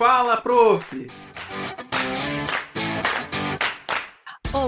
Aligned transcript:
Fala, 0.00 0.40
prof! 0.40 0.94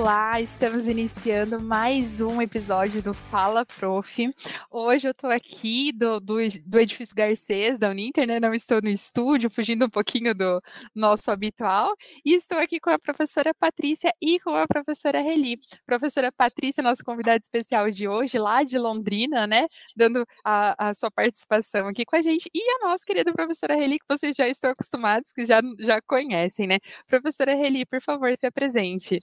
Olá, 0.03 0.41
estamos 0.41 0.89
iniciando 0.89 1.61
mais 1.61 2.21
um 2.21 2.43
episódio 2.43 3.01
do 3.01 3.15
Fala 3.15 3.65
Prof. 3.65 4.35
Hoje 4.69 5.07
eu 5.07 5.13
estou 5.13 5.31
aqui 5.31 5.93
do, 5.93 6.19
do, 6.19 6.39
do, 6.67 6.81
edifício 6.81 7.15
Garcês, 7.15 7.79
da 7.79 7.89
Uninter, 7.89 8.27
né? 8.27 8.41
Não 8.41 8.53
estou 8.53 8.83
no 8.83 8.89
estúdio, 8.89 9.49
fugindo 9.49 9.85
um 9.85 9.89
pouquinho 9.89 10.35
do 10.35 10.61
nosso 10.93 11.31
habitual. 11.31 11.95
E 12.25 12.35
estou 12.35 12.59
aqui 12.59 12.81
com 12.81 12.91
a 12.91 12.99
professora 12.99 13.55
Patrícia 13.55 14.13
e 14.21 14.41
com 14.41 14.51
a 14.57 14.67
professora 14.67 15.21
Reli. 15.21 15.61
Professora 15.87 16.33
Patrícia, 16.33 16.83
nossa 16.83 17.05
convidada 17.05 17.39
especial 17.41 17.89
de 17.89 18.09
hoje, 18.09 18.41
lá 18.41 18.65
de 18.65 18.77
Londrina, 18.79 19.47
né? 19.47 19.69
Dando 19.97 20.27
a, 20.45 20.89
a 20.89 20.95
sua 20.95 21.13
participação 21.13 21.87
aqui 21.87 22.05
com 22.05 22.17
a 22.17 22.23
gente. 22.23 22.51
E 22.53 22.61
a 22.61 22.89
nossa 22.89 23.05
querida 23.07 23.33
professora 23.33 23.77
Reli, 23.77 24.01
que 24.01 24.07
vocês 24.11 24.35
já 24.35 24.49
estão 24.49 24.73
acostumados, 24.73 25.31
que 25.33 25.47
já, 25.47 25.61
já 25.79 26.03
conhecem, 26.03 26.67
né? 26.67 26.81
Professora 27.07 27.55
Reli, 27.55 27.87
por 27.87 28.01
favor, 28.03 28.37
se 28.37 28.47
apresente. 28.47 29.21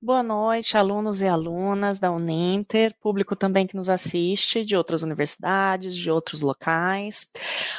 Boa 0.00 0.22
noite, 0.22 0.76
alunos 0.76 1.20
e 1.20 1.26
alunas 1.26 1.98
da 1.98 2.10
Uninter, 2.10 2.94
público 3.00 3.34
também 3.34 3.66
que 3.66 3.76
nos 3.76 3.88
assiste 3.88 4.64
de 4.64 4.76
outras 4.76 5.02
universidades, 5.02 5.94
de 5.94 6.10
outros 6.10 6.42
locais. 6.42 7.32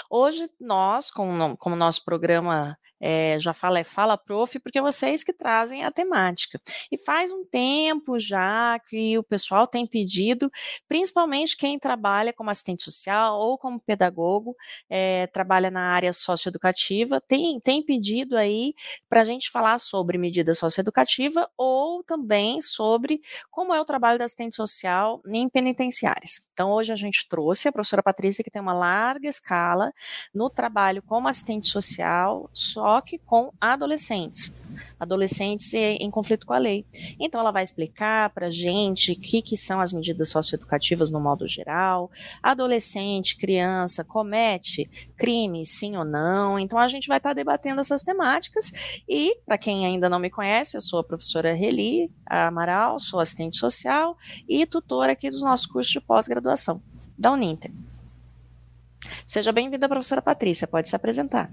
Hoje 0.10 0.50
nós, 0.60 1.12
como, 1.12 1.56
como 1.58 1.76
nosso 1.76 2.04
programa 2.04 2.78
é, 3.08 3.38
já 3.40 3.54
fala 3.54 3.78
é 3.78 3.84
Fala 3.84 4.18
Prof, 4.18 4.58
porque 4.58 4.82
vocês 4.82 5.24
que 5.24 5.32
trazem 5.32 5.84
a 5.86 5.92
temática. 5.92 6.60
E 6.92 6.98
faz 6.98 7.32
um 7.32 7.46
tempo 7.46 8.18
já 8.18 8.80
que 8.80 9.16
o 9.16 9.22
pessoal 9.22 9.68
tem 9.68 9.86
pedido, 9.86 10.50
principalmente 10.88 11.56
quem 11.56 11.78
trabalha 11.78 12.34
como 12.34 12.50
assistente 12.50 12.82
social 12.82 13.40
ou 13.40 13.60
como 13.60 13.80
pedagogo, 13.80 14.56
é, 14.90 15.28
trabalha 15.28 15.70
na 15.70 15.82
área 15.82 16.12
socioeducativa, 16.12 17.22
tem, 17.22 17.60
tem 17.60 17.86
pedido 17.86 18.36
aí 18.36 18.74
para 19.08 19.22
a 19.22 19.24
gente 19.24 19.52
falar 19.52 19.78
sobre 19.78 20.18
medida 20.18 20.56
socioeducativa 20.56 21.48
ou 21.56 22.04
também 22.04 22.60
sobre 22.60 23.22
como 23.52 23.72
é 23.72 23.80
o 23.80 23.86
trabalho 23.86 24.18
da 24.18 24.26
assistente 24.26 24.56
social 24.56 25.22
em 25.28 25.48
penitenciárias. 25.48 26.50
Então, 26.54 26.72
hoje 26.72 26.92
a 26.92 26.96
gente 26.96 27.28
trouxe 27.30 27.68
a 27.68 27.72
professora 27.72 28.02
Patrícia, 28.02 28.44
que 28.44 28.50
tem 28.50 28.64
uma 28.64 28.74
larga 28.74 29.30
escala 29.30 29.94
no 30.34 30.50
trabalho 30.50 31.04
como 31.04 31.28
assistente 31.28 31.68
social, 31.68 32.50
só 32.52 32.95
choque 32.96 33.18
com 33.18 33.52
adolescentes, 33.60 34.56
adolescentes 34.98 35.74
em 35.74 36.10
conflito 36.10 36.46
com 36.46 36.54
a 36.54 36.58
lei. 36.58 36.86
Então, 37.20 37.42
ela 37.42 37.52
vai 37.52 37.64
explicar 37.64 38.30
para 38.30 38.48
a 38.48 38.50
gente 38.50 39.12
o 39.12 39.20
que, 39.20 39.42
que 39.42 39.58
são 39.58 39.82
as 39.82 39.92
medidas 39.92 40.30
socioeducativas 40.30 41.12
no 41.12 41.20
modo 41.20 41.46
geral. 41.48 42.10
Adolescente, 42.42 43.38
criança, 43.38 44.04
comete 44.04 44.90
crime, 45.18 45.66
sim 45.66 45.98
ou 45.98 46.06
não. 46.06 46.58
Então, 46.58 46.80
a 46.80 46.88
gente 46.88 47.08
vai 47.08 47.18
estar 47.18 47.32
tá 47.32 47.34
debatendo 47.34 47.82
essas 47.82 48.02
temáticas. 48.02 48.72
E, 49.08 49.38
para 49.46 49.58
quem 49.58 49.86
ainda 49.86 50.10
não 50.10 50.20
me 50.20 50.30
conhece, 50.30 50.78
eu 50.78 50.82
sou 50.82 51.00
a 51.00 51.04
professora 51.04 51.54
Reli 51.54 52.10
Amaral, 52.26 52.98
sou 52.98 53.20
assistente 53.20 53.58
social 53.58 54.18
e 54.48 54.66
tutora 54.66 55.12
aqui 55.12 55.30
dos 55.30 55.42
nossos 55.42 55.66
cursos 55.66 55.92
de 55.92 56.00
pós-graduação 56.00 56.82
da 57.18 57.32
Uninter. 57.32 57.72
Seja 59.26 59.52
bem-vinda, 59.52 59.90
professora 59.90 60.22
Patrícia, 60.22 60.68
pode 60.68 60.88
se 60.88 60.96
apresentar. 60.96 61.52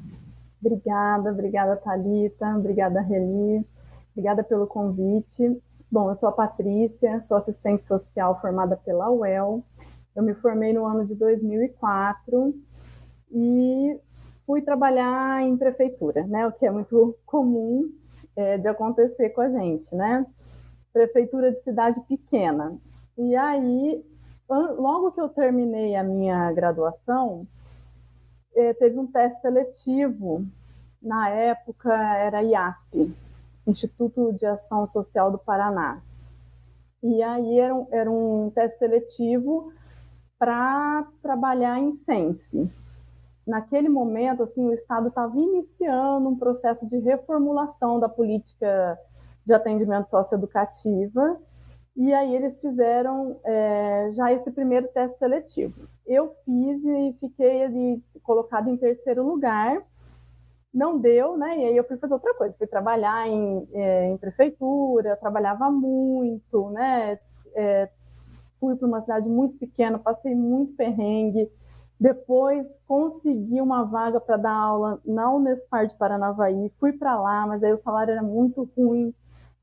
Obrigada, 0.65 1.33
obrigada 1.33 1.77
Talita, 1.77 2.57
obrigada 2.57 3.01
Reli, 3.01 3.67
obrigada 4.13 4.45
pelo 4.45 4.65
convite. 4.69 5.61
Bom, 5.91 6.09
eu 6.09 6.17
sou 6.17 6.29
a 6.29 6.33
Patrícia, 6.33 7.21
sou 7.25 7.37
assistente 7.37 7.85
social 7.85 8.41
formada 8.41 8.77
pela 8.77 9.11
UEL. 9.11 9.65
Eu 10.15 10.23
me 10.23 10.35
formei 10.35 10.73
no 10.73 10.87
ano 10.87 11.05
de 11.05 11.17
2004 11.17 12.55
e 13.33 13.99
fui 14.47 14.63
trabalhar 14.63 15.43
em 15.43 15.57
prefeitura, 15.57 16.25
né? 16.29 16.47
O 16.47 16.53
que 16.53 16.65
é 16.65 16.71
muito 16.71 17.19
comum 17.27 17.91
é, 18.37 18.57
de 18.57 18.69
acontecer 18.69 19.31
com 19.31 19.41
a 19.41 19.49
gente, 19.51 19.93
né? 19.95 20.25
Prefeitura 20.93 21.51
de 21.51 21.61
cidade 21.63 22.01
pequena. 22.03 22.79
E 23.19 23.35
aí, 23.35 24.05
logo 24.49 25.11
que 25.11 25.21
eu 25.21 25.29
terminei 25.29 25.97
a 25.97 26.05
minha 26.05 26.53
graduação, 26.53 27.47
teve 28.79 28.99
um 28.99 29.07
teste 29.07 29.41
seletivo, 29.41 30.45
na 31.01 31.29
época 31.29 31.93
era 31.93 32.43
IASP, 32.43 33.15
Instituto 33.67 34.33
de 34.33 34.47
Ação 34.47 34.89
Social 34.89 35.31
do 35.31 35.39
Paraná. 35.39 36.01
E 37.03 37.23
aí 37.23 37.59
era 37.59 37.75
um, 37.75 37.87
era 37.91 38.11
um 38.11 38.51
teste 38.55 38.79
seletivo 38.79 39.73
para 40.39 41.07
trabalhar 41.23 41.79
em 41.79 41.97
Sense. 41.97 42.71
Naquele 43.47 43.89
momento, 43.89 44.45
assim, 44.45 44.65
o 44.65 44.73
Estado 44.73 45.09
estava 45.09 45.37
iniciando 45.37 46.29
um 46.29 46.37
processo 46.37 46.87
de 46.87 46.99
reformulação 46.99 47.99
da 47.99 48.09
política 48.09 48.99
de 49.45 49.53
atendimento 49.53 50.09
socioeducativa 50.09 51.41
e 51.95 52.13
aí 52.13 52.35
eles 52.35 52.59
fizeram 52.61 53.39
é, 53.45 54.11
já 54.15 54.33
esse 54.33 54.51
primeiro 54.51 54.89
teste 54.89 55.19
seletivo. 55.19 55.89
Eu 56.07 56.35
fiz 56.45 56.83
e 56.85 57.17
fiquei 57.21 57.65
ali 57.65 58.03
colocado 58.23 58.69
em 58.69 58.77
terceiro 58.77 59.27
lugar. 59.27 59.83
Não 60.73 60.99
deu, 60.99 61.37
né? 61.37 61.59
E 61.59 61.65
aí 61.67 61.77
eu 61.77 61.85
fui 61.85 61.99
fazer 61.99 62.15
outra 62.15 62.35
coisa, 62.35 62.57
fui 62.57 62.67
trabalhar 62.67 63.29
em, 63.29 63.69
é, 63.75 64.09
em 64.09 64.17
prefeitura, 64.17 65.19
trabalhava 65.19 65.71
muito, 65.71 66.71
né? 66.71 67.19
É, 67.55 67.91
fui 68.59 68.75
para 68.75 68.89
uma 68.89 69.03
cidade 69.03 69.29
muito 69.29 69.59
pequena, 69.59 69.99
passei 69.99 70.35
muito 70.35 70.75
perrengue. 70.75 71.51
Depois 72.01 72.67
consegui 72.87 73.61
uma 73.61 73.85
vaga 73.85 74.19
para 74.19 74.39
dar 74.39 74.55
aula 74.55 75.01
na 75.05 75.31
Unespar 75.31 75.87
de 75.87 75.95
Paranavaí, 75.95 76.73
fui 76.81 76.93
para 76.93 77.21
lá, 77.21 77.47
mas 77.47 77.63
aí 77.63 77.73
o 77.73 77.79
salário 77.79 78.13
era 78.13 78.23
muito 78.23 78.69
ruim, 78.77 79.15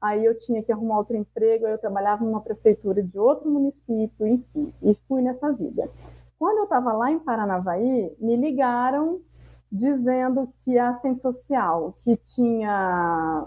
aí 0.01 0.23
eu 0.23 0.37
tinha 0.37 0.63
que 0.63 0.71
arrumar 0.71 0.99
outro 0.99 1.15
emprego, 1.15 1.65
aí 1.65 1.73
eu 1.73 1.77
trabalhava 1.77 2.23
numa 2.23 2.41
prefeitura 2.41 3.03
de 3.03 3.17
outro 3.19 3.49
município, 3.49 4.27
enfim, 4.27 4.73
e 4.81 4.95
fui 5.07 5.21
nessa 5.21 5.51
vida. 5.51 5.89
Quando 6.37 6.59
eu 6.59 6.63
estava 6.63 6.93
lá 6.93 7.11
em 7.11 7.19
Paranavaí, 7.19 8.15
me 8.19 8.35
ligaram 8.35 9.19
dizendo 9.71 10.49
que 10.63 10.77
a 10.79 10.89
assistente 10.89 11.21
social 11.21 11.97
que 12.03 12.15
tinha 12.17 13.45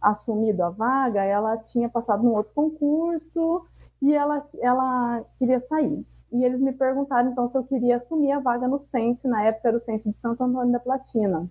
assumido 0.00 0.62
a 0.64 0.70
vaga, 0.70 1.22
ela 1.22 1.56
tinha 1.56 1.88
passado 1.88 2.24
num 2.24 2.34
outro 2.34 2.52
concurso 2.52 3.64
e 4.02 4.12
ela, 4.14 4.46
ela 4.60 5.24
queria 5.38 5.60
sair. 5.60 6.04
E 6.32 6.44
eles 6.44 6.60
me 6.60 6.72
perguntaram 6.72 7.30
então 7.30 7.48
se 7.48 7.56
eu 7.56 7.62
queria 7.62 7.96
assumir 7.96 8.32
a 8.32 8.40
vaga 8.40 8.66
no 8.66 8.80
Sense, 8.80 9.26
na 9.28 9.44
época 9.44 9.68
era 9.68 9.76
o 9.76 9.80
Sense 9.80 10.08
de 10.08 10.16
Santo 10.18 10.42
Antônio 10.42 10.72
da 10.72 10.80
Platina 10.80 11.48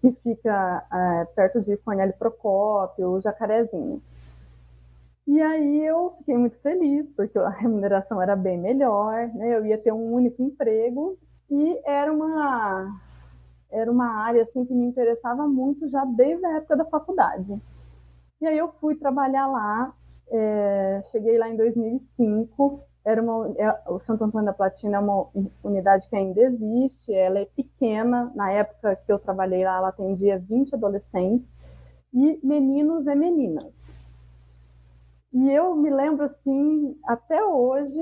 que 0.00 0.12
fica 0.22 0.86
é, 0.92 1.24
perto 1.26 1.60
de 1.60 1.76
Cornélio 1.78 2.14
Procópio, 2.18 3.20
Jacarezinho. 3.20 4.02
E 5.26 5.42
aí 5.42 5.84
eu 5.84 6.14
fiquei 6.18 6.36
muito 6.38 6.58
feliz, 6.60 7.06
porque 7.14 7.38
a 7.38 7.50
remuneração 7.50 8.20
era 8.22 8.34
bem 8.34 8.56
melhor, 8.56 9.28
né? 9.34 9.56
eu 9.56 9.66
ia 9.66 9.76
ter 9.76 9.92
um 9.92 10.12
único 10.12 10.42
emprego 10.42 11.18
e 11.50 11.78
era 11.84 12.10
uma, 12.12 12.98
era 13.70 13.90
uma 13.90 14.22
área 14.22 14.42
assim, 14.44 14.64
que 14.64 14.72
me 14.72 14.86
interessava 14.86 15.46
muito 15.46 15.86
já 15.88 16.04
desde 16.04 16.44
a 16.46 16.56
época 16.56 16.76
da 16.76 16.84
faculdade. 16.86 17.60
E 18.40 18.46
aí 18.46 18.56
eu 18.56 18.72
fui 18.80 18.94
trabalhar 18.94 19.46
lá, 19.48 19.92
é, 20.30 21.02
cheguei 21.10 21.36
lá 21.36 21.48
em 21.50 21.56
2005, 21.56 22.80
era 23.08 23.22
uma, 23.22 23.54
é, 23.56 23.90
o 23.90 23.98
Santo 24.00 24.22
Antônio 24.22 24.44
da 24.44 24.52
Platina 24.52 24.98
é 24.98 25.00
uma 25.00 25.28
unidade 25.64 26.06
que 26.10 26.14
ainda 26.14 26.42
existe, 26.42 27.10
ela 27.10 27.38
é 27.38 27.46
pequena, 27.46 28.30
na 28.34 28.52
época 28.52 28.96
que 28.96 29.10
eu 29.10 29.18
trabalhei 29.18 29.64
lá, 29.64 29.78
ela 29.78 29.88
atendia 29.88 30.38
20 30.38 30.74
adolescentes, 30.74 31.48
e 32.12 32.38
meninos 32.42 33.06
e 33.06 33.14
meninas. 33.14 33.74
E 35.32 35.50
eu 35.50 35.74
me 35.74 35.88
lembro, 35.88 36.26
assim, 36.26 36.98
até 37.02 37.42
hoje, 37.42 37.98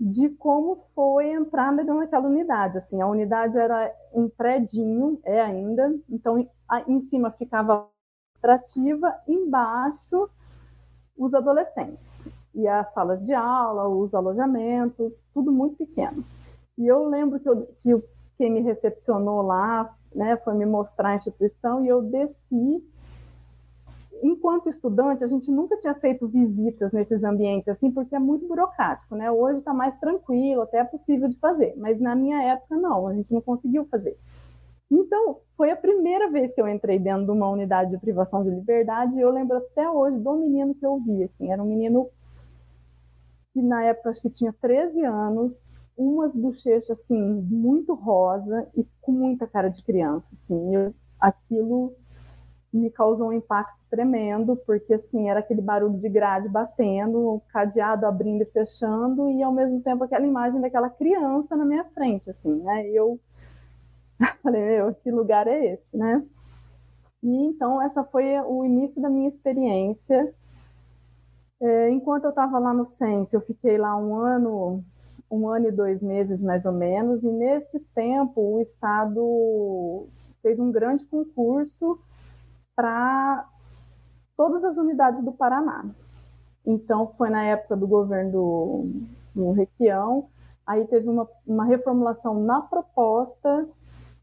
de 0.00 0.30
como 0.30 0.84
foi 0.96 1.30
entrar 1.30 1.72
dentro 1.76 1.96
daquela 2.00 2.26
unidade. 2.26 2.78
Assim, 2.78 3.00
a 3.00 3.06
unidade 3.06 3.56
era 3.56 3.94
um 4.12 4.28
predinho, 4.28 5.20
é 5.22 5.40
ainda, 5.40 5.94
então 6.10 6.44
em 6.88 7.00
cima 7.02 7.30
ficava 7.30 7.88
atrativa, 8.36 9.14
embaixo 9.28 10.28
os 11.16 11.32
adolescentes 11.34 12.26
e 12.54 12.66
as 12.66 12.92
salas 12.92 13.24
de 13.24 13.32
aula, 13.34 13.88
os 13.88 14.14
alojamentos, 14.14 15.20
tudo 15.32 15.52
muito 15.52 15.76
pequeno. 15.76 16.24
E 16.76 16.86
eu 16.86 17.08
lembro 17.08 17.40
que, 17.40 17.48
eu, 17.48 17.68
que 17.80 18.02
quem 18.36 18.50
me 18.50 18.60
recepcionou 18.60 19.42
lá 19.42 19.94
né, 20.14 20.36
foi 20.38 20.54
me 20.54 20.64
mostrar 20.64 21.10
a 21.10 21.16
instituição 21.16 21.84
e 21.84 21.88
eu 21.88 22.02
desci. 22.02 22.84
Enquanto 24.20 24.68
estudante, 24.68 25.22
a 25.22 25.28
gente 25.28 25.48
nunca 25.50 25.76
tinha 25.76 25.94
feito 25.94 26.26
visitas 26.26 26.90
nesses 26.92 27.22
ambientes 27.22 27.68
assim, 27.68 27.90
porque 27.90 28.16
é 28.16 28.18
muito 28.18 28.48
burocrático, 28.48 29.14
né? 29.14 29.30
Hoje 29.30 29.58
está 29.58 29.72
mais 29.72 29.96
tranquilo, 29.98 30.62
até 30.62 30.78
é 30.78 30.84
possível 30.84 31.28
de 31.28 31.36
fazer, 31.36 31.74
mas 31.76 32.00
na 32.00 32.16
minha 32.16 32.42
época 32.42 32.76
não, 32.76 33.06
a 33.06 33.14
gente 33.14 33.32
não 33.32 33.40
conseguiu 33.40 33.84
fazer. 33.86 34.18
Então, 34.90 35.40
foi 35.56 35.70
a 35.70 35.76
primeira 35.76 36.30
vez 36.30 36.52
que 36.52 36.60
eu 36.60 36.68
entrei 36.68 36.98
dentro 36.98 37.26
de 37.26 37.30
uma 37.30 37.48
unidade 37.48 37.90
de 37.90 37.98
privação 37.98 38.42
de 38.42 38.50
liberdade 38.50 39.14
e 39.14 39.20
eu 39.20 39.30
lembro 39.30 39.58
até 39.58 39.88
hoje 39.88 40.18
do 40.18 40.34
menino 40.34 40.74
que 40.74 40.84
eu 40.84 40.98
vi, 40.98 41.24
assim, 41.24 41.52
era 41.52 41.62
um 41.62 41.66
menino 41.66 42.08
que 43.58 43.62
na 43.62 43.82
época 43.82 44.10
acho 44.10 44.22
que 44.22 44.30
tinha 44.30 44.52
13 44.52 45.04
anos, 45.04 45.60
umas 45.96 46.32
bochechas 46.32 46.90
assim 46.90 47.20
muito 47.50 47.92
rosa 47.92 48.68
e 48.76 48.86
com 49.00 49.10
muita 49.10 49.48
cara 49.48 49.68
de 49.68 49.82
criança, 49.82 50.28
assim. 50.32 50.76
Eu, 50.76 50.94
aquilo 51.20 51.92
me 52.72 52.88
causou 52.90 53.28
um 53.28 53.32
impacto 53.32 53.76
tremendo, 53.90 54.54
porque 54.54 54.94
assim, 54.94 55.28
era 55.28 55.40
aquele 55.40 55.60
barulho 55.60 55.98
de 55.98 56.08
grade 56.08 56.48
batendo, 56.48 57.18
o 57.18 57.40
cadeado 57.48 58.06
abrindo 58.06 58.42
e 58.42 58.46
fechando, 58.46 59.28
e 59.30 59.42
ao 59.42 59.52
mesmo 59.52 59.80
tempo 59.80 60.04
aquela 60.04 60.24
imagem 60.24 60.60
daquela 60.60 60.90
criança 60.90 61.56
na 61.56 61.64
minha 61.64 61.84
frente, 61.86 62.30
assim, 62.30 62.54
né? 62.62 62.88
E 62.88 62.94
eu 62.94 63.18
falei, 64.42 64.64
meu, 64.64 64.94
que 64.94 65.10
lugar 65.10 65.48
é 65.48 65.74
esse, 65.74 65.96
né? 65.96 66.24
E 67.22 67.46
então 67.46 67.82
essa 67.82 68.04
foi 68.04 68.38
o 68.40 68.64
início 68.64 69.02
da 69.02 69.10
minha 69.10 69.28
experiência. 69.28 70.32
É, 71.60 71.90
enquanto 71.90 72.24
eu 72.24 72.30
estava 72.30 72.58
lá 72.58 72.72
no 72.72 72.84
Sense, 72.84 73.34
eu 73.34 73.40
fiquei 73.40 73.76
lá 73.76 73.96
um 73.96 74.14
ano, 74.14 74.84
um 75.30 75.48
ano 75.48 75.68
e 75.68 75.72
dois 75.72 76.00
meses 76.00 76.40
mais 76.40 76.64
ou 76.64 76.72
menos, 76.72 77.22
e 77.22 77.26
nesse 77.26 77.80
tempo 77.94 78.40
o 78.40 78.60
Estado 78.60 80.08
fez 80.40 80.58
um 80.58 80.70
grande 80.70 81.04
concurso 81.06 81.98
para 82.76 83.44
todas 84.36 84.62
as 84.62 84.76
unidades 84.76 85.24
do 85.24 85.32
Paraná. 85.32 85.84
Então, 86.64 87.12
foi 87.18 87.28
na 87.28 87.44
época 87.44 87.76
do 87.76 87.88
governo 87.88 88.30
do, 88.30 88.90
do 89.34 89.52
Requião, 89.52 90.28
aí 90.64 90.86
teve 90.86 91.08
uma, 91.08 91.28
uma 91.44 91.64
reformulação 91.64 92.40
na 92.40 92.60
proposta 92.60 93.66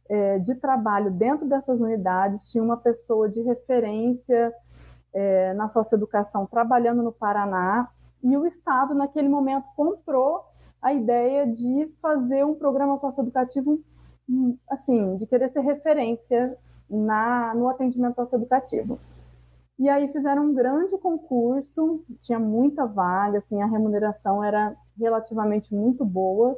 é, 0.08 0.40
de 0.40 0.56
trabalho 0.56 1.12
dentro 1.12 1.46
dessas 1.46 1.82
unidades, 1.82 2.50
tinha 2.50 2.64
uma 2.64 2.78
pessoa 2.78 3.28
de 3.28 3.42
referência 3.42 4.54
é, 5.16 5.54
na 5.54 5.70
socioeducação 5.70 6.46
trabalhando 6.46 7.02
no 7.02 7.12
Paraná, 7.12 7.90
e 8.22 8.36
o 8.36 8.46
Estado, 8.46 8.94
naquele 8.94 9.30
momento, 9.30 9.66
comprou 9.76 10.44
a 10.82 10.94
ideia 10.94 11.48
de 11.48 11.92
fazer 12.02 12.44
um 12.44 12.56
programa 12.56 12.98
socioeducativo, 13.00 13.80
hum, 14.30 14.58
assim, 14.70 15.16
de 15.18 15.26
querer 15.26 15.50
ser 15.50 15.62
referência 15.62 16.58
na, 16.90 17.54
no 17.56 17.70
atendimento 17.70 18.16
socioeducativo. 18.16 19.00
E 19.78 19.88
aí 19.90 20.12
fizeram 20.12 20.46
um 20.46 20.54
grande 20.54 20.98
concurso, 20.98 22.04
tinha 22.22 22.40
muita 22.40 22.86
vaga, 22.86 23.40
assim, 23.40 23.62
a 23.62 23.66
remuneração 23.66 24.44
era 24.44 24.76
relativamente 24.98 25.74
muito 25.74 26.06
boa. 26.06 26.58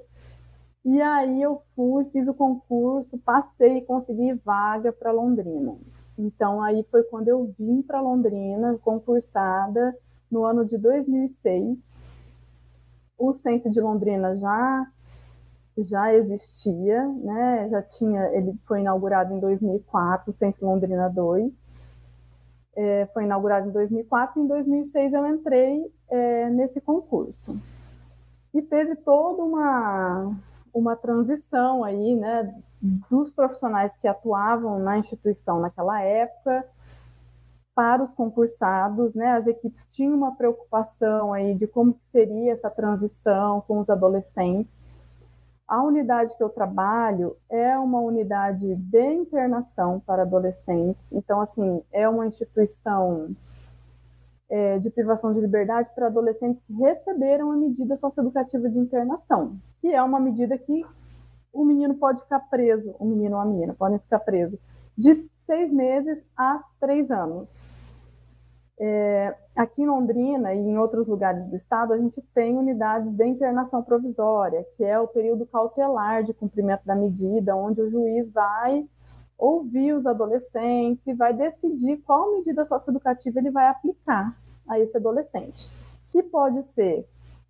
E 0.86 1.01
aí 1.01 1.42
eu 1.42 1.62
fui, 1.75 2.06
fiz 2.06 2.27
o 2.27 2.33
concurso, 2.33 3.18
passei 3.19 3.77
e 3.80 3.86
consegui 3.86 4.33
vaga 4.36 4.94
para 4.94 5.12
Londrina. 5.12 5.75
Então 6.18 6.62
aí 6.62 6.84
foi 6.90 7.04
quando 7.04 7.28
eu 7.28 7.54
vim 7.58 7.81
para 7.81 8.02
Londrina, 8.02 8.78
concursada 8.84 9.96
no 10.31 10.44
ano 10.44 10.66
de 10.66 10.78
2006. 10.78 11.78
O 13.18 13.34
Sense 13.36 13.69
de 13.69 13.80
Londrina 13.80 14.36
já 14.36 14.88
já 15.78 16.14
existia, 16.14 17.08
né? 17.08 17.69
Já 17.69 17.81
tinha, 17.84 18.25
ele 18.34 18.58
foi 18.66 18.81
inaugurado 18.81 19.34
em 19.34 19.40
2004, 19.40 20.31
o 20.31 20.36
Sense 20.36 20.64
Londrina 20.64 21.10
2. 21.10 21.52
É, 22.75 23.06
foi 23.08 23.24
inaugurado 23.24 23.69
em 23.69 23.72
2004 23.72 24.40
e 24.40 24.44
em 24.44 24.48
2006 24.48 25.14
eu 25.14 25.28
entrei 25.28 25.92
é, 26.10 26.50
nesse 26.50 26.80
concurso. 26.81 27.60
E 28.54 28.62
teve 28.62 28.96
toda 28.98 29.44
uma, 29.44 30.36
uma 30.74 30.96
transição 30.96 31.84
aí, 31.84 32.16
né, 32.16 32.56
dos 32.81 33.31
profissionais 33.31 33.95
que 33.97 34.07
atuavam 34.07 34.79
na 34.79 34.97
instituição 34.97 35.59
naquela 35.59 36.01
época 36.01 36.65
para 37.74 38.01
os 38.01 38.12
concursados, 38.12 39.13
né, 39.13 39.33
as 39.33 39.45
equipes 39.45 39.88
tinham 39.88 40.15
uma 40.15 40.35
preocupação 40.35 41.31
aí 41.31 41.53
de 41.53 41.68
como 41.68 41.95
seria 42.12 42.53
essa 42.53 42.71
transição 42.71 43.62
com 43.62 43.79
os 43.79 43.88
adolescentes. 43.88 44.83
A 45.68 45.83
unidade 45.83 46.35
que 46.35 46.41
eu 46.41 46.50
trabalho 46.50 47.38
é 47.47 47.77
uma 47.77 48.00
unidade 48.00 48.75
de 48.75 49.13
internação 49.13 50.00
para 50.00 50.23
adolescentes, 50.23 51.03
então, 51.12 51.39
assim, 51.41 51.83
é 51.91 52.09
uma 52.09 52.25
instituição 52.25 53.35
é, 54.50 54.80
de 54.80 54.89
privação 54.89 55.33
de 55.33 55.39
liberdade 55.39 55.89
para 55.94 56.07
adolescentes 56.07 56.63
que 56.65 56.73
receberam 56.73 57.51
a 57.51 57.56
medida 57.56 57.97
socioeducativa 57.97 58.69
de 58.69 58.80
internação, 58.80 59.57
que 59.81 59.94
é 59.94 60.01
uma 60.01 60.19
medida 60.19 60.57
que 60.57 60.83
o 61.57 61.65
menino 61.65 61.95
pode 61.95 62.21
ficar 62.21 62.39
preso, 62.42 62.95
o 63.00 63.06
menino 63.06 63.36
ou 63.36 63.42
a 63.42 63.45
menina 63.45 63.74
podem 63.74 63.98
ficar 63.98 64.19
presos 64.19 64.59
de 64.95 65.27
seis 65.45 65.71
meses 65.71 66.24
a 66.38 66.63
três 66.80 67.09
anos. 67.09 67.69
É, 68.80 69.36
aqui 69.56 69.81
em 69.81 69.88
Londrina 69.88 70.54
e 70.54 70.59
em 70.59 70.77
outros 70.77 71.07
lugares 71.07 71.48
do 71.48 71.56
estado, 71.56 71.94
a 71.94 71.98
gente 71.98 72.21
tem 72.36 72.56
unidades 72.56 73.12
de 73.12 73.25
internação 73.25 73.81
provisória, 73.81 74.63
que 74.77 74.83
é 74.83 75.00
o 75.00 75.07
período 75.07 75.48
cautelar 75.48 76.24
de 76.24 76.31
cumprimento 76.31 76.86
da 76.86 76.95
medida, 76.95 77.56
onde 77.56 77.81
o 77.81 77.89
juiz 77.89 78.31
vai 78.31 78.88
ouvir 79.36 79.94
os 79.94 80.06
adolescentes 80.06 81.06
e 81.07 81.13
vai 81.13 81.33
decidir 81.33 81.98
qual 81.98 82.33
medida 82.33 82.68
socioeducativa 82.68 83.39
ele 83.39 83.50
vai 83.50 83.68
aplicar 83.68 84.38
a 84.68 84.80
esse 84.80 84.95
adolescente, 84.95 85.68
que 86.12 86.21
pode 86.21 86.62
ser 86.63 87.07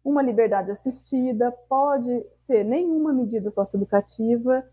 uma 0.08 0.22
liberdade 0.22 0.72
assistida, 0.72 1.52
pode 1.68 2.26
ser 2.46 2.64
nenhuma 2.64 3.12
medida 3.12 3.52
socioeducativa 3.52 4.64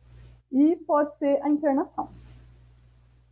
e 0.53 0.77
pode 0.77 1.19
ser 1.19 1.43
a 1.43 1.49
internação, 1.49 2.09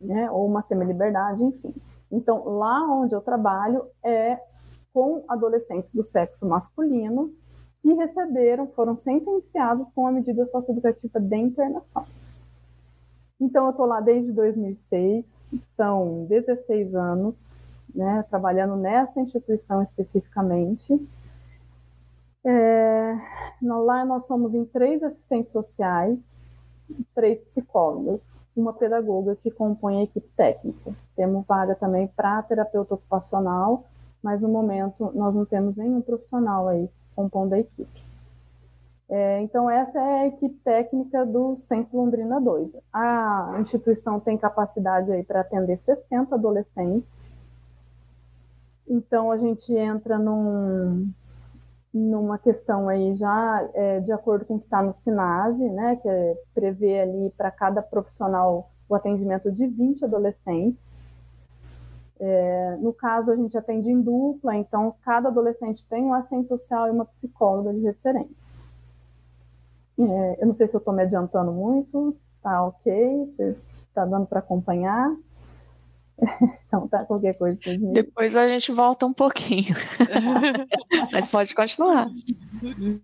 né? 0.01 0.29
ou 0.29 0.45
uma 0.45 0.61
semi-liberdade, 0.63 1.41
enfim. 1.41 1.73
Então, 2.11 2.43
lá 2.43 2.81
onde 2.91 3.15
eu 3.15 3.21
trabalho 3.21 3.85
é 4.03 4.37
com 4.93 5.23
adolescentes 5.29 5.93
do 5.93 6.03
sexo 6.03 6.45
masculino 6.45 7.33
que 7.81 7.93
receberam, 7.93 8.67
foram 8.67 8.97
sentenciados 8.97 9.87
com 9.95 10.05
a 10.05 10.11
medida 10.11 10.45
socioeducativa 10.47 11.21
de 11.21 11.37
internação. 11.37 12.05
Então, 13.39 13.63
eu 13.63 13.71
estou 13.71 13.85
lá 13.85 14.01
desde 14.01 14.29
2006, 14.33 15.25
são 15.77 16.25
16 16.25 16.93
anos, 16.95 17.63
né, 17.95 18.25
trabalhando 18.29 18.75
nessa 18.75 19.21
instituição 19.21 19.81
especificamente. 19.81 20.99
É, 22.45 23.15
lá 23.61 24.03
nós 24.05 24.25
somos 24.25 24.53
em 24.53 24.65
três 24.65 25.01
assistentes 25.01 25.51
sociais, 25.51 26.19
três 27.15 27.39
psicólogas 27.45 28.21
uma 28.55 28.73
pedagoga 28.73 29.35
que 29.41 29.49
compõe 29.49 29.99
a 29.99 30.03
equipe 30.03 30.27
técnica. 30.35 30.93
Temos 31.15 31.45
vaga 31.45 31.75
também 31.75 32.07
para 32.07 32.43
terapeuta 32.43 32.93
ocupacional, 32.93 33.85
mas 34.21 34.41
no 34.41 34.47
momento 34.47 35.11
nós 35.13 35.33
não 35.33 35.45
temos 35.45 35.75
nenhum 35.75 36.01
profissional 36.01 36.67
aí 36.67 36.89
compondo 37.15 37.53
a 37.53 37.59
equipe. 37.59 38.03
É, 39.09 39.41
então, 39.41 39.69
essa 39.69 39.99
é 39.99 40.21
a 40.21 40.27
equipe 40.27 40.55
técnica 40.63 41.25
do 41.25 41.57
Senso 41.57 41.95
Londrina 41.95 42.39
2. 42.39 42.71
A 42.91 43.57
instituição 43.59 44.19
tem 44.19 44.37
capacidade 44.37 45.11
aí 45.11 45.23
para 45.23 45.41
atender 45.41 45.79
60 45.81 46.33
adolescentes. 46.33 47.07
Então, 48.87 49.31
a 49.31 49.37
gente 49.37 49.73
entra 49.75 50.17
num, 50.17 51.11
numa 51.93 52.39
questão 52.39 52.89
aí 52.89 53.15
já 53.15 53.69
é, 53.73 53.99
de 53.99 54.11
acordo 54.11 54.45
com 54.45 54.55
o 54.55 54.59
que 54.59 54.65
está 54.65 54.81
no 54.81 54.93
SINASE, 54.95 55.69
né, 55.69 55.95
que 55.97 56.09
é, 56.09 56.37
prevê 56.53 57.01
ali 57.01 57.29
para 57.37 57.51
cada 57.51 57.81
profissional 57.81 58.71
o 58.89 58.95
atendimento 58.95 59.51
de 59.51 59.67
20 59.67 60.03
adolescentes. 60.03 60.81
É, 62.19 62.77
no 62.79 62.93
caso, 62.93 63.31
a 63.31 63.35
gente 63.35 63.57
atende 63.57 63.91
em 63.91 64.01
dupla, 64.01 64.55
então 64.55 64.95
cada 65.03 65.29
adolescente 65.29 65.85
tem 65.87 66.03
um 66.03 66.13
assistente 66.13 66.47
social 66.47 66.87
e 66.87 66.91
uma 66.91 67.05
psicóloga 67.05 67.73
de 67.73 67.81
referência. 67.81 68.53
É, 69.99 70.37
eu 70.41 70.47
não 70.47 70.53
sei 70.53 70.67
se 70.67 70.75
eu 70.75 70.79
estou 70.79 70.93
me 70.93 71.03
adiantando 71.03 71.51
muito, 71.51 72.15
tá 72.41 72.65
ok, 72.65 73.35
está 73.87 74.05
dando 74.05 74.25
para 74.25 74.39
acompanhar. 74.39 75.15
Então 76.73 76.87
tá, 76.87 77.05
qualquer 77.05 77.37
coisa. 77.37 77.59
Depois 77.91 78.35
a 78.35 78.47
gente 78.47 78.71
volta 78.71 79.05
um 79.05 79.13
pouquinho. 79.13 79.75
Mas 81.13 81.27
pode 81.27 81.53
continuar. 81.53 82.07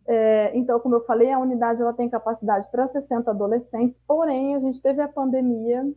É, 0.08 0.58
então, 0.58 0.80
como 0.80 0.96
eu 0.96 1.06
falei, 1.06 1.32
a 1.32 1.38
unidade 1.38 1.80
ela 1.80 1.94
tem 1.94 2.10
capacidade 2.10 2.68
para 2.72 2.88
60 2.88 3.30
adolescentes, 3.30 4.00
porém 4.08 4.56
a 4.56 4.60
gente 4.60 4.82
teve 4.82 5.02
a 5.02 5.08
pandemia, 5.08 5.88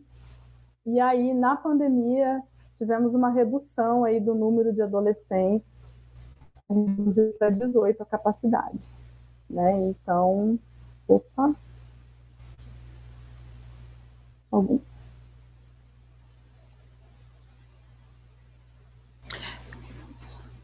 e 0.85 1.01
aí 1.01 1.33
na 1.33 1.57
pandemia 1.57 2.43
tivemos 2.77 3.15
uma 3.15 3.31
redução 3.31 4.05
aí 4.05 4.21
do 4.21 4.35
número 4.35 4.71
de 4.71 4.83
adolescentes, 4.83 5.73
reduziu 6.69 7.33
para 7.39 7.49
18 7.49 8.03
a 8.03 8.07
capacidade. 8.07 8.81
Né? 9.49 9.79
Então, 9.81 10.59
opa. 11.09 11.55
Algum. 14.51 14.79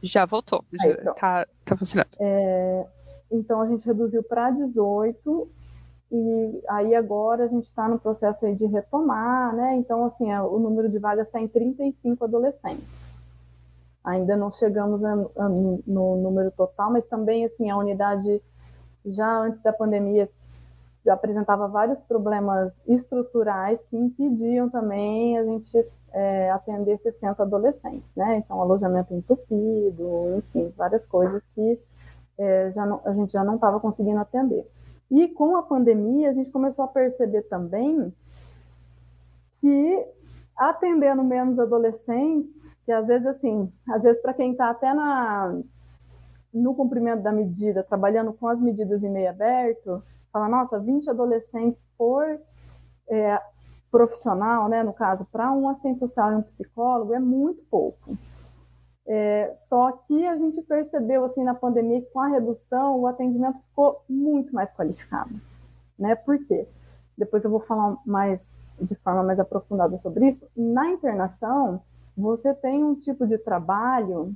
Já 0.03 0.25
voltou, 0.27 0.65
já 0.73 0.91
então. 0.91 1.15
tá, 1.15 1.47
tá 1.65 1.77
funcionando. 1.77 2.11
É, 2.21 2.87
então 3.31 3.61
a 3.61 3.67
gente 3.67 3.85
reduziu 3.87 4.23
para 4.23 4.51
18 4.51 5.49
e 6.11 6.63
aí 6.69 6.95
agora 6.95 7.45
a 7.45 7.49
gente 7.49 7.65
está 7.65 7.89
no 7.89 7.99
processo 7.99 8.47
aí 8.47 8.55
de 8.55 8.65
retomar, 8.67 9.55
né? 9.55 9.75
Então, 9.75 10.05
assim, 10.07 10.31
é, 10.31 10.41
o 10.41 10.59
número 10.59 10.89
de 10.89 10.99
vagas 10.99 11.27
está 11.27 11.41
em 11.41 11.49
35 11.49 12.25
adolescentes. 12.25 13.11
Ainda 14.03 14.37
não 14.37 14.51
chegamos 14.53 15.05
a, 15.05 15.13
a, 15.13 15.49
no 15.49 16.17
número 16.17 16.51
total, 16.53 16.91
mas 16.91 17.07
também, 17.07 17.45
assim, 17.45 17.69
a 17.69 17.77
unidade 17.77 18.41
já 19.05 19.39
antes 19.39 19.63
da 19.63 19.73
pandemia 19.73 20.29
apresentava 21.07 21.69
vários 21.69 22.01
problemas 22.01 22.73
estruturais 22.87 23.81
que 23.89 23.97
impediam 23.97 24.69
também 24.69 25.39
a 25.39 25.45
gente 25.45 25.87
é, 26.13 26.51
atender 26.51 26.99
60 26.99 27.43
adolescentes, 27.43 28.09
né? 28.17 28.39
Então, 28.39 28.61
alojamento 28.61 29.15
entupido, 29.15 30.37
enfim, 30.39 30.73
várias 30.77 31.07
coisas 31.07 31.43
que 31.55 31.79
é, 32.39 32.73
já 32.73 32.87
não, 32.87 33.01
a 33.05 33.13
gente 33.13 33.33
já 33.33 33.45
não 33.45 33.57
estava 33.57 33.81
conseguindo 33.81 34.19
atender. 34.19 34.67
E 35.11 35.29
com 35.29 35.57
a 35.57 35.63
pandemia, 35.63 36.31
a 36.31 36.33
gente 36.33 36.51
começou 36.51 36.85
a 36.85 36.89
perceber 36.89 37.43
também 37.43 38.13
que 39.55 40.07
atendendo 40.57 41.23
menos 41.23 41.59
adolescentes, 41.59 42.63
que 42.85 42.93
às 42.93 43.07
vezes 43.07 43.27
assim, 43.27 43.73
às 43.89 44.03
vezes 44.03 44.21
para 44.21 44.35
quem 44.35 44.53
está 44.53 44.71
até 44.71 44.93
na 44.93 45.61
no 46.53 46.75
cumprimento 46.75 47.23
da 47.23 47.31
medida, 47.31 47.85
trabalhando 47.85 48.33
com 48.33 48.49
as 48.49 48.59
medidas 48.59 49.03
em 49.03 49.11
meio 49.11 49.29
aberto, 49.29 50.03
fala, 50.39 50.49
nossa, 50.49 50.79
20 50.79 51.11
adolescentes 51.11 51.85
por 51.97 52.25
é, 53.11 53.41
profissional, 53.91 54.69
né, 54.69 54.83
no 54.83 54.93
caso, 54.93 55.27
para 55.33 55.51
um 55.53 55.69
assistente 55.69 55.99
social 55.99 56.33
e 56.33 56.37
um 56.37 56.43
psicólogo, 56.43 57.13
é 57.13 57.19
muito 57.19 57.63
pouco. 57.71 58.17
É, 59.07 59.55
só 59.69 59.93
que 59.93 60.27
a 60.27 60.37
gente 60.37 60.61
percebeu, 60.63 61.25
assim, 61.25 61.43
na 61.43 61.55
pandemia, 61.55 62.03
que 62.03 62.11
com 62.11 62.21
a 62.21 62.29
redução, 62.29 63.01
o 63.01 63.07
atendimento 63.07 63.59
ficou 63.71 64.05
muito 64.09 64.55
mais 64.55 64.71
qualificado, 64.73 65.35
né, 65.99 66.15
por 66.15 66.39
quê? 66.47 66.69
Depois 67.17 67.43
eu 67.43 67.51
vou 67.51 67.61
falar 67.61 67.97
mais, 68.07 68.65
de 68.81 68.95
forma 68.97 69.25
mais 69.25 69.41
aprofundada 69.41 69.99
sobre 69.99 70.29
isso. 70.29 70.47
Na 70.57 70.89
internação, 70.91 71.83
você 72.17 72.55
tem 72.55 72.85
um 72.85 72.95
tipo 72.95 73.27
de 73.27 73.39
trabalho 73.39 74.33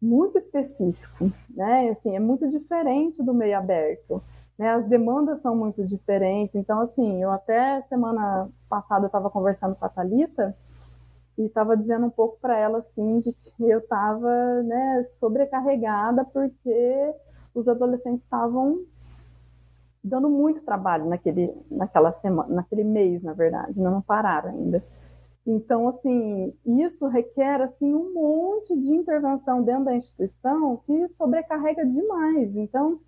muito 0.00 0.38
específico, 0.38 1.30
né, 1.50 1.90
assim, 1.90 2.14
é 2.14 2.20
muito 2.20 2.48
diferente 2.48 3.22
do 3.22 3.34
meio 3.34 3.58
aberto 3.58 4.22
né, 4.58 4.70
as 4.70 4.86
demandas 4.86 5.40
são 5.40 5.54
muito 5.56 5.84
diferentes. 5.84 6.54
Então, 6.54 6.80
assim, 6.80 7.22
eu 7.22 7.30
até 7.30 7.82
semana 7.82 8.48
passada 8.68 9.06
estava 9.06 9.30
conversando 9.30 9.74
com 9.74 9.84
a 9.84 9.88
Thalita 9.88 10.56
e 11.36 11.46
estava 11.46 11.76
dizendo 11.76 12.06
um 12.06 12.10
pouco 12.10 12.38
para 12.40 12.56
ela, 12.58 12.78
assim, 12.78 13.20
de 13.20 13.32
que 13.32 13.68
eu 13.68 13.80
estava 13.80 14.62
né, 14.62 15.06
sobrecarregada 15.14 16.24
porque 16.24 17.14
os 17.54 17.66
adolescentes 17.68 18.22
estavam 18.24 18.84
dando 20.02 20.28
muito 20.28 20.64
trabalho 20.64 21.06
naquele, 21.06 21.52
naquela 21.70 22.12
semana, 22.12 22.54
naquele 22.54 22.84
mês, 22.84 23.22
na 23.22 23.32
verdade, 23.32 23.80
não 23.80 24.02
pararam 24.02 24.50
ainda. 24.50 24.82
Então, 25.46 25.88
assim, 25.88 26.54
isso 26.64 27.06
requer 27.06 27.60
assim 27.60 27.92
um 27.94 28.12
monte 28.14 28.74
de 28.76 28.94
intervenção 28.94 29.62
dentro 29.62 29.84
da 29.84 29.96
instituição 29.96 30.78
que 30.86 31.08
sobrecarrega 31.16 31.84
demais. 31.84 32.54
Então, 32.56 32.98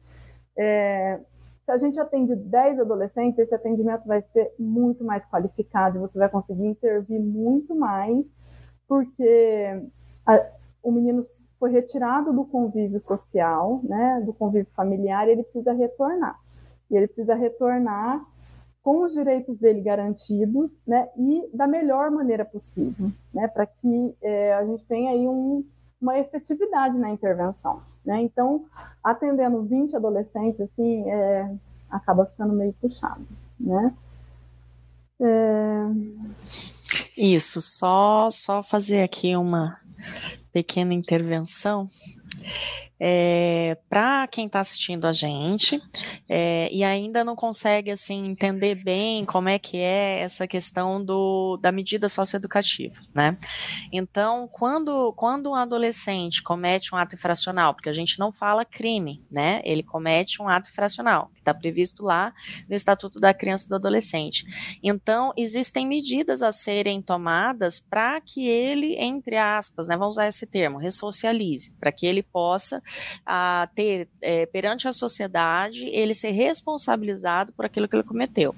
é, 0.56 1.20
se 1.66 1.72
a 1.72 1.78
gente 1.78 1.98
atende 1.98 2.36
10 2.36 2.78
adolescentes, 2.78 3.40
esse 3.40 3.54
atendimento 3.54 4.06
vai 4.06 4.22
ser 4.32 4.54
muito 4.56 5.04
mais 5.04 5.26
qualificado, 5.26 5.98
você 5.98 6.16
vai 6.16 6.28
conseguir 6.28 6.64
intervir 6.64 7.20
muito 7.20 7.74
mais, 7.74 8.24
porque 8.86 9.82
a, 10.24 10.46
o 10.80 10.92
menino 10.92 11.24
foi 11.58 11.72
retirado 11.72 12.32
do 12.32 12.44
convívio 12.44 13.00
social, 13.00 13.80
né, 13.82 14.22
do 14.24 14.32
convívio 14.32 14.70
familiar, 14.76 15.26
e 15.26 15.32
ele 15.32 15.42
precisa 15.42 15.72
retornar. 15.72 16.38
E 16.88 16.96
ele 16.96 17.08
precisa 17.08 17.34
retornar 17.34 18.24
com 18.80 19.02
os 19.02 19.12
direitos 19.12 19.58
dele 19.58 19.80
garantidos, 19.80 20.70
né, 20.86 21.08
e 21.16 21.50
da 21.52 21.66
melhor 21.66 22.12
maneira 22.12 22.44
possível, 22.44 23.10
né, 23.34 23.48
para 23.48 23.66
que 23.66 24.16
é, 24.22 24.54
a 24.54 24.64
gente 24.64 24.84
tenha 24.84 25.10
aí 25.10 25.26
um, 25.26 25.64
uma 26.00 26.16
efetividade 26.16 26.96
na 26.96 27.10
intervenção. 27.10 27.80
Né? 28.06 28.22
Então, 28.22 28.64
atendendo 29.02 29.64
20 29.64 29.96
adolescentes, 29.96 30.60
assim, 30.60 31.02
é, 31.10 31.52
acaba 31.90 32.24
ficando 32.26 32.54
meio 32.54 32.72
puxado, 32.74 33.26
né? 33.58 33.92
É... 35.20 35.86
Isso, 37.16 37.60
só, 37.60 38.30
só 38.30 38.62
fazer 38.62 39.02
aqui 39.02 39.34
uma 39.34 39.80
pequena 40.52 40.94
intervenção 40.94 41.88
é, 42.98 43.76
para 43.88 44.26
quem 44.26 44.46
está 44.46 44.60
assistindo 44.60 45.06
a 45.06 45.12
gente 45.12 45.80
é, 46.28 46.68
e 46.72 46.82
ainda 46.82 47.22
não 47.22 47.36
consegue 47.36 47.90
assim 47.90 48.26
entender 48.26 48.74
bem 48.74 49.24
como 49.24 49.48
é 49.48 49.58
que 49.58 49.76
é 49.76 50.20
essa 50.20 50.46
questão 50.46 51.04
do, 51.04 51.58
da 51.58 51.70
medida 51.70 52.08
socioeducativa, 52.08 52.96
né? 53.14 53.36
Então, 53.92 54.48
quando, 54.50 55.12
quando 55.14 55.50
um 55.50 55.54
adolescente 55.54 56.42
comete 56.42 56.94
um 56.94 56.98
ato 56.98 57.14
infracional, 57.14 57.74
porque 57.74 57.88
a 57.88 57.94
gente 57.94 58.18
não 58.18 58.32
fala 58.32 58.64
crime, 58.64 59.22
né? 59.30 59.60
Ele 59.64 59.82
comete 59.82 60.40
um 60.40 60.48
ato 60.48 60.70
infracional, 60.70 61.30
que 61.34 61.40
está 61.40 61.52
previsto 61.52 62.02
lá 62.02 62.32
no 62.68 62.74
Estatuto 62.74 63.20
da 63.20 63.34
Criança 63.34 63.66
e 63.66 63.68
do 63.68 63.76
Adolescente. 63.76 64.78
Então, 64.82 65.32
existem 65.36 65.86
medidas 65.86 66.42
a 66.42 66.50
serem 66.50 67.02
tomadas 67.02 67.78
para 67.78 68.20
que 68.20 68.46
ele, 68.48 68.96
entre 68.96 69.36
aspas, 69.36 69.88
né, 69.88 69.96
vamos 69.96 70.14
usar 70.14 70.28
esse 70.28 70.46
termo, 70.46 70.78
ressocialize, 70.78 71.74
para 71.78 71.92
que 71.92 72.06
ele 72.06 72.22
possa 72.22 72.82
a 73.24 73.68
ter 73.74 74.08
é, 74.20 74.46
perante 74.46 74.88
a 74.88 74.92
sociedade 74.92 75.86
ele 75.86 76.14
ser 76.14 76.30
responsabilizado 76.30 77.52
por 77.52 77.64
aquilo 77.64 77.88
que 77.88 77.96
ele 77.96 78.02
cometeu. 78.02 78.54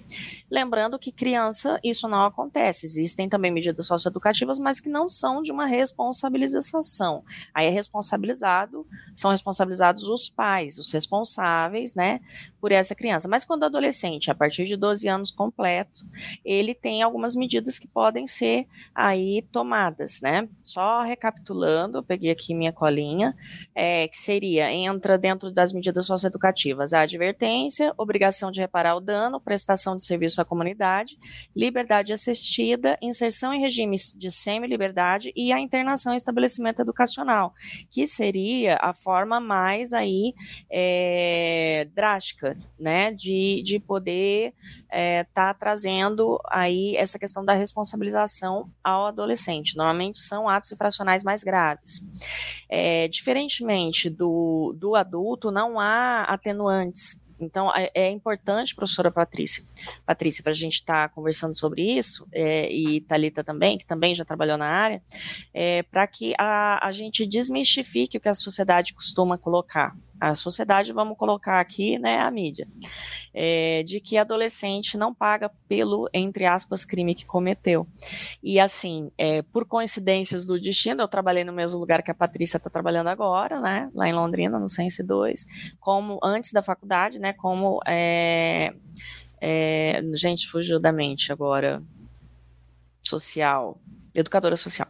Lembrando 0.50 0.98
que 0.98 1.12
criança 1.12 1.78
isso 1.82 2.08
não 2.08 2.24
acontece, 2.24 2.86
existem 2.86 3.28
também 3.28 3.50
medidas 3.50 3.86
socioeducativas, 3.86 4.58
mas 4.58 4.80
que 4.80 4.88
não 4.88 5.08
são 5.08 5.42
de 5.42 5.52
uma 5.52 5.66
responsabilização. 5.66 7.24
Aí 7.54 7.66
é 7.66 7.70
responsabilizado, 7.70 8.86
são 9.14 9.30
responsabilizados 9.30 10.04
os 10.04 10.28
pais, 10.28 10.78
os 10.78 10.92
responsáveis, 10.92 11.94
né, 11.94 12.20
por 12.60 12.72
essa 12.72 12.94
criança. 12.94 13.28
Mas 13.28 13.44
quando 13.44 13.64
adolescente, 13.64 14.30
a 14.30 14.34
partir 14.34 14.64
de 14.64 14.76
12 14.76 15.08
anos 15.08 15.30
completos, 15.30 16.06
ele 16.44 16.74
tem 16.74 17.02
algumas 17.02 17.34
medidas 17.34 17.78
que 17.78 17.86
podem 17.86 18.26
ser 18.26 18.66
aí 18.94 19.42
tomadas, 19.52 20.20
né? 20.20 20.48
Só 20.62 21.02
recapitulando, 21.02 21.98
eu 21.98 22.02
peguei 22.02 22.30
aqui 22.30 22.54
minha 22.54 22.72
colinha, 22.72 23.36
é, 23.74 24.08
que 24.08 24.17
seria, 24.18 24.72
entra 24.72 25.16
dentro 25.16 25.52
das 25.52 25.72
medidas 25.72 26.06
socioeducativas, 26.06 26.92
a 26.92 27.00
advertência, 27.00 27.92
obrigação 27.96 28.50
de 28.50 28.60
reparar 28.60 28.96
o 28.96 29.00
dano, 29.00 29.40
prestação 29.40 29.96
de 29.96 30.04
serviço 30.04 30.40
à 30.40 30.44
comunidade, 30.44 31.18
liberdade 31.54 32.12
assistida, 32.12 32.98
inserção 33.00 33.52
em 33.52 33.60
regimes 33.60 34.14
de 34.18 34.30
semi-liberdade 34.30 35.32
e 35.36 35.52
a 35.52 35.60
internação 35.60 36.12
em 36.12 36.16
estabelecimento 36.16 36.80
educacional, 36.80 37.54
que 37.90 38.06
seria 38.06 38.78
a 38.80 38.92
forma 38.92 39.40
mais 39.40 39.92
aí 39.92 40.34
é, 40.70 41.88
drástica, 41.94 42.56
né, 42.78 43.12
de, 43.12 43.62
de 43.62 43.78
poder 43.78 44.52
estar 44.84 44.88
é, 44.90 45.24
tá 45.24 45.54
trazendo 45.54 46.40
aí 46.50 46.96
essa 46.96 47.18
questão 47.18 47.44
da 47.44 47.54
responsabilização 47.54 48.70
ao 48.82 49.06
adolescente. 49.06 49.76
Normalmente 49.76 50.18
são 50.18 50.48
atos 50.48 50.72
infracionais 50.72 51.22
mais 51.22 51.42
graves. 51.42 52.00
É, 52.68 53.08
diferentemente 53.08 54.07
do, 54.10 54.74
do 54.76 54.94
adulto, 54.94 55.50
não 55.50 55.78
há 55.78 56.22
atenuantes. 56.22 57.22
Então, 57.40 57.72
é, 57.74 57.90
é 57.94 58.10
importante, 58.10 58.74
professora 58.74 59.10
Patrícia, 59.10 59.64
Patrícia, 60.04 60.42
para 60.42 60.50
a 60.50 60.54
gente 60.54 60.74
estar 60.74 61.08
tá 61.08 61.14
conversando 61.14 61.54
sobre 61.54 61.82
isso, 61.82 62.26
é, 62.32 62.70
e 62.72 63.00
Talita 63.02 63.44
também, 63.44 63.78
que 63.78 63.86
também 63.86 64.14
já 64.14 64.24
trabalhou 64.24 64.58
na 64.58 64.66
área, 64.66 65.02
é, 65.54 65.82
para 65.84 66.06
que 66.06 66.34
a, 66.36 66.84
a 66.86 66.90
gente 66.90 67.24
desmistifique 67.24 68.16
o 68.16 68.20
que 68.20 68.28
a 68.28 68.34
sociedade 68.34 68.92
costuma 68.92 69.38
colocar 69.38 69.96
a 70.20 70.34
sociedade, 70.34 70.92
vamos 70.92 71.16
colocar 71.16 71.60
aqui, 71.60 71.98
né, 71.98 72.18
a 72.18 72.30
mídia, 72.30 72.66
é, 73.32 73.82
de 73.84 74.00
que 74.00 74.16
adolescente 74.16 74.96
não 74.96 75.14
paga 75.14 75.50
pelo, 75.68 76.08
entre 76.12 76.44
aspas, 76.44 76.84
crime 76.84 77.14
que 77.14 77.24
cometeu. 77.24 77.86
E 78.42 78.58
assim, 78.58 79.10
é, 79.16 79.42
por 79.42 79.64
coincidências 79.66 80.46
do 80.46 80.60
destino, 80.60 81.02
eu 81.02 81.08
trabalhei 81.08 81.44
no 81.44 81.52
mesmo 81.52 81.78
lugar 81.78 82.02
que 82.02 82.10
a 82.10 82.14
Patrícia 82.14 82.56
está 82.56 82.68
trabalhando 82.68 83.08
agora, 83.08 83.60
né, 83.60 83.90
lá 83.94 84.08
em 84.08 84.12
Londrina, 84.12 84.58
no 84.58 84.68
Sense 84.68 85.02
2, 85.02 85.46
como 85.80 86.18
antes 86.22 86.52
da 86.52 86.62
faculdade, 86.62 87.18
né, 87.18 87.32
como, 87.32 87.80
é, 87.86 88.74
é, 89.40 90.02
gente, 90.14 90.48
fugiu 90.48 90.80
da 90.80 90.92
mente 90.92 91.32
agora, 91.32 91.82
social, 93.02 93.80
educadora 94.14 94.56
social 94.56 94.88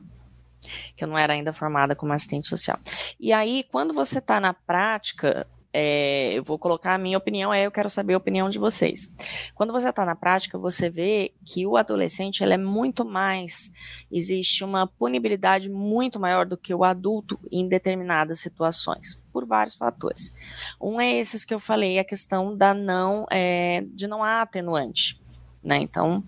que 0.96 1.04
eu 1.04 1.08
não 1.08 1.18
era 1.18 1.32
ainda 1.32 1.52
formada 1.52 1.94
como 1.94 2.12
assistente 2.12 2.46
social. 2.46 2.78
E 3.18 3.32
aí, 3.32 3.64
quando 3.70 3.92
você 3.94 4.18
está 4.18 4.40
na 4.40 4.52
prática, 4.52 5.46
é, 5.72 6.32
eu 6.32 6.42
vou 6.42 6.58
colocar 6.58 6.94
a 6.94 6.98
minha 6.98 7.18
opinião, 7.18 7.50
aí 7.50 7.64
eu 7.64 7.70
quero 7.70 7.90
saber 7.90 8.14
a 8.14 8.16
opinião 8.18 8.48
de 8.48 8.58
vocês. 8.58 9.14
Quando 9.54 9.72
você 9.72 9.90
está 9.90 10.04
na 10.04 10.16
prática, 10.16 10.58
você 10.58 10.88
vê 10.88 11.32
que 11.44 11.66
o 11.66 11.76
adolescente 11.76 12.42
ele 12.42 12.54
é 12.54 12.58
muito 12.58 13.04
mais, 13.04 13.70
existe 14.10 14.64
uma 14.64 14.86
punibilidade 14.86 15.68
muito 15.68 16.18
maior 16.18 16.46
do 16.46 16.56
que 16.56 16.74
o 16.74 16.84
adulto 16.84 17.38
em 17.52 17.68
determinadas 17.68 18.40
situações, 18.40 19.22
por 19.32 19.46
vários 19.46 19.74
fatores. 19.74 20.32
Um 20.80 21.00
é 21.00 21.12
esses 21.12 21.44
que 21.44 21.52
eu 21.52 21.58
falei, 21.58 21.98
a 21.98 22.04
questão 22.04 22.56
da 22.56 22.72
não, 22.72 23.26
é, 23.30 23.84
de 23.92 24.06
não 24.06 24.24
há 24.24 24.42
atenuante. 24.42 25.20
Né? 25.62 25.76
Então, 25.76 26.24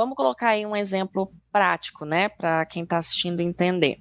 vamos 0.00 0.16
colocar 0.16 0.48
aí 0.48 0.64
um 0.64 0.74
exemplo 0.74 1.30
prático, 1.52 2.06
né, 2.06 2.30
para 2.30 2.64
quem 2.64 2.84
está 2.84 2.96
assistindo 2.96 3.40
entender. 3.40 4.00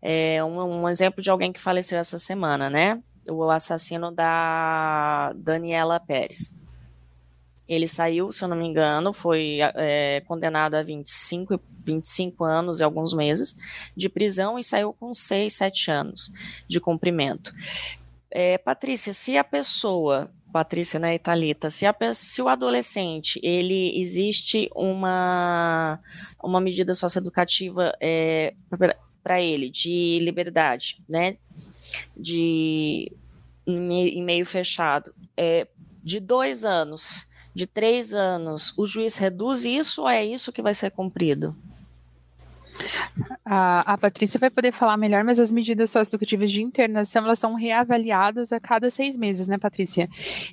É 0.00 0.44
um, 0.44 0.82
um, 0.82 0.88
exemplo 0.88 1.20
de 1.20 1.28
alguém 1.28 1.52
que 1.52 1.58
faleceu 1.58 1.98
essa 1.98 2.16
semana, 2.16 2.70
né? 2.70 3.02
o 3.28 3.50
assassino 3.50 4.12
da 4.12 5.32
Daniela 5.34 5.98
Pérez. 5.98 6.56
Ele 7.68 7.88
saiu, 7.88 8.30
se 8.30 8.44
eu 8.44 8.48
não 8.48 8.56
me 8.56 8.64
engano, 8.64 9.12
foi 9.12 9.58
é, 9.74 10.22
condenado 10.28 10.76
a 10.76 10.82
25, 10.84 11.60
25 11.82 12.44
anos 12.44 12.78
e 12.78 12.84
alguns 12.84 13.12
meses 13.12 13.56
de 13.96 14.08
prisão 14.08 14.56
e 14.56 14.62
saiu 14.62 14.92
com 14.92 15.12
6, 15.12 15.52
7 15.52 15.90
anos 15.90 16.32
de 16.68 16.78
cumprimento. 16.78 17.52
É, 18.30 18.58
Patrícia, 18.58 19.12
se 19.12 19.36
a 19.36 19.42
pessoa 19.42 20.30
Patrícia, 20.56 20.98
né, 20.98 21.14
Italita, 21.14 21.68
se, 21.68 21.84
se 22.14 22.40
o 22.40 22.48
adolescente, 22.48 23.38
ele 23.42 24.00
existe 24.00 24.70
uma, 24.74 26.00
uma 26.42 26.62
medida 26.62 26.94
socioeducativa 26.94 27.92
é, 28.00 28.54
para 29.22 29.42
ele 29.42 29.68
de 29.68 30.18
liberdade, 30.22 31.04
né, 31.06 31.36
de 32.16 33.12
em 33.66 34.24
meio 34.24 34.46
fechado, 34.46 35.14
é, 35.36 35.68
de 36.02 36.20
dois 36.20 36.64
anos, 36.64 37.28
de 37.54 37.66
três 37.66 38.14
anos, 38.14 38.72
o 38.78 38.86
juiz 38.86 39.18
reduz 39.18 39.66
isso 39.66 40.02
ou 40.02 40.08
é 40.08 40.24
isso 40.24 40.50
que 40.50 40.62
vai 40.62 40.72
ser 40.72 40.90
cumprido? 40.90 41.54
A, 43.44 43.92
a 43.92 43.98
Patrícia 43.98 44.38
vai 44.38 44.50
poder 44.50 44.72
falar 44.72 44.96
melhor, 44.96 45.22
mas 45.24 45.38
as 45.38 45.50
medidas 45.50 45.90
socioeducativas 45.90 46.50
de 46.50 46.62
internação 46.62 47.24
elas 47.24 47.38
são 47.38 47.54
reavaliadas 47.54 48.52
a 48.52 48.60
cada 48.60 48.90
seis 48.90 49.16
meses, 49.16 49.46
né, 49.46 49.58
Patrícia? 49.58 50.08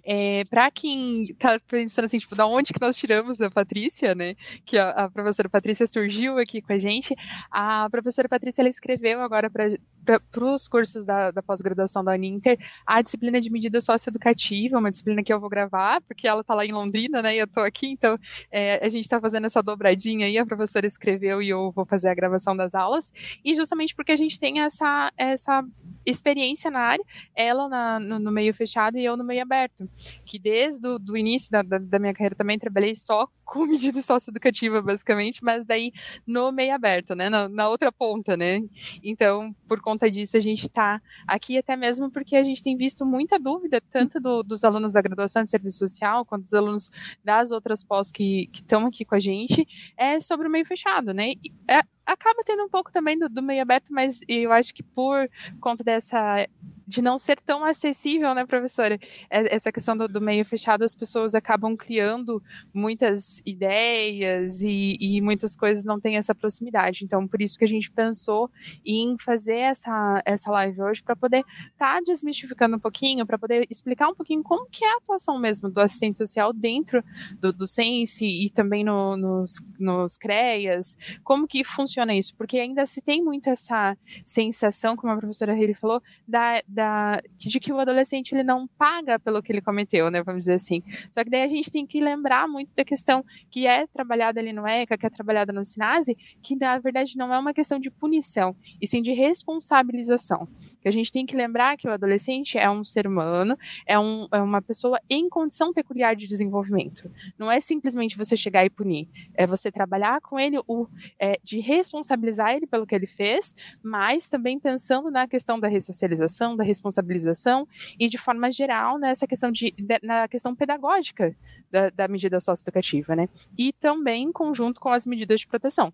É, 0.05 0.43
Para 0.45 0.69
quem 0.71 1.23
está 1.23 1.59
pensando 1.67 2.05
assim, 2.05 2.17
tipo, 2.17 2.35
da 2.35 2.45
onde 2.45 2.73
que 2.73 2.81
nós 2.81 2.95
tiramos 2.95 3.41
a 3.41 3.49
Patrícia, 3.49 4.13
né? 4.13 4.35
Que 4.65 4.77
a, 4.77 4.89
a 4.89 5.09
professora 5.09 5.49
Patrícia 5.49 5.87
surgiu 5.87 6.37
aqui 6.37 6.61
com 6.61 6.73
a 6.73 6.77
gente. 6.77 7.15
A 7.49 7.89
professora 7.89 8.29
Patrícia 8.29 8.61
ela 8.61 8.69
escreveu 8.69 9.21
agora 9.21 9.49
para 9.49 9.75
para 10.03 10.43
os 10.43 10.67
cursos 10.67 11.05
da, 11.05 11.31
da 11.31 11.41
pós-graduação 11.41 12.03
da 12.03 12.13
Uninter, 12.13 12.57
a 12.85 13.01
disciplina 13.01 13.39
de 13.39 13.49
medida 13.49 13.79
socioeducativa, 13.81 14.77
uma 14.77 14.91
disciplina 14.91 15.23
que 15.23 15.33
eu 15.33 15.39
vou 15.39 15.49
gravar, 15.49 16.01
porque 16.01 16.27
ela 16.27 16.41
está 16.41 16.53
lá 16.53 16.65
em 16.65 16.71
Londrina, 16.71 17.21
né, 17.21 17.35
e 17.35 17.39
eu 17.39 17.45
estou 17.45 17.63
aqui, 17.63 17.87
então 17.87 18.17
é, 18.51 18.85
a 18.85 18.89
gente 18.89 19.03
está 19.03 19.19
fazendo 19.19 19.45
essa 19.45 19.61
dobradinha 19.61 20.25
aí, 20.27 20.37
a 20.37 20.45
professora 20.45 20.85
escreveu 20.85 21.41
e 21.41 21.49
eu 21.49 21.71
vou 21.71 21.85
fazer 21.85 22.09
a 22.09 22.13
gravação 22.13 22.55
das 22.55 22.75
aulas, 22.75 23.11
e 23.43 23.55
justamente 23.55 23.95
porque 23.95 24.11
a 24.11 24.17
gente 24.17 24.39
tem 24.39 24.61
essa, 24.61 25.11
essa 25.17 25.63
experiência 26.05 26.69
na 26.69 26.79
área, 26.79 27.03
ela 27.35 27.67
na, 27.67 27.99
no, 27.99 28.19
no, 28.19 28.31
meio 28.31 28.53
fechado 28.53 28.97
e 28.97 29.05
eu 29.05 29.15
no 29.15 29.23
meio 29.23 29.41
aberto, 29.41 29.89
que 30.25 30.37
desde 30.39 30.87
o 30.87 31.17
início 31.17 31.51
da, 31.51 31.61
da, 31.61 31.77
da 31.77 31.99
minha 31.99 32.13
carreira 32.13 32.35
também 32.35 32.57
trabalhei 32.57 32.95
só 32.95 33.27
com 33.45 33.65
medida 33.65 34.01
socioeducativa, 34.01 34.81
basicamente, 34.81 35.43
mas 35.43 35.65
daí 35.65 35.91
no 36.25 36.51
meio 36.51 36.73
aberto, 36.73 37.13
né, 37.13 37.29
na, 37.29 37.47
na 37.47 37.69
outra 37.69 37.91
ponta, 37.91 38.35
né, 38.35 38.61
então, 39.03 39.55
por 39.67 39.79
conta 39.81 40.09
disso, 40.09 40.37
a 40.37 40.39
gente 40.39 40.63
está 40.63 41.01
aqui 41.27 41.57
até 41.57 41.75
mesmo 41.75 42.09
porque 42.09 42.35
a 42.35 42.43
gente 42.43 42.63
tem 42.63 42.75
visto 42.75 43.05
muita 43.05 43.37
dúvida, 43.37 43.81
tanto 43.89 44.19
do, 44.19 44.43
dos 44.43 44.63
alunos 44.63 44.93
da 44.93 45.01
graduação 45.01 45.43
de 45.43 45.51
serviço 45.51 45.79
social, 45.79 46.25
quanto 46.25 46.43
dos 46.43 46.53
alunos 46.53 46.91
das 47.23 47.51
outras 47.51 47.83
pós 47.83 48.11
que 48.11 48.49
estão 48.53 48.85
aqui 48.87 49.05
com 49.05 49.15
a 49.15 49.19
gente, 49.19 49.67
é 49.97 50.19
sobre 50.19 50.47
o 50.47 50.51
meio 50.51 50.65
fechado, 50.65 51.13
né, 51.13 51.33
é, 51.69 51.81
acaba 52.05 52.43
tendo 52.45 52.63
um 52.63 52.69
pouco 52.69 52.91
também 52.91 53.17
do, 53.17 53.29
do 53.29 53.41
meio 53.41 53.61
aberto, 53.61 53.93
mas 53.93 54.21
eu 54.27 54.51
acho 54.51 54.73
que 54.73 54.83
por 54.83 55.29
conta 55.59 55.83
dessa 55.83 56.47
de 56.87 57.01
não 57.01 57.17
ser 57.17 57.39
tão 57.39 57.63
acessível, 57.63 58.33
né, 58.33 58.45
professora? 58.45 58.99
É, 59.29 59.55
essa 59.55 59.71
questão 59.71 59.95
do, 59.95 60.07
do 60.07 60.21
meio 60.21 60.45
fechado, 60.45 60.83
as 60.83 60.95
pessoas 60.95 61.35
acabam 61.35 61.75
criando 61.75 62.41
muitas 62.73 63.41
ideias 63.45 64.61
e, 64.61 64.97
e, 64.99 65.21
muitas 65.21 65.55
coisas 65.55 65.85
não 65.85 65.99
têm 65.99 66.17
essa 66.17 66.35
proximidade. 66.35 67.03
Então, 67.03 67.27
por 67.27 67.41
isso 67.41 67.57
que 67.57 67.65
a 67.65 67.67
gente 67.67 67.91
pensou 67.91 68.49
em 68.85 69.17
fazer 69.17 69.57
essa, 69.57 70.21
essa 70.25 70.51
live 70.51 70.81
hoje 70.81 71.03
para 71.03 71.15
poder 71.15 71.43
estar 71.71 71.95
tá 71.95 72.01
desmistificando 72.05 72.75
um 72.75 72.79
pouquinho, 72.79 73.25
para 73.25 73.37
poder 73.37 73.65
explicar 73.69 74.09
um 74.09 74.15
pouquinho 74.15 74.43
como 74.43 74.67
que 74.69 74.83
é 74.83 74.93
a 74.93 74.97
atuação 74.97 75.37
mesmo 75.39 75.69
do 75.69 75.79
assistente 75.79 76.17
social 76.17 76.51
dentro 76.53 77.03
do, 77.39 77.53
do 77.53 77.67
Sense 77.67 78.25
e 78.25 78.49
também 78.49 78.83
no, 78.83 79.15
nos, 79.15 79.55
nos 79.79 80.17
CREAS, 80.17 80.97
como 81.23 81.47
que 81.47 81.63
funciona 81.63 82.13
isso, 82.13 82.35
porque 82.35 82.57
ainda 82.57 82.85
se 82.85 83.01
tem 83.01 83.23
muito 83.23 83.49
essa 83.49 83.97
sensação, 84.23 84.95
como 84.95 85.13
a 85.13 85.17
professora 85.17 85.53
Haley 85.53 85.73
falou, 85.73 86.01
da 86.27 86.61
da, 86.73 87.21
de 87.37 87.59
que 87.59 87.71
o 87.71 87.79
adolescente 87.79 88.33
ele 88.33 88.43
não 88.43 88.67
paga 88.67 89.19
pelo 89.19 89.41
que 89.41 89.51
ele 89.51 89.61
cometeu, 89.61 90.09
né? 90.09 90.23
Vamos 90.23 90.41
dizer 90.41 90.55
assim. 90.55 90.81
Só 91.11 91.23
que 91.23 91.29
daí 91.29 91.43
a 91.43 91.47
gente 91.47 91.71
tem 91.71 91.85
que 91.85 92.01
lembrar 92.01 92.47
muito 92.47 92.73
da 92.75 92.83
questão 92.83 93.23
que 93.49 93.67
é 93.67 93.87
trabalhada 93.87 94.39
ali 94.39 94.51
no 94.51 94.67
ECA, 94.67 94.97
que 94.97 95.05
é 95.05 95.09
trabalhada 95.09 95.53
no 95.53 95.63
SINASE, 95.63 96.17
que 96.41 96.55
na 96.55 96.77
verdade 96.79 97.17
não 97.17 97.33
é 97.33 97.39
uma 97.39 97.53
questão 97.53 97.79
de 97.79 97.89
punição, 97.89 98.55
e 98.81 98.87
sim 98.87 99.01
de 99.01 99.13
responsabilização 99.13 100.47
a 100.87 100.91
gente 100.91 101.11
tem 101.11 101.25
que 101.25 101.35
lembrar 101.35 101.77
que 101.77 101.87
o 101.87 101.91
adolescente 101.91 102.57
é 102.57 102.69
um 102.69 102.83
ser 102.83 103.07
humano, 103.07 103.57
é, 103.85 103.97
um, 103.99 104.27
é 104.31 104.41
uma 104.41 104.61
pessoa 104.61 104.99
em 105.09 105.29
condição 105.29 105.73
peculiar 105.73 106.15
de 106.15 106.27
desenvolvimento. 106.27 107.09
Não 107.37 107.51
é 107.51 107.59
simplesmente 107.59 108.17
você 108.17 108.35
chegar 108.35 108.65
e 108.65 108.69
punir, 108.69 109.07
é 109.33 109.45
você 109.45 109.71
trabalhar 109.71 110.21
com 110.21 110.39
ele, 110.39 110.59
o, 110.67 110.87
é, 111.19 111.39
de 111.43 111.59
responsabilizar 111.59 112.55
ele 112.55 112.67
pelo 112.67 112.85
que 112.85 112.95
ele 112.95 113.07
fez, 113.07 113.55
mas 113.81 114.27
também 114.27 114.59
pensando 114.59 115.09
na 115.09 115.27
questão 115.27 115.59
da 115.59 115.67
ressocialização, 115.67 116.55
da 116.55 116.63
responsabilização 116.63 117.67
e 117.99 118.07
de 118.09 118.17
forma 118.17 118.51
geral 118.51 118.97
nessa 118.97 119.27
questão 119.27 119.51
de, 119.51 119.71
de 119.71 119.99
na 120.03 120.27
questão 120.27 120.55
pedagógica 120.55 121.35
da, 121.71 121.89
da 121.89 122.07
medida 122.07 122.39
socioeducativa, 122.39 123.15
né? 123.15 123.29
E 123.57 123.71
também 123.73 124.23
em 124.23 124.31
conjunto 124.31 124.79
com 124.79 124.89
as 124.89 125.05
medidas 125.05 125.41
de 125.41 125.47
proteção. 125.47 125.93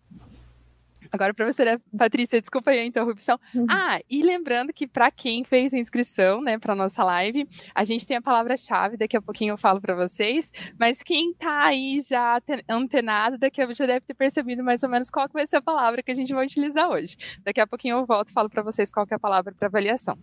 Agora, 1.11 1.33
professora 1.33 1.81
Patrícia, 1.97 2.39
desculpa 2.39 2.71
aí 2.71 2.79
a 2.79 2.85
interrupção. 2.85 3.39
Uhum. 3.53 3.65
Ah, 3.69 3.99
e 4.09 4.21
lembrando 4.21 4.71
que 4.71 4.87
para 4.87 5.09
quem 5.09 5.43
fez 5.43 5.73
a 5.73 5.77
inscrição, 5.77 6.41
né, 6.41 6.57
para 6.57 6.75
nossa 6.75 7.03
live, 7.03 7.47
a 7.73 7.83
gente 7.83 8.05
tem 8.05 8.17
a 8.17 8.21
palavra-chave, 8.21 8.97
daqui 8.97 9.17
a 9.17 9.21
pouquinho 9.21 9.53
eu 9.53 9.57
falo 9.57 9.81
para 9.81 9.95
vocês, 9.95 10.51
mas 10.79 11.01
quem 11.01 11.31
está 11.31 11.65
aí 11.65 11.99
já 11.99 12.41
antenado, 12.69 13.37
daqui 13.37 13.61
a 13.61 13.65
pouco 13.65 13.77
já 13.77 13.85
deve 13.85 14.01
ter 14.01 14.13
percebido 14.13 14.63
mais 14.63 14.83
ou 14.83 14.89
menos 14.89 15.09
qual 15.09 15.27
que 15.27 15.33
vai 15.33 15.45
ser 15.45 15.57
a 15.57 15.61
palavra 15.61 16.03
que 16.03 16.11
a 16.11 16.15
gente 16.15 16.33
vai 16.33 16.45
utilizar 16.45 16.89
hoje. 16.89 17.17
Daqui 17.43 17.59
a 17.59 17.67
pouquinho 17.67 17.97
eu 17.97 18.05
volto 18.05 18.29
e 18.29 18.33
falo 18.33 18.49
para 18.49 18.61
vocês 18.61 18.91
qual 18.91 19.05
que 19.05 19.13
é 19.13 19.17
a 19.17 19.19
palavra 19.19 19.53
para 19.53 19.67
avaliação. 19.67 20.17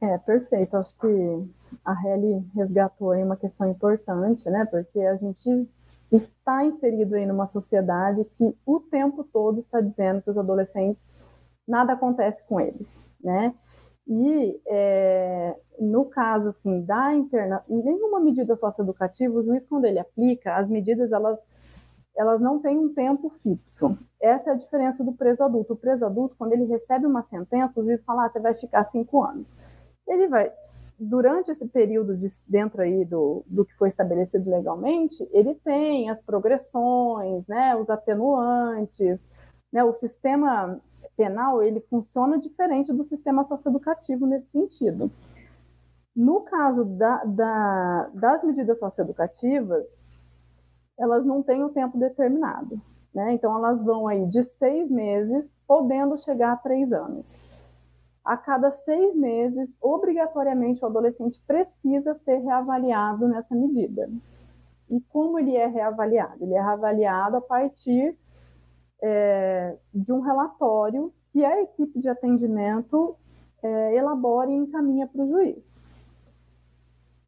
É, 0.00 0.18
perfeito. 0.18 0.76
Acho 0.76 0.94
que 0.98 1.06
a 1.84 1.92
Helly 1.92 2.44
resgatou 2.54 3.12
aí 3.12 3.22
uma 3.22 3.36
questão 3.36 3.70
importante, 3.70 4.48
né? 4.50 4.66
Porque 4.66 5.00
a 5.00 5.16
gente 5.16 5.68
está 6.16 6.64
inserido 6.64 7.14
aí 7.14 7.26
numa 7.26 7.46
sociedade 7.46 8.24
que 8.36 8.56
o 8.64 8.80
tempo 8.80 9.24
todo 9.24 9.60
está 9.60 9.80
dizendo 9.80 10.22
que 10.22 10.30
os 10.30 10.38
adolescentes 10.38 11.02
nada 11.66 11.94
acontece 11.94 12.42
com 12.46 12.60
eles, 12.60 12.88
né? 13.22 13.54
E 14.06 14.60
é, 14.66 15.56
no 15.80 16.04
caso 16.04 16.50
assim 16.50 16.82
da 16.82 17.14
interna, 17.14 17.64
nenhuma 17.68 18.20
medida 18.20 18.54
socioeducativa, 18.56 19.34
o 19.34 19.42
juiz 19.42 19.66
quando 19.66 19.86
ele 19.86 19.98
aplica 19.98 20.56
as 20.56 20.68
medidas 20.68 21.10
elas 21.10 21.40
elas 22.16 22.40
não 22.40 22.60
têm 22.60 22.78
um 22.78 22.94
tempo 22.94 23.28
fixo. 23.42 23.98
Essa 24.22 24.50
é 24.50 24.52
a 24.52 24.56
diferença 24.56 25.02
do 25.02 25.12
preso 25.12 25.42
adulto. 25.42 25.72
O 25.72 25.76
preso 25.76 26.04
adulto, 26.04 26.36
quando 26.38 26.52
ele 26.52 26.64
recebe 26.64 27.06
uma 27.06 27.24
sentença, 27.24 27.80
o 27.80 27.84
juiz 27.84 28.00
fala: 28.04 28.26
ah, 28.26 28.30
você 28.30 28.38
vai 28.38 28.54
ficar 28.54 28.84
cinco 28.84 29.22
anos. 29.22 29.48
Ele 30.06 30.28
vai 30.28 30.52
durante 30.98 31.50
esse 31.50 31.66
período 31.66 32.16
de, 32.16 32.28
dentro 32.46 32.82
aí 32.82 33.04
do, 33.04 33.44
do 33.46 33.64
que 33.64 33.74
foi 33.74 33.88
estabelecido 33.88 34.50
legalmente, 34.50 35.26
ele 35.32 35.54
tem 35.56 36.08
as 36.10 36.20
progressões, 36.20 37.46
né, 37.46 37.74
os 37.76 37.88
atenuantes, 37.90 39.20
né, 39.72 39.82
o 39.82 39.94
sistema 39.94 40.80
penal 41.16 41.62
ele 41.62 41.80
funciona 41.88 42.38
diferente 42.38 42.92
do 42.92 43.04
sistema 43.04 43.44
socioeducativo 43.46 44.26
nesse 44.26 44.46
sentido. 44.50 45.10
No 46.14 46.42
caso 46.42 46.84
da, 46.84 47.24
da, 47.24 48.10
das 48.14 48.44
medidas 48.44 48.78
socioeducativas, 48.78 49.86
elas 50.96 51.24
não 51.24 51.42
têm 51.42 51.64
o 51.64 51.70
tempo 51.70 51.98
determinado, 51.98 52.80
né? 53.12 53.32
Então 53.32 53.56
elas 53.56 53.82
vão 53.82 54.06
aí 54.06 54.24
de 54.26 54.44
seis 54.44 54.88
meses, 54.88 55.44
podendo 55.66 56.16
chegar 56.16 56.52
a 56.52 56.56
três 56.56 56.92
anos 56.92 57.40
a 58.24 58.36
cada 58.36 58.72
seis 58.72 59.14
meses, 59.14 59.70
obrigatoriamente 59.80 60.82
o 60.82 60.86
adolescente 60.86 61.40
precisa 61.46 62.14
ser 62.24 62.38
reavaliado 62.38 63.28
nessa 63.28 63.54
medida. 63.54 64.08
E 64.88 65.00
como 65.10 65.38
ele 65.38 65.54
é 65.56 65.66
reavaliado? 65.66 66.42
Ele 66.42 66.54
é 66.54 66.60
reavaliado 66.60 67.36
a 67.36 67.40
partir 67.40 68.16
é, 69.02 69.76
de 69.92 70.12
um 70.12 70.20
relatório 70.20 71.12
que 71.32 71.44
a 71.44 71.62
equipe 71.62 72.00
de 72.00 72.08
atendimento 72.08 73.16
é, 73.62 73.96
elabora 73.96 74.50
e 74.50 74.54
encaminha 74.54 75.06
para 75.06 75.22
o 75.22 75.28
juiz. 75.28 75.82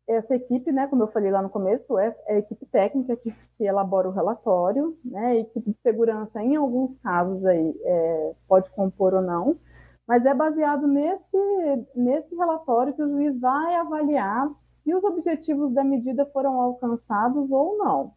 Essa 0.08 0.36
equipe, 0.36 0.70
né, 0.70 0.86
como 0.86 1.02
eu 1.02 1.08
falei 1.08 1.32
lá 1.32 1.42
no 1.42 1.50
começo, 1.50 1.98
é, 1.98 2.14
é 2.28 2.36
a 2.36 2.38
equipe 2.38 2.64
técnica 2.66 3.16
que, 3.16 3.34
que, 3.58 3.64
elabora 3.64 4.08
o 4.08 4.12
relatório, 4.12 4.96
né, 5.04 5.26
a 5.26 5.34
equipe 5.34 5.72
de 5.72 5.76
segurança, 5.82 6.40
em 6.40 6.54
alguns 6.54 6.96
casos, 6.98 7.44
aí, 7.44 7.74
é, 7.84 8.32
pode 8.46 8.70
compor 8.70 9.14
ou 9.14 9.22
não, 9.22 9.58
mas 10.06 10.24
é 10.24 10.32
baseado 10.32 10.86
nesse, 10.86 11.86
nesse 11.94 12.34
relatório 12.34 12.94
que 12.94 13.02
o 13.02 13.08
juiz 13.08 13.38
vai 13.40 13.74
avaliar 13.74 14.48
se 14.82 14.94
os 14.94 15.02
objetivos 15.02 15.72
da 15.72 15.82
medida 15.82 16.24
foram 16.26 16.60
alcançados 16.60 17.50
ou 17.50 17.76
não. 17.76 18.12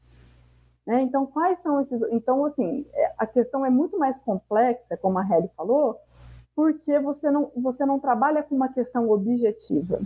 Né? 0.85 1.01
Então, 1.01 1.25
quais 1.25 1.59
são 1.61 1.81
esses. 1.81 2.01
Então, 2.11 2.45
assim, 2.45 2.85
é, 2.93 3.13
a 3.17 3.25
questão 3.25 3.65
é 3.65 3.69
muito 3.69 3.97
mais 3.97 4.21
complexa, 4.21 4.97
como 4.97 5.17
a 5.17 5.23
Helly 5.23 5.49
falou, 5.55 5.99
porque 6.55 6.99
você 6.99 7.31
não, 7.31 7.51
você 7.55 7.85
não 7.85 7.99
trabalha 7.99 8.43
com 8.43 8.55
uma 8.55 8.69
questão 8.69 9.09
objetiva, 9.09 9.99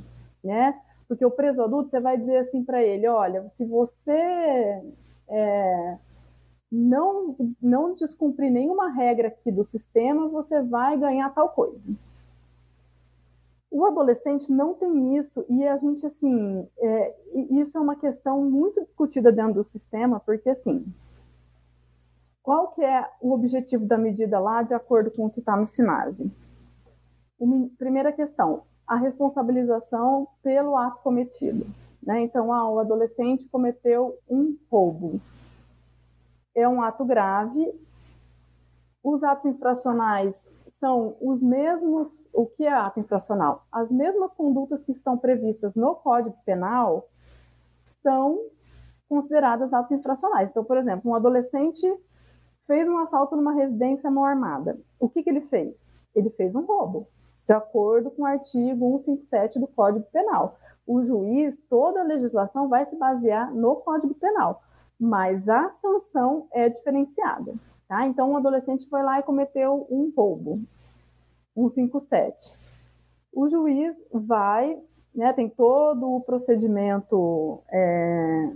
né? 0.43 0.79
Porque 1.07 1.25
o 1.25 1.31
preso 1.31 1.63
adulto, 1.63 1.89
você 1.89 1.99
vai 1.99 2.17
dizer 2.17 2.37
assim 2.37 2.63
para 2.63 2.81
ele, 2.81 3.07
olha, 3.07 3.49
se 3.57 3.65
você 3.65 4.81
é, 5.29 5.97
não, 6.73 7.35
não 7.61 7.93
descumprir 7.93 8.51
nenhuma 8.51 8.89
regra 8.89 9.27
aqui 9.27 9.51
do 9.51 9.63
sistema, 9.63 10.27
você 10.27 10.59
vai 10.63 10.97
ganhar 10.97 11.29
tal 11.29 11.49
coisa. 11.49 11.79
O 13.69 13.85
adolescente 13.85 14.51
não 14.51 14.73
tem 14.73 15.17
isso, 15.17 15.45
e 15.47 15.67
a 15.67 15.77
gente, 15.77 16.05
assim, 16.05 16.67
é, 16.79 17.15
isso 17.51 17.77
é 17.77 17.81
uma 17.81 17.95
questão 17.95 18.41
muito 18.43 18.83
discutida 18.83 19.31
dentro 19.31 19.53
do 19.53 19.63
sistema, 19.63 20.19
porque, 20.19 20.49
assim, 20.49 20.83
qual 22.41 22.69
que 22.69 22.83
é 22.83 23.07
o 23.21 23.33
objetivo 23.33 23.85
da 23.85 23.97
medida 23.97 24.39
lá, 24.39 24.63
de 24.63 24.73
acordo 24.73 25.11
com 25.11 25.27
o 25.27 25.29
que 25.29 25.41
está 25.41 25.55
no 25.55 25.67
SINASE? 25.67 26.31
Primeira 27.77 28.11
questão, 28.11 28.63
a 28.87 28.95
responsabilização 28.95 30.27
pelo 30.41 30.75
ato 30.75 31.03
cometido. 31.03 31.67
Né? 32.01 32.21
Então, 32.21 32.51
ah, 32.51 32.69
o 32.69 32.79
adolescente 32.79 33.47
cometeu 33.49 34.17
um 34.27 34.57
roubo. 34.69 35.21
É 36.55 36.67
um 36.67 36.81
ato 36.81 37.05
grave. 37.05 37.73
Os 39.03 39.23
atos 39.23 39.45
infracionais 39.45 40.35
são 40.79 41.15
os 41.21 41.41
mesmos. 41.41 42.09
O 42.31 42.47
que 42.47 42.65
é 42.65 42.73
ato 42.73 42.99
infracional? 42.99 43.65
As 43.71 43.91
mesmas 43.91 44.33
condutas 44.33 44.83
que 44.83 44.91
estão 44.91 45.17
previstas 45.17 45.75
no 45.75 45.95
Código 45.95 46.35
Penal 46.45 47.07
são 48.01 48.39
consideradas 49.07 49.71
atos 49.71 49.91
infracionais. 49.91 50.49
Então, 50.49 50.63
por 50.63 50.77
exemplo, 50.77 51.11
um 51.11 51.15
adolescente 51.15 51.85
fez 52.65 52.87
um 52.87 52.97
assalto 52.97 53.35
numa 53.35 53.53
residência 53.53 54.09
mão 54.09 54.25
armada. 54.25 54.79
O 54.99 55.09
que, 55.09 55.21
que 55.21 55.29
ele 55.29 55.41
fez? 55.41 55.75
Ele 56.15 56.29
fez 56.31 56.55
um 56.55 56.61
roubo, 56.61 57.07
de 57.45 57.53
acordo 57.53 58.09
com 58.11 58.23
o 58.23 58.25
artigo 58.25 59.01
157 59.05 59.59
do 59.59 59.67
Código 59.67 60.05
Penal. 60.11 60.57
O 60.85 61.03
juiz, 61.03 61.57
toda 61.69 62.01
a 62.01 62.03
legislação 62.03 62.67
vai 62.67 62.85
se 62.85 62.95
basear 62.95 63.53
no 63.53 63.75
Código 63.77 64.13
Penal, 64.15 64.61
mas 64.99 65.47
a 65.49 65.71
sanção 65.73 66.47
é 66.51 66.69
diferenciada. 66.69 67.53
Tá? 67.87 68.05
Então, 68.07 68.31
um 68.31 68.37
adolescente 68.37 68.87
foi 68.89 69.03
lá 69.03 69.19
e 69.19 69.23
cometeu 69.23 69.85
um 69.89 70.11
roubo, 70.15 70.61
157. 71.53 72.57
O 73.33 73.47
juiz 73.47 73.95
vai, 74.11 74.79
né, 75.13 75.33
tem 75.33 75.49
todo 75.49 76.15
o 76.15 76.21
procedimento 76.21 77.61
é, 77.71 78.49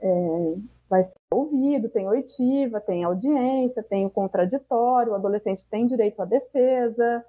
é, 0.00 0.54
vai 0.88 1.04
ser 1.04 1.16
ouvido, 1.32 1.88
tem 1.88 2.06
oitiva, 2.06 2.80
tem 2.80 3.04
audiência, 3.04 3.82
tem 3.82 4.04
o 4.04 4.10
contraditório, 4.10 5.12
o 5.12 5.14
adolescente 5.14 5.64
tem 5.70 5.86
direito 5.86 6.20
à 6.20 6.26
defesa, 6.26 7.24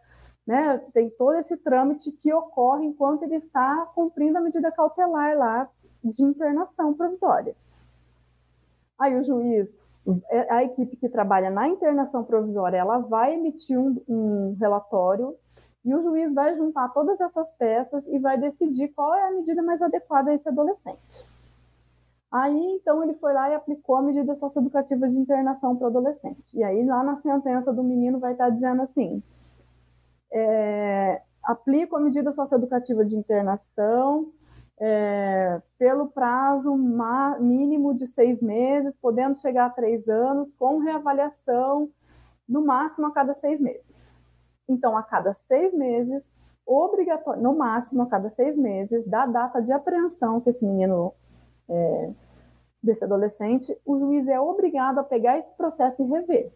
né? 0.46 0.82
Tem 0.94 1.10
todo 1.10 1.36
esse 1.38 1.56
trâmite 1.56 2.12
que 2.12 2.34
ocorre 2.34 2.86
enquanto 2.86 3.24
ele 3.24 3.36
está 3.36 3.90
cumprindo 3.96 4.38
a 4.38 4.42
medida 4.42 4.72
cautelar 4.72 5.38
lá 5.38 5.70
de 6.04 6.24
internação 6.24 6.94
provisória. 6.94 7.56
Aí 9.00 9.16
o 9.20 9.24
juiz, 9.24 9.70
a 10.50 10.64
equipe 10.64 10.98
que 10.98 11.10
trabalha 11.10 11.50
na 11.50 11.68
internação 11.68 12.24
provisória, 12.24 12.78
ela 12.78 13.00
vai 13.00 13.34
emitir 13.34 13.78
um, 13.78 14.02
um 14.08 14.56
relatório 14.60 15.36
e 15.84 15.94
o 15.94 16.02
juiz 16.02 16.34
vai 16.34 16.56
juntar 16.56 16.90
todas 16.90 17.20
essas 17.20 17.52
peças 17.54 18.06
e 18.08 18.18
vai 18.20 18.38
decidir 18.38 18.90
qual 18.90 19.14
é 19.14 19.28
a 19.28 19.32
medida 19.32 19.62
mais 19.62 19.82
adequada 19.82 20.32
a 20.32 20.34
esse 20.34 20.48
adolescente. 20.48 21.26
Aí, 22.32 22.58
então, 22.82 23.04
ele 23.04 23.14
foi 23.16 23.32
lá 23.32 23.50
e 23.50 23.54
aplicou 23.54 23.98
a 23.98 24.02
medida 24.02 24.36
socioeducativa 24.36 25.08
de 25.08 25.16
internação 25.16 25.76
para 25.76 25.86
o 25.86 25.88
adolescente. 25.88 26.42
E 26.54 26.64
aí, 26.64 26.84
lá 26.84 27.04
na 27.04 27.22
sentença 27.22 27.72
do 27.72 27.84
menino, 27.84 28.18
vai 28.20 28.32
estar 28.32 28.50
dizendo 28.50 28.82
assim: 28.82 29.22
é, 30.32 31.22
aplico 31.44 31.96
a 31.96 32.00
medida 32.00 32.34
socioeducativa 32.34 33.06
de 33.06 33.16
internação 33.16 34.32
é, 34.80 35.62
pelo 35.78 36.08
prazo 36.08 36.76
mínimo 37.40 37.94
de 37.94 38.08
seis 38.08 38.42
meses, 38.42 38.96
podendo 39.02 39.38
chegar 39.38 39.68
a 39.68 39.70
três 39.70 40.08
anos, 40.08 40.50
com 40.58 40.80
reavaliação 40.80 41.90
no 42.48 42.66
máximo 42.66 43.08
a 43.08 43.12
cada 43.12 43.34
seis 43.36 43.60
meses. 43.60 43.84
Então, 44.68 44.98
a 44.98 45.04
cada 45.04 45.34
seis 45.48 45.74
meses, 45.74 46.24
obrigatório, 46.66 47.42
no 47.42 47.56
máximo 47.56 48.04
a 48.04 48.08
cada 48.08 48.30
seis 48.32 48.56
meses, 48.56 49.06
da 49.08 49.26
data 49.26 49.62
de 49.62 49.72
apreensão 49.72 50.42
que 50.42 50.50
esse 50.50 50.66
menino 50.66 51.14
é, 51.70 52.12
desse 52.82 53.04
adolescente, 53.04 53.78
o 53.86 53.98
juiz 53.98 54.28
é 54.28 54.40
obrigado 54.40 55.00
a 55.00 55.04
pegar 55.04 55.38
esse 55.38 55.52
processo 55.56 56.02
e 56.02 56.06
rever. 56.06 56.52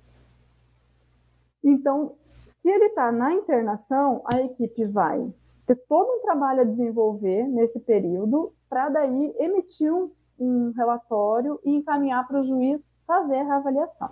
Então, 1.64 2.16
se 2.62 2.70
ele 2.70 2.86
está 2.86 3.12
na 3.12 3.34
internação, 3.34 4.22
a 4.34 4.42
equipe 4.42 4.86
vai 4.86 5.34
ter 5.68 5.76
todo 5.88 6.10
um 6.10 6.22
trabalho 6.22 6.62
a 6.62 6.64
desenvolver 6.64 7.46
nesse 7.48 7.78
período 7.82 8.54
para 8.70 8.88
daí 8.88 9.36
emitir 9.38 9.94
um, 9.94 10.10
um 10.40 10.72
relatório 10.72 11.60
e 11.64 11.76
encaminhar 11.76 12.26
para 12.26 12.40
o 12.40 12.46
juiz 12.46 12.82
fazer 13.06 13.42
a 13.42 13.58
avaliação. 13.58 14.10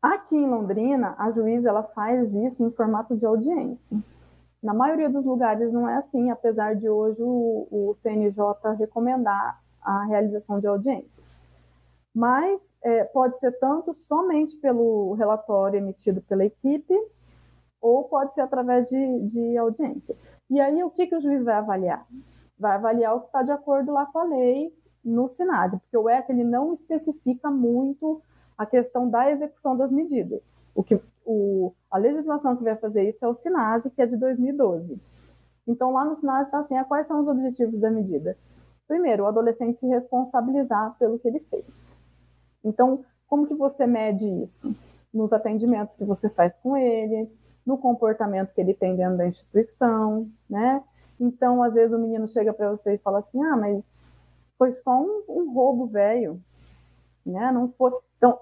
Aqui 0.00 0.36
em 0.36 0.48
Londrina, 0.48 1.14
a 1.18 1.30
juiz 1.30 1.64
ela 1.64 1.82
faz 1.82 2.32
isso 2.32 2.64
em 2.64 2.70
formato 2.70 3.14
de 3.16 3.26
audiência. 3.26 3.98
Na 4.62 4.72
maioria 4.72 5.10
dos 5.10 5.24
lugares 5.24 5.72
não 5.72 5.88
é 5.88 5.96
assim, 5.96 6.30
apesar 6.30 6.74
de 6.74 6.88
hoje 6.88 7.20
o, 7.20 7.68
o 7.70 7.96
CNJ 8.02 8.36
recomendar 8.78 9.60
a 9.82 10.04
realização 10.04 10.60
de 10.60 10.66
audiências. 10.66 11.12
Mas 12.14 12.60
é, 12.82 13.04
pode 13.04 13.38
ser 13.38 13.52
tanto 13.58 13.94
somente 14.06 14.56
pelo 14.56 15.12
relatório 15.14 15.78
emitido 15.78 16.22
pela 16.22 16.44
equipe, 16.44 16.94
ou 17.80 18.04
pode 18.04 18.34
ser 18.34 18.40
através 18.40 18.88
de, 18.88 19.20
de 19.28 19.56
audiência. 19.56 20.16
E 20.50 20.60
aí, 20.60 20.82
o 20.82 20.90
que, 20.90 21.06
que 21.06 21.16
o 21.16 21.20
juiz 21.20 21.44
vai 21.44 21.54
avaliar? 21.54 22.06
Vai 22.58 22.76
avaliar 22.76 23.14
o 23.14 23.20
que 23.20 23.26
está 23.26 23.42
de 23.42 23.52
acordo 23.52 23.92
lá 23.92 24.06
com 24.06 24.18
a 24.18 24.24
lei 24.24 24.72
no 25.04 25.28
SINASE, 25.28 25.78
porque 25.78 25.96
o 25.96 26.08
ECA 26.08 26.32
ele 26.32 26.44
não 26.44 26.74
especifica 26.74 27.50
muito 27.50 28.20
a 28.56 28.66
questão 28.66 29.08
da 29.08 29.30
execução 29.30 29.76
das 29.76 29.90
medidas. 29.90 30.42
O 30.74 30.82
que 30.82 31.00
o, 31.24 31.72
a 31.90 31.98
legislação 31.98 32.56
que 32.56 32.64
vai 32.64 32.76
fazer 32.76 33.08
isso 33.08 33.24
é 33.24 33.28
o 33.28 33.34
SINASE, 33.34 33.90
que 33.90 34.02
é 34.02 34.06
de 34.06 34.16
2012. 34.16 35.00
Então, 35.66 35.92
lá 35.92 36.04
no 36.04 36.16
SINASE 36.16 36.46
está 36.46 36.60
assim, 36.60 36.76
ah, 36.76 36.84
quais 36.84 37.06
são 37.06 37.20
os 37.20 37.28
objetivos 37.28 37.78
da 37.80 37.90
medida? 37.90 38.36
Primeiro, 38.86 39.24
o 39.24 39.26
adolescente 39.26 39.78
se 39.78 39.86
responsabilizar 39.86 40.96
pelo 40.98 41.18
que 41.18 41.28
ele 41.28 41.40
fez. 41.40 41.66
Então, 42.64 43.04
como 43.26 43.46
que 43.46 43.54
você 43.54 43.86
mede 43.86 44.26
isso? 44.42 44.74
Nos 45.12 45.32
atendimentos 45.32 45.94
que 45.96 46.04
você 46.04 46.30
faz 46.30 46.54
com 46.62 46.76
ele, 46.76 47.30
no 47.68 47.76
comportamento 47.76 48.54
que 48.54 48.60
ele 48.62 48.72
tem 48.72 48.96
dentro 48.96 49.18
da 49.18 49.28
instituição, 49.28 50.26
né? 50.48 50.82
Então, 51.20 51.62
às 51.62 51.74
vezes 51.74 51.94
o 51.94 51.98
menino 51.98 52.26
chega 52.26 52.50
para 52.54 52.70
você 52.70 52.94
e 52.94 52.98
fala 52.98 53.18
assim: 53.18 53.42
"Ah, 53.44 53.56
mas 53.58 53.84
foi 54.56 54.72
só 54.76 54.98
um, 54.98 55.22
um 55.28 55.52
roubo 55.52 55.86
velho", 55.86 56.40
né? 57.26 57.52
Não 57.52 57.68
foi. 57.76 57.92
Então, 58.16 58.40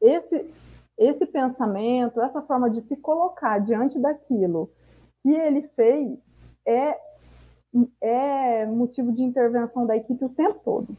esse 0.00 0.48
esse 0.96 1.26
pensamento, 1.26 2.20
essa 2.20 2.42
forma 2.42 2.70
de 2.70 2.82
se 2.82 2.94
colocar 2.94 3.58
diante 3.58 3.98
daquilo 3.98 4.70
que 5.22 5.30
ele 5.30 5.62
fez 5.74 6.18
é, 6.64 6.98
é 8.00 8.66
motivo 8.66 9.10
de 9.10 9.22
intervenção 9.22 9.86
da 9.86 9.96
equipe 9.96 10.22
o 10.24 10.28
tempo 10.28 10.60
todo. 10.62 10.96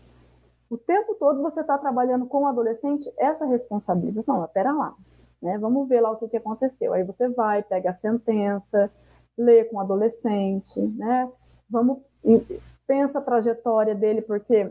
O 0.70 0.78
tempo 0.78 1.16
todo 1.16 1.42
você 1.42 1.62
está 1.62 1.78
trabalhando 1.78 2.26
com 2.26 2.44
o 2.44 2.48
adolescente 2.48 3.12
essa 3.18 3.46
responsabilidade. 3.46 4.28
Não, 4.28 4.46
pera 4.48 4.74
lá, 4.74 4.96
né? 5.42 5.58
Vamos 5.58 5.88
ver 5.88 6.02
lá 6.02 6.12
o 6.12 6.18
que, 6.18 6.28
que 6.28 6.38
aconteceu. 6.38 6.94
Aí 6.94 7.04
você 7.04 7.28
vai, 7.30 7.64
pega 7.64 7.92
a 7.92 7.96
sentença, 7.96 8.92
lê 9.38 9.64
com 9.66 9.78
o 9.78 9.80
adolescente, 9.80 10.80
né? 10.80 11.30
Vamos 11.70 12.00
pensa 12.86 13.20
a 13.20 13.22
trajetória 13.22 13.96
dele, 13.96 14.22
porque 14.22 14.70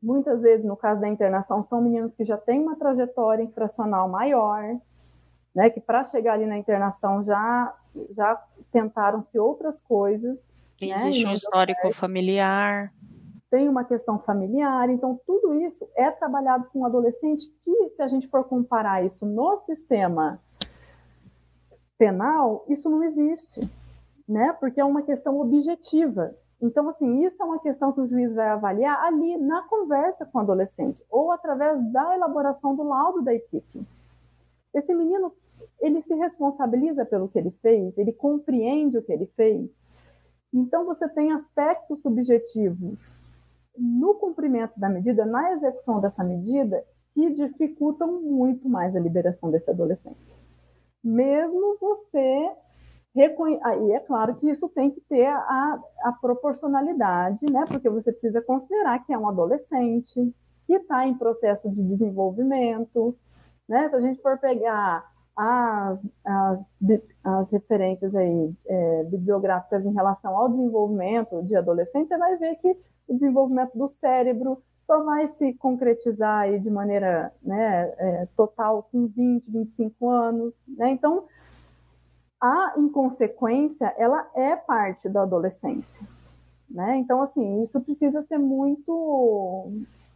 Muitas 0.00 0.40
vezes, 0.40 0.64
no 0.64 0.76
caso 0.76 1.00
da 1.00 1.08
internação, 1.08 1.66
são 1.68 1.82
meninos 1.82 2.14
que 2.14 2.24
já 2.24 2.36
têm 2.36 2.60
uma 2.60 2.76
trajetória 2.76 3.42
infracional 3.42 4.08
maior, 4.08 4.62
né, 5.54 5.70
que 5.70 5.80
para 5.80 6.04
chegar 6.04 6.34
ali 6.34 6.46
na 6.46 6.56
internação 6.56 7.24
já, 7.24 7.74
já 8.16 8.40
tentaram-se 8.70 9.38
outras 9.38 9.80
coisas. 9.80 10.36
Né, 10.80 10.90
Existe 10.90 11.24
né, 11.24 11.30
um 11.30 11.34
histórico 11.34 11.90
familiar. 11.90 12.92
Tem 13.50 13.68
uma 13.68 13.84
questão 13.84 14.18
familiar, 14.18 14.90
então 14.90 15.18
tudo 15.26 15.54
isso 15.54 15.88
é 15.94 16.10
trabalhado 16.10 16.66
com 16.70 16.80
um 16.80 16.86
adolescente 16.86 17.48
que, 17.60 17.90
se 17.96 18.02
a 18.02 18.08
gente 18.08 18.28
for 18.28 18.44
comparar 18.44 19.04
isso 19.04 19.24
no 19.24 19.58
sistema 19.60 20.38
penal, 21.96 22.64
isso 22.68 22.90
não 22.90 23.02
existe, 23.02 23.68
né? 24.28 24.52
Porque 24.60 24.80
é 24.80 24.84
uma 24.84 25.02
questão 25.02 25.40
objetiva. 25.40 26.34
Então, 26.60 26.88
assim, 26.88 27.24
isso 27.24 27.40
é 27.40 27.44
uma 27.44 27.58
questão 27.60 27.92
que 27.92 28.00
o 28.00 28.06
juiz 28.06 28.34
vai 28.34 28.48
avaliar 28.48 29.02
ali 29.04 29.38
na 29.38 29.62
conversa 29.62 30.26
com 30.26 30.38
o 30.38 30.40
adolescente 30.40 31.04
ou 31.08 31.32
através 31.32 31.80
da 31.90 32.14
elaboração 32.14 32.74
do 32.74 32.82
laudo 32.82 33.22
da 33.22 33.32
equipe. 33.32 33.82
Esse 34.74 34.92
menino, 34.94 35.32
ele 35.80 36.02
se 36.02 36.14
responsabiliza 36.14 37.04
pelo 37.06 37.28
que 37.28 37.38
ele 37.38 37.52
fez, 37.62 37.96
ele 37.96 38.12
compreende 38.12 38.98
o 38.98 39.02
que 39.02 39.12
ele 39.12 39.26
fez. 39.36 39.70
Então, 40.52 40.84
você 40.84 41.08
tem 41.08 41.32
aspectos 41.32 42.00
subjetivos 42.02 43.16
no 43.78 44.14
cumprimento 44.14 44.78
da 44.78 44.88
medida, 44.88 45.24
na 45.24 45.52
execução 45.52 46.00
dessa 46.00 46.24
medida, 46.24 46.84
que 47.14 47.30
dificultam 47.34 48.20
muito 48.20 48.68
mais 48.68 48.94
a 48.94 49.00
liberação 49.00 49.50
desse 49.50 49.70
adolescente. 49.70 50.18
mesmo 51.02 51.76
você 51.80 52.50
Aí 53.64 53.92
é 53.92 54.00
claro 54.00 54.36
que 54.36 54.48
isso 54.48 54.68
tem 54.68 54.90
que 54.90 55.00
ter 55.08 55.26
a, 55.26 55.80
a 56.04 56.12
proporcionalidade, 56.12 57.46
né? 57.50 57.64
Porque 57.66 57.88
você 57.90 58.12
precisa 58.12 58.40
considerar 58.40 59.04
que 59.04 59.12
é 59.12 59.18
um 59.18 59.28
adolescente, 59.28 60.32
que 60.66 60.74
está 60.74 61.06
em 61.06 61.18
processo 61.18 61.68
de 61.68 61.82
desenvolvimento, 61.82 63.16
né? 63.68 63.88
Se 63.88 63.96
a 63.96 64.00
gente 64.00 64.22
for 64.22 64.38
pegar 64.38 65.04
as, 65.36 66.00
as, 66.24 66.60
as 67.24 67.50
referências 67.50 68.14
aí, 68.14 68.54
é, 68.66 69.04
bibliográficas 69.04 69.84
em 69.84 69.92
relação 69.92 70.36
ao 70.36 70.48
desenvolvimento 70.48 71.42
de 71.42 71.56
adolescente, 71.56 72.08
você 72.08 72.18
vai 72.18 72.36
ver 72.36 72.56
que 72.56 72.76
o 73.08 73.14
desenvolvimento 73.14 73.76
do 73.76 73.88
cérebro 73.88 74.62
só 74.86 75.02
vai 75.02 75.28
se 75.30 75.52
concretizar 75.54 76.40
aí 76.40 76.58
de 76.58 76.70
maneira 76.70 77.32
né, 77.42 77.92
é, 77.98 78.28
total 78.36 78.88
com 78.90 79.06
20, 79.06 79.44
25 79.46 80.08
anos. 80.08 80.54
Né? 80.66 80.90
Então, 80.92 81.26
a 82.40 82.74
inconsequência, 82.78 83.94
ela 83.98 84.30
é 84.34 84.56
parte 84.56 85.08
da 85.08 85.22
adolescência. 85.22 86.06
Né? 86.70 86.96
Então, 86.98 87.20
assim, 87.22 87.62
isso 87.64 87.80
precisa 87.80 88.22
ser 88.22 88.38
muito, 88.38 89.72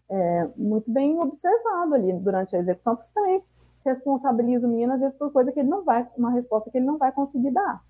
é, 0.09 0.49
muito 0.57 0.91
bem 0.91 1.19
observado 1.19 1.95
ali 1.95 2.13
durante 2.15 2.57
a 2.57 2.61
execução, 2.61 2.97
porque 2.97 3.13
também 3.13 3.43
responsabiliza 3.85 4.67
o 4.67 4.71
menino, 4.71 4.95
às 4.95 5.01
vezes, 5.01 5.17
por 5.19 5.33
coisa 5.33 5.53
que 5.53 5.61
ele 5.61 5.69
não 5.69 5.85
vai, 5.85 6.09
uma 6.17 6.31
resposta 6.31 6.71
que 6.71 6.79
ele 6.79 6.87
não 6.87 6.97
vai 6.97 7.13
conseguir 7.13 7.51
dar. 7.51 7.83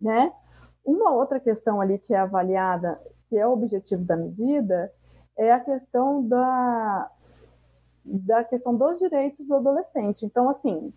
Né? 0.00 0.30
Uma 0.84 1.10
outra 1.12 1.40
questão 1.40 1.80
ali 1.80 1.98
que 1.98 2.12
é 2.12 2.18
avaliada, 2.18 3.00
que 3.28 3.36
é 3.36 3.46
o 3.46 3.52
objetivo 3.52 4.04
da 4.04 4.16
medida, 4.16 4.92
é 5.36 5.52
a 5.52 5.60
questão 5.60 6.26
da, 6.26 7.10
da 8.04 8.44
questão 8.44 8.74
dos 8.74 8.98
direitos 8.98 9.46
do 9.46 9.54
adolescente. 9.54 10.24
Então, 10.24 10.48
assim, 10.48 10.92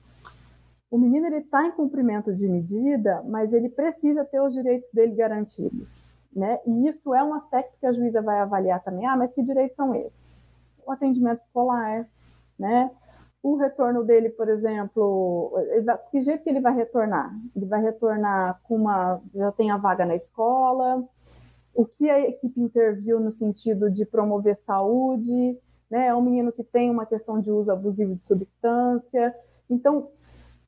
o 0.89 0.97
menino 0.97 1.27
ele 1.27 1.37
está 1.37 1.65
em 1.65 1.71
cumprimento 1.71 2.33
de 2.33 2.47
medida, 2.47 3.21
mas 3.27 3.53
ele 3.53 3.69
precisa 3.69 4.25
ter 4.25 4.41
os 4.41 4.53
direitos 4.53 4.89
dele 4.91 5.15
garantidos, 5.15 6.01
né? 6.35 6.59
E 6.65 6.87
isso 6.87 7.13
é 7.13 7.23
um 7.23 7.33
aspecto 7.33 7.77
que 7.79 7.85
a 7.85 7.93
juíza 7.93 8.21
vai 8.21 8.39
avaliar 8.39 8.81
também. 8.83 9.05
Ah, 9.05 9.15
mas 9.15 9.31
que 9.33 9.43
direitos 9.43 9.75
são 9.75 9.93
esses? 9.93 10.23
O 10.85 10.91
atendimento 10.91 11.41
escolar, 11.43 12.07
né? 12.57 12.89
O 13.41 13.55
retorno 13.55 14.03
dele, 14.03 14.29
por 14.29 14.49
exemplo, 14.49 15.53
que 16.11 16.21
jeito 16.21 16.43
que 16.43 16.49
ele 16.49 16.59
vai 16.59 16.75
retornar? 16.75 17.33
Ele 17.55 17.65
vai 17.65 17.81
retornar 17.81 18.59
com 18.63 18.75
uma, 18.75 19.21
já 19.33 19.51
tem 19.51 19.71
a 19.71 19.77
vaga 19.77 20.05
na 20.05 20.15
escola. 20.15 21.03
O 21.73 21.85
que 21.85 22.09
a 22.09 22.19
equipe 22.19 22.59
interviu 22.59 23.19
no 23.19 23.31
sentido 23.31 23.89
de 23.89 24.05
promover 24.05 24.57
saúde, 24.57 25.57
né? 25.89 26.07
É 26.07 26.15
um 26.15 26.21
menino 26.21 26.51
que 26.51 26.63
tem 26.63 26.89
uma 26.89 27.05
questão 27.05 27.41
de 27.41 27.49
uso 27.49 27.71
abusivo 27.71 28.15
de 28.15 28.23
substância. 28.27 29.35
Então, 29.69 30.09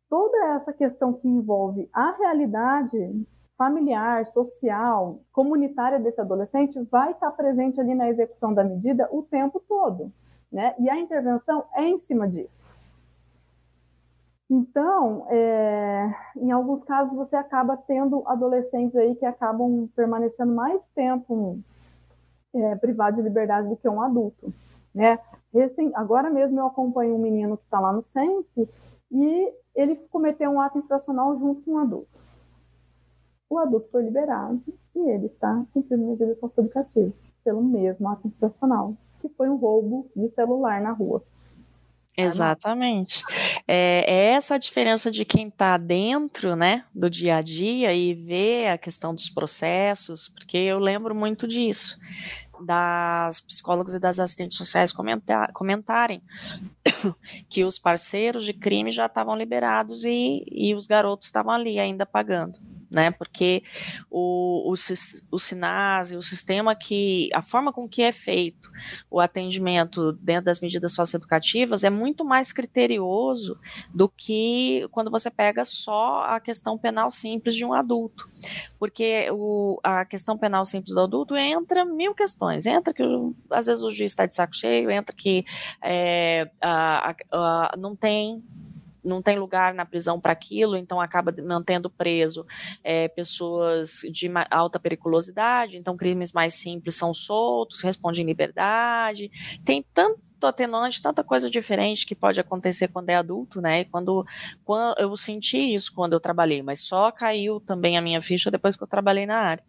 toda 0.09 0.55
essa 0.55 0.73
questão 0.73 1.13
que 1.13 1.27
envolve 1.27 1.89
a 1.93 2.11
realidade 2.11 3.25
familiar, 3.57 4.25
social, 4.27 5.21
comunitária 5.31 5.99
desse 5.99 6.19
adolescente 6.19 6.81
vai 6.89 7.11
estar 7.11 7.31
presente 7.31 7.79
ali 7.79 7.93
na 7.93 8.09
execução 8.09 8.53
da 8.53 8.63
medida 8.63 9.07
o 9.11 9.21
tempo 9.21 9.61
todo, 9.67 10.11
né? 10.51 10.73
E 10.79 10.89
a 10.89 10.97
intervenção 10.97 11.65
é 11.75 11.83
em 11.83 11.99
cima 11.99 12.27
disso. 12.27 12.73
Então, 14.53 15.27
é, 15.29 16.13
em 16.35 16.51
alguns 16.51 16.83
casos 16.83 17.15
você 17.15 17.37
acaba 17.37 17.77
tendo 17.77 18.21
adolescentes 18.27 18.93
aí 18.97 19.15
que 19.15 19.25
acabam 19.25 19.87
permanecendo 19.95 20.53
mais 20.53 20.83
tempo 20.93 21.57
é, 22.53 22.75
privados 22.75 23.15
de 23.15 23.23
liberdade 23.23 23.69
do 23.69 23.77
que 23.77 23.87
um 23.87 24.01
adulto, 24.01 24.53
né? 24.93 25.17
Agora 25.93 26.29
mesmo 26.29 26.59
eu 26.59 26.67
acompanho 26.67 27.15
um 27.15 27.21
menino 27.21 27.55
que 27.55 27.63
está 27.63 27.79
lá 27.79 27.93
no 27.93 28.01
Sense 28.01 28.69
e 29.09 29.53
ele 29.73 29.95
cometeu 30.11 30.51
um 30.51 30.59
ato 30.59 30.79
infracional 30.79 31.39
junto 31.39 31.61
com 31.61 31.71
um 31.71 31.77
adulto. 31.77 32.19
O 33.49 33.57
adulto 33.57 33.87
foi 33.89 34.03
liberado 34.03 34.61
e 34.93 34.99
ele 34.99 35.27
está 35.27 35.63
cumprindo 35.73 36.07
medida 36.07 36.35
socioeducativa 36.35 37.13
pelo 37.41 37.63
mesmo 37.63 38.09
ato 38.09 38.27
infracional, 38.27 38.97
que 39.19 39.29
foi 39.29 39.49
um 39.49 39.55
roubo 39.55 40.09
de 40.13 40.27
celular 40.31 40.81
na 40.81 40.91
rua. 40.91 41.23
Exatamente. 42.17 43.23
É, 43.67 44.03
é, 44.07 44.25
essa 44.33 44.55
a 44.55 44.57
diferença 44.57 45.09
de 45.09 45.23
quem 45.23 45.47
está 45.47 45.77
dentro, 45.77 46.55
né, 46.55 46.85
do 46.93 47.09
dia 47.09 47.37
a 47.37 47.41
dia 47.41 47.93
e 47.93 48.13
vê 48.13 48.67
a 48.67 48.77
questão 48.77 49.15
dos 49.15 49.29
processos, 49.29 50.27
porque 50.27 50.57
eu 50.57 50.77
lembro 50.79 51.15
muito 51.15 51.47
disso 51.47 51.97
das 52.63 53.41
psicólogas 53.41 53.95
e 53.95 53.99
das 53.99 54.19
assistentes 54.19 54.55
sociais 54.55 54.91
comentar, 54.91 55.51
comentarem 55.51 56.21
que 57.49 57.63
os 57.63 57.79
parceiros 57.79 58.45
de 58.45 58.53
crime 58.53 58.91
já 58.91 59.07
estavam 59.07 59.35
liberados 59.35 60.03
e, 60.05 60.45
e 60.47 60.75
os 60.75 60.85
garotos 60.85 61.27
estavam 61.27 61.51
ali 61.51 61.79
ainda 61.79 62.05
pagando 62.05 62.59
né? 62.91 63.11
Porque 63.11 63.63
o, 64.09 64.71
o, 64.71 64.73
o 65.31 65.39
SINASE, 65.39 66.17
o 66.17 66.21
sistema 66.21 66.75
que, 66.75 67.29
a 67.33 67.41
forma 67.41 67.71
com 67.71 67.87
que 67.87 68.01
é 68.01 68.11
feito 68.11 68.69
o 69.09 69.19
atendimento 69.19 70.11
dentro 70.13 70.45
das 70.45 70.59
medidas 70.59 70.93
socioeducativas 70.93 71.83
é 71.83 71.89
muito 71.89 72.25
mais 72.25 72.51
criterioso 72.51 73.57
do 73.93 74.09
que 74.09 74.87
quando 74.91 75.09
você 75.09 75.31
pega 75.31 75.63
só 75.63 76.23
a 76.25 76.39
questão 76.39 76.77
penal 76.77 77.09
simples 77.09 77.55
de 77.55 77.63
um 77.63 77.73
adulto. 77.73 78.29
Porque 78.77 79.29
o, 79.31 79.79
a 79.83 80.03
questão 80.05 80.37
penal 80.37 80.65
simples 80.65 80.93
do 80.93 81.01
adulto 81.01 81.35
entra 81.35 81.85
mil 81.85 82.13
questões. 82.13 82.65
Entra 82.65 82.93
que 82.93 83.03
às 83.49 83.67
vezes 83.67 83.83
o 83.83 83.91
juiz 83.91 84.11
está 84.11 84.25
de 84.25 84.35
saco 84.35 84.55
cheio, 84.55 84.91
entra 84.91 85.15
que 85.15 85.45
é, 85.81 86.49
a, 86.59 87.11
a, 87.11 87.15
a, 87.31 87.77
não 87.77 87.95
tem 87.95 88.43
não 89.03 89.21
tem 89.21 89.37
lugar 89.37 89.73
na 89.73 89.85
prisão 89.85 90.19
para 90.19 90.31
aquilo, 90.31 90.77
então 90.77 91.01
acaba 91.01 91.33
mantendo 91.43 91.89
preso 91.89 92.45
é, 92.83 93.07
pessoas 93.07 94.01
de 94.11 94.29
alta 94.49 94.79
periculosidade, 94.79 95.77
então 95.77 95.97
crimes 95.97 96.33
mais 96.33 96.55
simples 96.55 96.95
são 96.95 97.13
soltos, 97.13 97.81
respondem 97.81 98.23
em 98.23 98.27
liberdade. 98.27 99.29
Tem 99.63 99.83
tanto 99.93 100.30
atenuante, 100.47 101.01
tanta 101.01 101.23
coisa 101.23 101.49
diferente 101.49 102.05
que 102.05 102.15
pode 102.15 102.39
acontecer 102.39 102.87
quando 102.87 103.09
é 103.09 103.15
adulto, 103.15 103.61
né? 103.61 103.81
E 103.81 103.85
quando, 103.85 104.25
quando 104.63 104.99
eu 104.99 105.15
senti 105.15 105.57
isso 105.57 105.93
quando 105.93 106.13
eu 106.13 106.19
trabalhei, 106.19 106.61
mas 106.61 106.81
só 106.81 107.11
caiu 107.11 107.59
também 107.59 107.97
a 107.97 108.01
minha 108.01 108.21
ficha 108.21 108.51
depois 108.51 108.75
que 108.75 108.83
eu 108.83 108.87
trabalhei 108.87 109.25
na 109.25 109.37
área. 109.37 109.63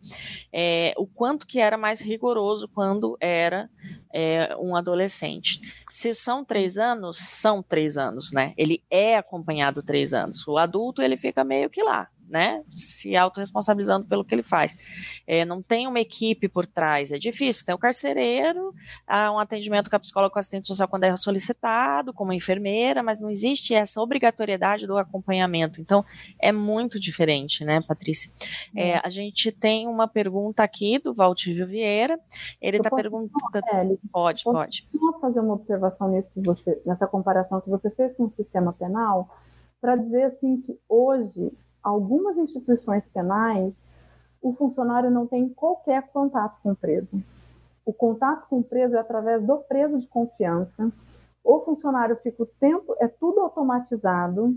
É, 0.53 0.95
o 0.97 1.07
quanto 1.07 1.47
que 1.47 1.61
era 1.61 1.77
mais 1.77 2.01
rigoroso 2.01 2.69
quando 2.69 3.17
era 3.21 3.71
é, 4.13 4.55
um 4.61 4.77
adolescente. 4.77 5.61
Se 5.91 6.15
são 6.15 6.45
três 6.45 6.77
anos, 6.77 7.19
são 7.19 7.63
três 7.63 7.97
anos, 7.97 8.33
né? 8.33 8.53
Ele 8.57 8.83
é 8.91 9.17
acompanhado 9.17 9.83
três 9.83 10.13
anos. 10.13 10.47
O 10.47 10.59
adulto 10.59 11.03
ele 11.03 11.17
fica 11.17 11.43
meio 11.43 11.71
que 11.71 11.83
lá, 11.83 12.09
né, 12.33 12.65
se 12.75 13.15
autorresponsabilizando 13.15 14.07
pelo 14.07 14.25
que 14.25 14.35
ele 14.35 14.43
faz. 14.43 15.23
É, 15.27 15.45
não 15.45 15.61
tem 15.63 15.87
uma 15.87 16.01
equipe 16.01 16.49
por 16.49 16.67
trás, 16.67 17.13
é 17.13 17.19
difícil. 17.19 17.67
Tem 17.67 17.75
o 17.75 17.79
carcereiro, 17.79 18.75
há 19.07 19.31
um 19.31 19.39
atendimento 19.39 19.91
com 19.91 19.97
a 19.97 20.01
psicóloga 20.01 20.33
com 20.33 20.39
assistente 20.39 20.67
social 20.67 20.89
quando 20.89 21.05
é 21.05 21.15
solicitado, 21.15 22.15
como 22.15 22.33
enfermeira, 22.33 23.03
mas 23.03 23.21
não 23.21 23.29
existe 23.29 23.75
essa 23.75 24.01
obrigatoriedade 24.01 24.87
do 24.87 24.97
acompanhamento. 24.97 25.79
Então, 25.79 26.03
é 26.41 26.51
muito 26.51 26.99
diferente, 26.99 27.67
né, 27.67 27.83
Patrícia? 27.87 28.33
É, 28.75 28.97
a 29.05 29.11
gente 29.11 29.53
tem 29.53 29.87
uma 29.87 30.09
pergunta 30.09 30.63
aqui 30.63 30.99
do 30.99 31.13
Valtívio 31.13 31.67
Vieira. 31.67 32.19
Ele 32.63 32.79
está 32.79 32.91
perguntando. 32.91 34.01
Pode, 34.11 34.43
pode. 34.43 34.87
Só 34.89 35.21
fazer 35.21 35.41
uma 35.41 35.53
observação 35.53 36.09
nisso 36.09 36.29
que 36.33 36.41
você, 36.41 36.81
nessa 36.87 37.07
comparação 37.07 37.61
que 37.61 37.69
você 37.69 37.91
fez 37.91 38.15
com 38.15 38.25
o 38.25 38.31
sistema 38.31 38.73
penal, 38.73 39.29
para 39.83 39.97
dizer 39.97 40.23
assim 40.23 40.61
que 40.63 40.79
hoje 40.89 41.53
algumas 41.83 42.37
instituições 42.37 43.07
penais, 43.09 43.75
o 44.41 44.55
funcionário 44.55 45.11
não 45.11 45.27
tem 45.27 45.49
qualquer 45.49 46.09
contato 46.09 46.61
com 46.63 46.73
o 46.73 46.77
preso. 46.77 47.23
O 47.85 47.93
contato 47.93 48.49
com 48.49 48.61
o 48.61 48.65
preso 48.65 48.97
é 48.97 48.99
através 48.99 49.45
do 49.45 49.59
preso 49.59 49.99
de 49.99 50.07
confiança. 50.07 50.93
O 51.43 51.61
funcionário 51.61 52.17
fica 52.23 52.43
o 52.43 52.47
tempo, 52.47 52.95
é 53.01 53.09
tudo 53.09 53.41
automatizado. 53.41 54.57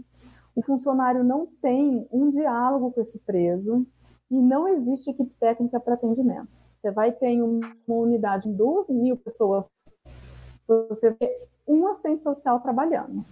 O 0.56 0.62
funcionário 0.62 1.24
não 1.24 1.48
tem 1.62 2.08
um 2.12 2.30
diálogo 2.30 2.92
com 2.92 3.02
esse 3.02 3.18
preso 3.20 3.86
e 4.30 4.36
não 4.36 4.68
existe 4.68 5.10
equipe 5.10 5.34
técnica 5.40 5.80
para 5.80 5.96
atendimento. 5.96 6.48
Você 6.80 6.92
vai 6.92 7.12
ter 7.12 7.42
uma 7.42 7.62
unidade 7.88 8.50
de 8.50 8.56
12 8.56 8.94
mil 8.94 9.18
pessoas, 9.18 9.66
você 10.68 11.12
vê 11.20 11.48
um 11.68 11.88
assistente 11.88 12.24
social 12.24 12.60
trabalhando. 12.60 13.26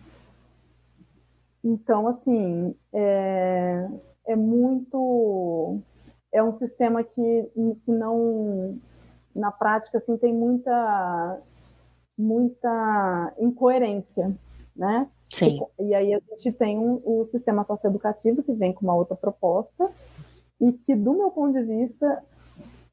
Então, 1.63 2.07
assim, 2.07 2.75
é, 2.91 3.87
é 4.27 4.35
muito. 4.35 5.79
É 6.31 6.43
um 6.43 6.53
sistema 6.53 7.03
que, 7.03 7.51
que 7.85 7.91
não. 7.91 8.79
Na 9.35 9.51
prática, 9.51 9.97
assim, 9.97 10.17
tem 10.17 10.33
muita, 10.33 11.41
muita 12.17 13.33
incoerência, 13.39 14.35
né? 14.75 15.09
Sim. 15.29 15.59
E, 15.79 15.85
e 15.85 15.95
aí 15.95 16.13
a 16.13 16.19
gente 16.31 16.51
tem 16.51 16.77
um, 16.77 17.01
o 17.03 17.25
sistema 17.25 17.63
socioeducativo, 17.63 18.43
que 18.43 18.53
vem 18.53 18.73
com 18.73 18.85
uma 18.85 18.95
outra 18.95 19.15
proposta, 19.15 19.89
e 20.61 20.71
que, 20.73 20.95
do 20.95 21.13
meu 21.13 21.31
ponto 21.31 21.53
de 21.53 21.63
vista, 21.63 22.23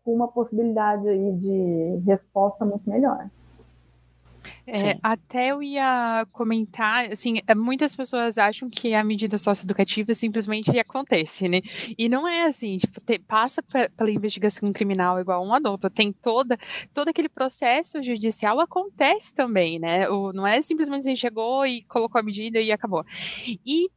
com 0.05 0.15
uma 0.15 0.29
possibilidade 0.29 1.09
aí 1.09 1.33
de 1.33 2.03
resposta 2.07 2.65
muito 2.65 2.89
melhor. 2.89 3.29
É, 4.73 4.99
até 5.03 5.49
eu 5.49 5.63
ia 5.63 6.27
comentar, 6.33 7.13
assim, 7.13 7.41
é, 7.47 7.55
muitas 7.55 7.95
pessoas 7.95 8.39
acham 8.39 8.69
que 8.69 8.95
a 8.95 9.03
medida 9.05 9.37
socioeducativa 9.39 10.15
simplesmente 10.15 10.71
acontece, 10.79 11.49
né? 11.49 11.61
E 11.99 12.09
não 12.09 12.27
é 12.27 12.45
assim, 12.45 12.77
tipo, 12.77 13.01
te, 13.01 13.19
passa 13.19 13.63
pela 13.63 14.11
investigação 14.11 14.73
criminal 14.73 15.21
igual 15.21 15.45
um 15.45 15.53
adulto, 15.53 15.91
tem 15.91 16.13
toda, 16.13 16.59
todo 16.95 17.09
aquele 17.09 17.29
processo 17.29 18.03
judicial 18.03 18.61
acontece 18.61 19.35
também, 19.35 19.79
né? 19.79 20.09
O, 20.09 20.33
não 20.33 20.47
é 20.47 20.61
simplesmente 20.63 21.01
assim, 21.01 21.17
chegou 21.17 21.67
e 21.67 21.83
colocou 21.83 22.21
a 22.21 22.25
medida 22.25 22.61
e 22.61 22.73
acabou. 22.73 23.05
E 23.67 23.89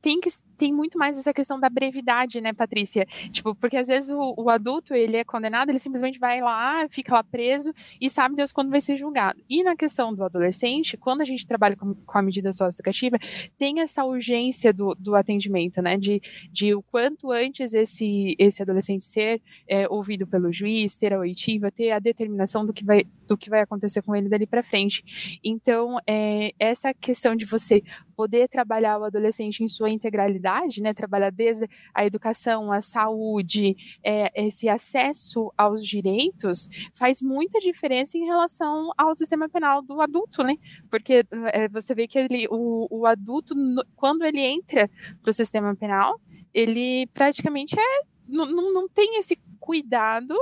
tem 0.00 0.20
que 0.20 0.30
tem 0.58 0.72
muito 0.72 0.98
mais 0.98 1.16
essa 1.16 1.32
questão 1.32 1.58
da 1.58 1.70
brevidade, 1.70 2.40
né, 2.40 2.52
Patrícia? 2.52 3.06
Tipo, 3.30 3.54
porque 3.54 3.76
às 3.76 3.86
vezes 3.86 4.10
o, 4.10 4.34
o, 4.36 4.50
adulto, 4.50 4.92
ele 4.92 5.16
é 5.16 5.24
condenado, 5.24 5.70
ele 5.70 5.78
simplesmente 5.78 6.18
vai 6.18 6.40
lá, 6.40 6.86
fica 6.90 7.14
lá 7.14 7.22
preso 7.22 7.72
e 8.00 8.10
sabe 8.10 8.34
Deus 8.34 8.50
quando 8.50 8.70
vai 8.70 8.80
ser 8.80 8.96
julgado. 8.96 9.40
E 9.48 9.62
na 9.62 9.76
questão 9.76 10.12
do 10.12 10.24
adolescente, 10.24 10.96
quando 10.96 11.20
a 11.20 11.24
gente 11.24 11.46
trabalha 11.46 11.76
com, 11.76 11.94
com 11.94 12.18
a 12.18 12.22
medida 12.22 12.52
socioeducativa, 12.52 13.18
tem 13.56 13.80
essa 13.80 14.04
urgência 14.04 14.72
do, 14.72 14.94
do 14.96 15.14
atendimento, 15.14 15.80
né, 15.80 15.96
de, 15.96 16.20
de 16.50 16.74
o 16.74 16.82
quanto 16.82 17.30
antes 17.30 17.72
esse, 17.72 18.34
esse 18.38 18.60
adolescente 18.62 19.04
ser 19.04 19.40
é, 19.68 19.88
ouvido 19.88 20.26
pelo 20.26 20.52
juiz, 20.52 20.96
ter 20.96 21.14
a 21.14 21.18
oitiva, 21.18 21.70
ter 21.70 21.92
a 21.92 22.00
determinação 22.00 22.66
do 22.66 22.72
que 22.72 22.84
vai, 22.84 23.04
do 23.26 23.36
que 23.36 23.48
vai 23.48 23.60
acontecer 23.60 24.02
com 24.02 24.16
ele 24.16 24.28
dali 24.28 24.46
para 24.46 24.62
frente. 24.64 25.38
Então, 25.44 25.98
é, 26.06 26.52
essa 26.58 26.92
questão 26.92 27.36
de 27.36 27.44
você 27.44 27.82
poder 28.18 28.48
trabalhar 28.48 28.98
o 28.98 29.04
adolescente 29.04 29.62
em 29.62 29.68
sua 29.68 29.90
integralidade, 29.90 30.47
né, 30.80 30.92
trabalhar 30.94 31.30
desde 31.30 31.68
a 31.94 32.04
educação, 32.04 32.72
a 32.72 32.80
saúde, 32.80 33.76
é, 34.02 34.30
esse 34.46 34.68
acesso 34.68 35.52
aos 35.56 35.84
direitos, 35.84 36.68
faz 36.94 37.22
muita 37.22 37.60
diferença 37.60 38.16
em 38.16 38.24
relação 38.24 38.90
ao 38.96 39.14
sistema 39.14 39.48
penal 39.48 39.82
do 39.82 40.00
adulto, 40.00 40.42
né? 40.42 40.56
Porque 40.90 41.24
é, 41.52 41.68
você 41.68 41.94
vê 41.94 42.06
que 42.06 42.18
ele, 42.18 42.46
o, 42.50 42.86
o 42.90 43.06
adulto, 43.06 43.54
quando 43.96 44.24
ele 44.24 44.40
entra 44.40 44.90
para 45.22 45.30
o 45.30 45.34
sistema 45.34 45.74
penal, 45.74 46.20
ele 46.52 47.06
praticamente 47.08 47.78
é, 47.78 48.02
não 48.28 48.88
tem 48.88 49.18
esse 49.18 49.36
cuidado 49.58 50.34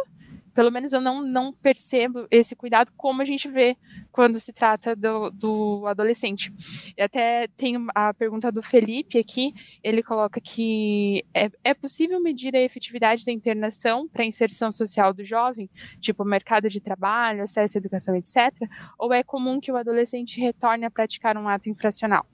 pelo 0.57 0.73
menos 0.73 0.95
eu 0.95 1.03
não, 1.03 1.21
não 1.21 1.53
percebo 1.53 2.27
esse 2.31 2.57
cuidado 2.57 2.91
como 2.97 3.21
a 3.21 3.27
gente 3.27 3.47
vê 3.47 3.77
quando 4.11 4.41
se 4.41 4.55
trata 4.55 4.97
do, 4.97 5.31
do 5.31 5.87
adolescente. 5.87 6.51
E 6.97 7.03
até 7.03 7.47
tem 7.49 7.77
a 7.95 8.15
pergunta 8.15 8.51
do 8.51 8.63
Felipe 8.63 9.19
aqui, 9.19 9.53
ele 9.85 10.03
coloca 10.03 10.41
que 10.41 11.23
é, 11.35 11.51
é 11.63 11.75
possível 11.75 12.19
medir 12.23 12.57
a 12.57 12.61
efetividade 12.63 13.23
da 13.23 13.31
internação 13.31 14.09
para 14.09 14.23
a 14.23 14.27
inserção 14.27 14.71
social 14.71 15.13
do 15.13 15.23
jovem, 15.23 15.69
tipo 16.01 16.25
mercado 16.25 16.71
de 16.71 16.81
trabalho, 16.81 17.43
acesso 17.43 17.77
à 17.77 17.79
educação, 17.79 18.17
etc., 18.17 18.51
ou 18.99 19.13
é 19.13 19.23
comum 19.23 19.61
que 19.61 19.71
o 19.71 19.77
adolescente 19.77 20.41
retorne 20.41 20.87
a 20.87 20.91
praticar 20.91 21.37
um 21.37 21.47
ato 21.47 21.69
infracional? 21.69 22.27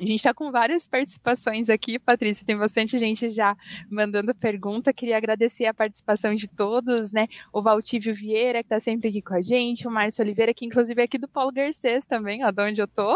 A 0.00 0.02
gente 0.02 0.16
está 0.16 0.32
com 0.32 0.50
várias 0.50 0.88
participações 0.88 1.68
aqui, 1.68 1.98
Patrícia. 1.98 2.46
Tem 2.46 2.56
bastante 2.56 2.96
gente 2.96 3.28
já 3.28 3.54
mandando 3.90 4.34
pergunta. 4.34 4.94
Queria 4.94 5.18
agradecer 5.18 5.66
a 5.66 5.74
participação 5.74 6.34
de 6.34 6.48
todos, 6.48 7.12
né? 7.12 7.28
O 7.52 7.60
Valtívio 7.60 8.14
Vieira, 8.14 8.62
que 8.62 8.66
está 8.66 8.80
sempre 8.80 9.10
aqui 9.10 9.20
com 9.20 9.34
a 9.34 9.42
gente, 9.42 9.86
o 9.86 9.90
Márcio 9.90 10.24
Oliveira, 10.24 10.54
que 10.54 10.64
inclusive 10.64 11.02
é 11.02 11.04
aqui 11.04 11.18
do 11.18 11.28
Paulo 11.28 11.52
Garcês 11.52 12.06
também, 12.06 12.42
ó, 12.42 12.50
de 12.50 12.62
onde 12.62 12.80
eu 12.80 12.88
tô. 12.88 13.14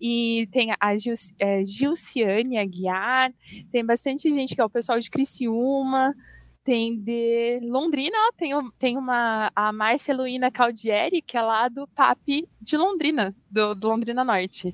E 0.00 0.48
tem 0.50 0.72
a 0.80 0.96
Gil, 0.96 1.14
é, 1.38 1.64
Gilciane 1.64 2.58
Aguiar, 2.58 3.32
tem 3.70 3.84
bastante 3.84 4.32
gente 4.32 4.56
que 4.56 4.60
é 4.60 4.64
o 4.64 4.70
pessoal 4.70 4.98
de 4.98 5.08
Criciúma 5.08 6.12
tem 6.64 6.98
de 6.98 7.60
Londrina, 7.62 8.16
tem, 8.38 8.52
tem 8.78 8.96
uma 8.96 9.52
a 9.54 9.70
Marceluína 9.70 10.50
Caldieri, 10.50 11.20
que 11.20 11.36
é 11.36 11.42
lá 11.42 11.68
do 11.68 11.86
PAP 11.88 12.48
de 12.58 12.76
Londrina, 12.78 13.36
do, 13.50 13.74
do 13.74 13.88
Londrina 13.88 14.24
Norte. 14.24 14.70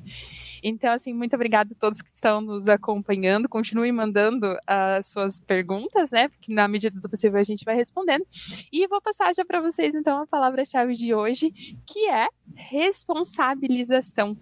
Então, 0.62 0.92
assim, 0.92 1.12
muito 1.12 1.34
obrigada 1.34 1.72
a 1.74 1.78
todos 1.78 2.02
que 2.02 2.10
estão 2.10 2.40
nos 2.40 2.68
acompanhando. 2.68 3.48
Continuem 3.48 3.92
mandando 3.92 4.46
as 4.66 5.08
suas 5.08 5.40
perguntas, 5.40 6.10
né? 6.10 6.28
Porque 6.28 6.52
na 6.52 6.68
medida 6.68 7.00
do 7.00 7.08
possível 7.08 7.38
a 7.38 7.42
gente 7.42 7.64
vai 7.64 7.74
respondendo. 7.74 8.26
E 8.72 8.86
vou 8.86 9.00
passar 9.00 9.34
já 9.34 9.44
para 9.44 9.60
vocês, 9.60 9.94
então, 9.94 10.22
a 10.22 10.26
palavra-chave 10.26 10.92
de 10.94 11.14
hoje, 11.14 11.50
que 11.86 12.08
é 12.08 12.28
responsabilização. 12.54 14.36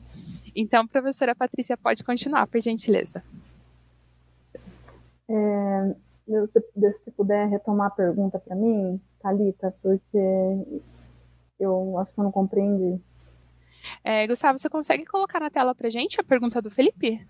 Então, 0.55 0.87
professora 0.87 1.35
Patrícia, 1.35 1.77
pode 1.77 2.03
continuar, 2.03 2.47
por 2.47 2.61
gentileza. 2.61 3.23
É, 5.31 5.95
se, 6.47 7.05
se 7.05 7.11
puder 7.13 7.49
retomar 7.49 7.89
a 7.89 7.91
pergunta 7.91 8.39
para 8.39 8.57
mim, 8.57 9.01
Thalita, 9.21 9.75
porque 9.83 10.19
eu 11.61 11.99
acho 11.99 12.15
que 12.15 12.21
eu 12.21 12.25
não 12.25 12.33
compreendi. 12.33 13.01
É, 14.03 14.27
Gustavo, 14.27 14.59
você 14.59 14.69
consegue 14.69 15.05
colocar 15.05 15.41
na 15.41 15.51
tela 15.51 15.75
para 15.75 15.91
gente 15.91 16.21
a 16.21 16.25
pergunta 16.25 16.61
do 16.61 16.71
Felipe? 16.71 17.27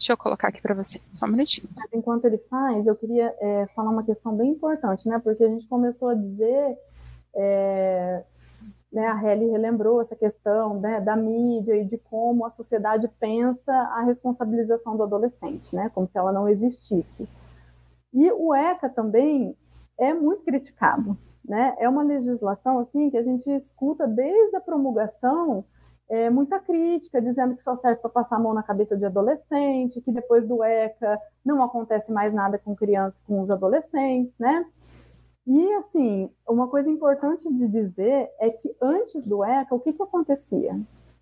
Deixa 0.00 0.14
eu 0.14 0.16
colocar 0.16 0.48
aqui 0.48 0.62
para 0.62 0.74
você, 0.74 0.98
só 1.12 1.26
um 1.26 1.30
minutinho. 1.30 1.68
Enquanto 1.92 2.24
ele 2.24 2.38
faz, 2.48 2.86
eu 2.86 2.96
queria 2.96 3.34
é, 3.38 3.66
falar 3.74 3.90
uma 3.90 4.02
questão 4.02 4.34
bem 4.34 4.52
importante, 4.52 5.06
né? 5.06 5.18
Porque 5.18 5.44
a 5.44 5.48
gente 5.48 5.66
começou 5.68 6.08
a 6.08 6.14
dizer, 6.14 6.78
é, 7.34 8.24
né, 8.90 9.08
a 9.08 9.22
Helly 9.22 9.50
relembrou 9.50 10.00
essa 10.00 10.16
questão 10.16 10.80
né, 10.80 11.02
da 11.02 11.14
mídia 11.14 11.76
e 11.76 11.84
de 11.84 11.98
como 11.98 12.46
a 12.46 12.50
sociedade 12.50 13.08
pensa 13.20 13.72
a 13.72 14.02
responsabilização 14.02 14.96
do 14.96 15.02
adolescente, 15.02 15.76
né? 15.76 15.90
Como 15.94 16.08
se 16.08 16.16
ela 16.16 16.32
não 16.32 16.48
existisse. 16.48 17.28
E 18.14 18.32
o 18.32 18.54
ECA 18.54 18.88
também 18.88 19.54
é 19.98 20.14
muito 20.14 20.42
criticado, 20.44 21.14
né? 21.44 21.74
É 21.78 21.88
uma 21.88 22.02
legislação 22.02 22.78
assim 22.78 23.10
que 23.10 23.16
a 23.16 23.22
gente 23.22 23.50
escuta 23.50 24.06
desde 24.06 24.56
a 24.56 24.60
promulgação 24.60 25.64
é, 26.10 26.28
muita 26.28 26.58
crítica, 26.58 27.22
dizendo 27.22 27.54
que 27.54 27.62
só 27.62 27.76
serve 27.76 28.00
para 28.00 28.10
passar 28.10 28.36
a 28.36 28.40
mão 28.40 28.52
na 28.52 28.64
cabeça 28.64 28.96
de 28.96 29.04
adolescente, 29.06 30.00
que 30.00 30.10
depois 30.10 30.46
do 30.46 30.62
ECA 30.64 31.16
não 31.44 31.62
acontece 31.62 32.10
mais 32.10 32.34
nada 32.34 32.58
com 32.58 32.74
crianças, 32.74 33.18
com 33.26 33.40
os 33.40 33.50
adolescentes, 33.50 34.34
né? 34.36 34.66
E 35.46 35.72
assim, 35.74 36.28
uma 36.48 36.66
coisa 36.68 36.90
importante 36.90 37.48
de 37.52 37.68
dizer 37.68 38.28
é 38.40 38.50
que 38.50 38.74
antes 38.82 39.24
do 39.24 39.44
ECA, 39.44 39.74
o 39.74 39.80
que, 39.80 39.92
que 39.92 40.02
acontecia? 40.02 40.78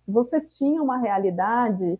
Você 0.07 0.41
tinha 0.41 0.81
uma 0.81 0.97
realidade 0.97 1.99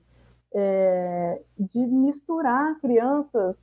é, 0.54 1.42
de 1.58 1.80
misturar 1.86 2.80
crianças 2.80 3.56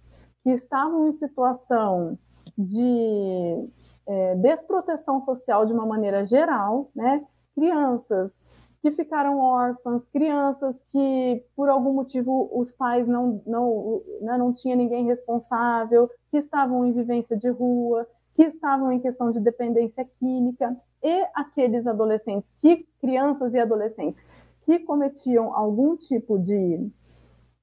que 0.42 0.50
estavam 0.50 1.08
em 1.08 1.12
situação 1.14 2.16
de 2.56 3.68
é, 4.06 4.34
desproteção 4.36 5.24
social 5.24 5.66
de 5.66 5.72
uma 5.72 5.86
maneira 5.86 6.24
geral, 6.24 6.90
né? 6.94 7.24
Crianças 7.54 8.32
que 8.82 8.92
ficaram 8.92 9.40
órfãs, 9.40 10.04
crianças 10.12 10.78
que 10.88 11.44
por 11.56 11.68
algum 11.68 11.92
motivo 11.92 12.48
os 12.52 12.70
pais 12.70 13.06
não 13.08 13.42
não 13.46 14.02
né, 14.20 14.38
não 14.38 14.52
tinha 14.52 14.76
ninguém 14.76 15.06
responsável, 15.06 16.08
que 16.30 16.38
estavam 16.38 16.84
em 16.84 16.92
vivência 16.92 17.36
de 17.36 17.48
rua, 17.48 18.06
que 18.34 18.44
estavam 18.44 18.92
em 18.92 19.00
questão 19.00 19.32
de 19.32 19.40
dependência 19.40 20.04
química 20.04 20.76
e 21.02 21.26
aqueles 21.34 21.86
adolescentes 21.86 22.48
que 22.60 22.86
crianças 23.00 23.52
e 23.54 23.58
adolescentes 23.58 24.24
que 24.64 24.78
cometiam 24.80 25.54
algum 25.54 25.96
tipo 25.96 26.38
de 26.38 26.90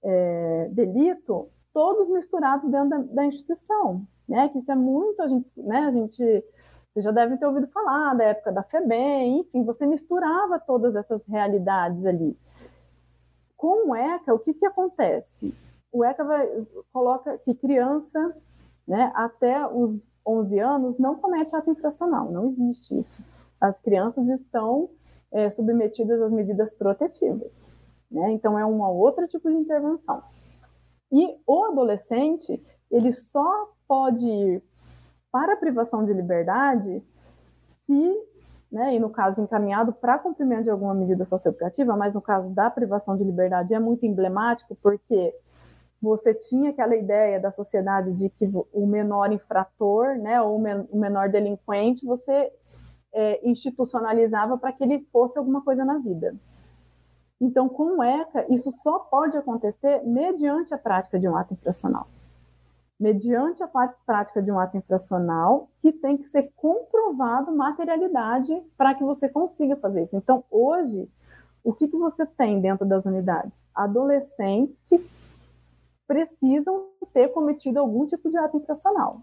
é, 0.03 0.69
delito 0.71 1.49
todos 1.73 2.09
misturados 2.09 2.69
dentro 2.69 2.89
da, 2.89 2.97
da 2.97 3.25
instituição, 3.25 4.05
né? 4.27 4.49
Que 4.49 4.59
isso 4.59 4.71
é 4.71 4.75
muito 4.75 5.21
a 5.21 5.27
gente, 5.27 5.49
né? 5.57 5.79
A 5.79 5.91
gente, 5.91 6.45
já 6.97 7.11
devem 7.11 7.37
ter 7.37 7.45
ouvido 7.45 7.67
falar 7.67 8.13
da 8.15 8.23
época 8.25 8.51
da 8.51 8.63
FEBEM, 8.63 9.39
enfim, 9.39 9.63
você 9.63 9.85
misturava 9.85 10.59
todas 10.59 10.95
essas 10.95 11.25
realidades 11.25 12.05
ali. 12.05 12.37
Com 13.57 13.89
o 13.89 13.95
ECA, 13.95 14.33
o 14.33 14.39
que 14.39 14.53
que 14.53 14.65
acontece? 14.65 15.53
O 15.91 16.03
ECA 16.03 16.23
vai, 16.23 16.67
coloca 16.91 17.37
que 17.39 17.53
criança, 17.55 18.35
né, 18.87 19.11
até 19.15 19.65
os 19.67 19.99
11 20.25 20.59
anos 20.59 20.97
não 20.97 21.15
comete 21.15 21.55
ato 21.55 21.69
infracional, 21.69 22.31
não 22.31 22.49
existe 22.49 22.99
isso. 22.99 23.23
As 23.59 23.79
crianças 23.79 24.27
estão 24.27 24.89
é, 25.31 25.49
submetidas 25.51 26.21
às 26.21 26.31
medidas 26.31 26.71
protetivas, 26.73 27.51
né? 28.11 28.31
Então 28.31 28.57
é 28.57 28.65
um 28.65 28.81
outro 28.81 29.27
tipo 29.27 29.49
de 29.49 29.55
intervenção. 29.55 30.21
E 31.11 31.37
o 31.45 31.63
adolescente, 31.65 32.61
ele 32.89 33.13
só 33.13 33.72
pode 33.87 34.25
ir 34.25 34.63
para 35.31 35.53
a 35.53 35.57
privação 35.57 36.05
de 36.05 36.13
liberdade 36.13 37.03
se, 37.85 38.27
né, 38.71 38.95
e 38.95 38.99
no 38.99 39.09
caso 39.09 39.41
encaminhado 39.41 39.93
para 39.93 40.19
cumprimento 40.19 40.63
de 40.63 40.69
alguma 40.69 40.93
medida 40.93 41.25
socioeducativa, 41.25 41.95
mas 41.95 42.13
no 42.13 42.21
caso 42.21 42.49
da 42.49 42.69
privação 42.69 43.17
de 43.17 43.23
liberdade 43.23 43.73
é 43.73 43.79
muito 43.79 44.05
emblemático 44.05 44.77
porque 44.81 45.35
você 46.01 46.33
tinha 46.33 46.71
aquela 46.71 46.95
ideia 46.95 47.39
da 47.39 47.49
sociedade 47.49 48.11
de 48.11 48.29
que 48.29 48.49
o 48.73 48.85
menor 48.85 49.31
infrator, 49.31 50.17
né, 50.17 50.41
ou 50.41 50.57
o 50.57 50.99
menor 50.99 51.29
delinquente, 51.29 52.05
você 52.05 52.51
é, 53.13 53.47
institucionalizava 53.47 54.57
para 54.57 54.73
que 54.73 54.83
ele 54.83 55.07
fosse 55.11 55.37
alguma 55.37 55.61
coisa 55.61 55.85
na 55.85 55.99
vida. 55.99 56.35
Então, 57.39 57.69
com 57.69 57.99
o 57.99 58.03
ECA, 58.03 58.45
isso 58.49 58.73
só 58.83 58.99
pode 58.99 59.37
acontecer 59.37 60.01
mediante 60.03 60.73
a 60.73 60.77
prática 60.77 61.19
de 61.19 61.27
um 61.27 61.35
ato 61.35 61.53
infracional. 61.53 62.07
Mediante 62.99 63.63
a 63.63 63.67
prática 64.05 64.41
de 64.41 64.51
um 64.51 64.59
ato 64.59 64.77
infracional 64.77 65.69
que 65.81 65.91
tem 65.91 66.17
que 66.17 66.29
ser 66.29 66.51
comprovado 66.55 67.51
materialidade 67.51 68.61
para 68.77 68.93
que 68.93 69.03
você 69.03 69.27
consiga 69.27 69.75
fazer 69.75 70.03
isso. 70.03 70.15
Então, 70.15 70.43
hoje, 70.49 71.09
o 71.63 71.73
que, 71.73 71.87
que 71.87 71.97
você 71.97 72.25
tem 72.25 72.61
dentro 72.61 72.85
das 72.85 73.05
unidades? 73.05 73.57
Adolescentes 73.73 74.77
que 74.85 75.03
precisam 76.07 76.87
ter 77.13 77.29
cometido 77.29 77.79
algum 77.79 78.05
tipo 78.05 78.29
de 78.29 78.37
ato 78.37 78.57
infracional. 78.57 79.21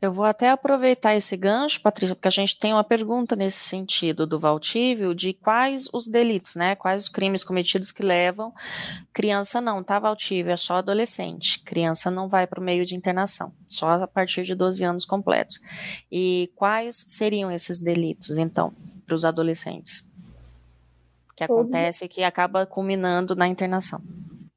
Eu 0.00 0.12
vou 0.12 0.24
até 0.24 0.48
aproveitar 0.48 1.16
esse 1.16 1.36
gancho, 1.36 1.80
Patrícia, 1.80 2.14
porque 2.14 2.28
a 2.28 2.30
gente 2.30 2.56
tem 2.56 2.72
uma 2.72 2.84
pergunta 2.84 3.34
nesse 3.34 3.58
sentido 3.58 4.28
do 4.28 4.38
Valtívio, 4.38 5.12
de 5.12 5.32
quais 5.32 5.88
os 5.92 6.06
delitos, 6.06 6.54
né? 6.54 6.76
Quais 6.76 7.02
os 7.02 7.08
crimes 7.08 7.42
cometidos 7.42 7.90
que 7.90 8.04
levam. 8.04 8.54
Criança 9.12 9.60
não, 9.60 9.82
tá, 9.82 9.98
Valtívio? 9.98 10.52
É 10.52 10.56
só 10.56 10.76
adolescente. 10.76 11.60
Criança 11.64 12.12
não 12.12 12.28
vai 12.28 12.46
para 12.46 12.60
o 12.60 12.62
meio 12.62 12.86
de 12.86 12.94
internação, 12.94 13.52
só 13.66 13.90
a 13.90 14.06
partir 14.06 14.44
de 14.44 14.54
12 14.54 14.84
anos 14.84 15.04
completos. 15.04 15.60
E 16.12 16.48
quais 16.54 16.94
seriam 17.08 17.50
esses 17.50 17.80
delitos, 17.80 18.38
então, 18.38 18.72
para 19.04 19.16
os 19.16 19.24
adolescentes? 19.24 20.08
Que 21.34 21.42
acontece 21.42 22.04
e 22.04 22.08
que 22.08 22.22
acaba 22.22 22.64
culminando 22.64 23.34
na 23.34 23.48
internação 23.48 24.00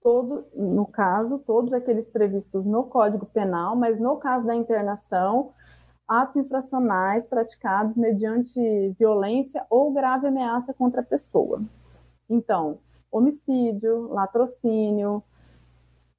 todo, 0.02 0.46
no 0.56 0.86
caso, 0.86 1.40
todos 1.40 1.72
aqueles 1.74 2.10
previstos 2.10 2.66
no 2.66 2.84
Código 2.86 3.26
Penal, 3.28 3.76
mas 3.76 4.00
no 4.00 4.18
caso 4.18 4.46
da 4.46 4.56
internação, 4.56 5.54
atos 6.08 6.36
infracionais 6.38 7.26
praticados 7.26 7.96
mediante 7.96 8.60
violência 8.98 9.66
ou 9.70 9.94
grave 9.94 10.28
ameaça 10.28 10.74
contra 10.74 11.02
a 11.02 11.06
pessoa. 11.06 11.62
Então, 12.30 12.80
homicídio, 13.12 14.08
latrocínio, 14.10 15.24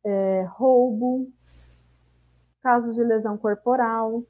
é, 0.05 0.47
roubo, 0.51 1.28
casos 2.62 2.95
de 2.95 3.03
lesão 3.03 3.37
corporal, 3.37 4.22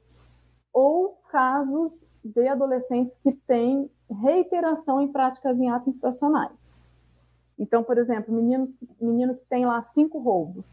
ou 0.73 1.19
casos 1.29 2.05
de 2.23 2.47
adolescentes 2.47 3.15
que 3.21 3.31
têm 3.31 3.89
reiteração 4.09 4.99
em 5.01 5.11
práticas 5.11 5.57
em 5.59 5.69
atos 5.69 5.93
infracionais. 5.93 6.62
Então, 7.57 7.83
por 7.83 7.97
exemplo, 7.97 8.33
meninos, 8.33 8.75
menino 8.99 9.35
que 9.35 9.45
tem 9.47 9.65
lá 9.65 9.83
cinco 9.93 10.19
roubos, 10.19 10.65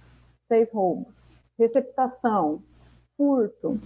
seis 0.48 0.70
roubos, 0.72 1.12
receptação, 1.58 2.62
furto, 3.16 3.78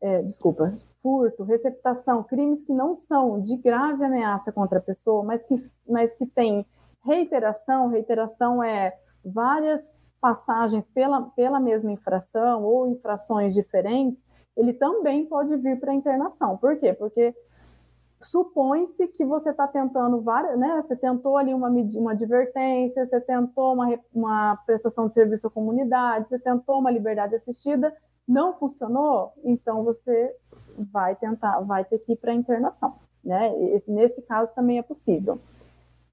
é, 0.00 0.22
desculpa, 0.22 0.72
furto, 1.02 1.44
receptação, 1.44 2.22
crimes 2.22 2.62
que 2.64 2.72
não 2.72 2.96
são 2.96 3.40
de 3.40 3.56
grave 3.56 4.04
ameaça 4.04 4.50
contra 4.50 4.78
a 4.78 4.82
pessoa, 4.82 5.22
mas 5.22 5.42
que, 5.42 5.56
mas 5.86 6.12
que 6.14 6.26
tem 6.26 6.64
reiteração, 7.04 7.88
reiteração 7.88 8.62
é 8.62 8.96
várias 9.24 9.82
passagens 10.20 10.86
pela, 10.88 11.22
pela 11.30 11.60
mesma 11.60 11.92
infração 11.92 12.64
ou 12.64 12.88
infrações 12.88 13.54
diferentes, 13.54 14.22
ele 14.56 14.72
também 14.72 15.26
pode 15.26 15.56
vir 15.56 15.78
para 15.78 15.92
a 15.92 15.94
internação. 15.94 16.56
Por 16.56 16.76
quê? 16.76 16.92
Porque 16.92 17.34
supõe-se 18.20 19.06
que 19.08 19.24
você 19.24 19.50
está 19.50 19.66
tentando 19.66 20.20
várias, 20.20 20.58
né? 20.58 20.82
Você 20.82 20.96
tentou 20.96 21.36
ali 21.36 21.54
uma, 21.54 21.68
uma 21.68 22.12
advertência, 22.12 23.06
você 23.06 23.20
tentou 23.20 23.74
uma, 23.74 23.98
uma 24.12 24.56
prestação 24.66 25.08
de 25.08 25.14
serviço 25.14 25.46
à 25.46 25.50
comunidade, 25.50 26.28
você 26.28 26.38
tentou 26.38 26.78
uma 26.78 26.90
liberdade 26.90 27.36
assistida, 27.36 27.94
não 28.26 28.54
funcionou, 28.58 29.32
então 29.44 29.84
você 29.84 30.34
vai 30.76 31.16
tentar, 31.16 31.60
vai 31.60 31.84
ter 31.84 31.98
que 32.00 32.12
ir 32.12 32.16
para 32.16 32.32
a 32.32 32.34
internação, 32.34 32.96
né? 33.24 33.52
Nesse 33.86 34.20
caso 34.22 34.52
também 34.54 34.78
é 34.78 34.82
possível. 34.82 35.38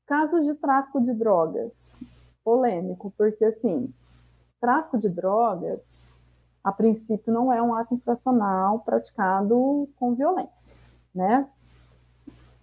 Casos 0.05 0.45
de 0.45 0.53
tráfico 0.53 1.01
de 1.01 1.13
drogas, 1.13 1.91
polêmico, 2.43 3.11
porque 3.17 3.43
assim, 3.43 3.91
tráfico 4.61 4.99
de 4.99 5.09
drogas, 5.09 5.81
a 6.63 6.71
princípio, 6.71 7.33
não 7.33 7.51
é 7.51 7.61
um 7.61 7.73
ato 7.73 7.95
infracional 7.95 8.79
praticado 8.79 9.89
com 9.95 10.13
violência, 10.13 10.77
né? 11.13 11.47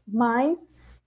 Mas 0.07 0.59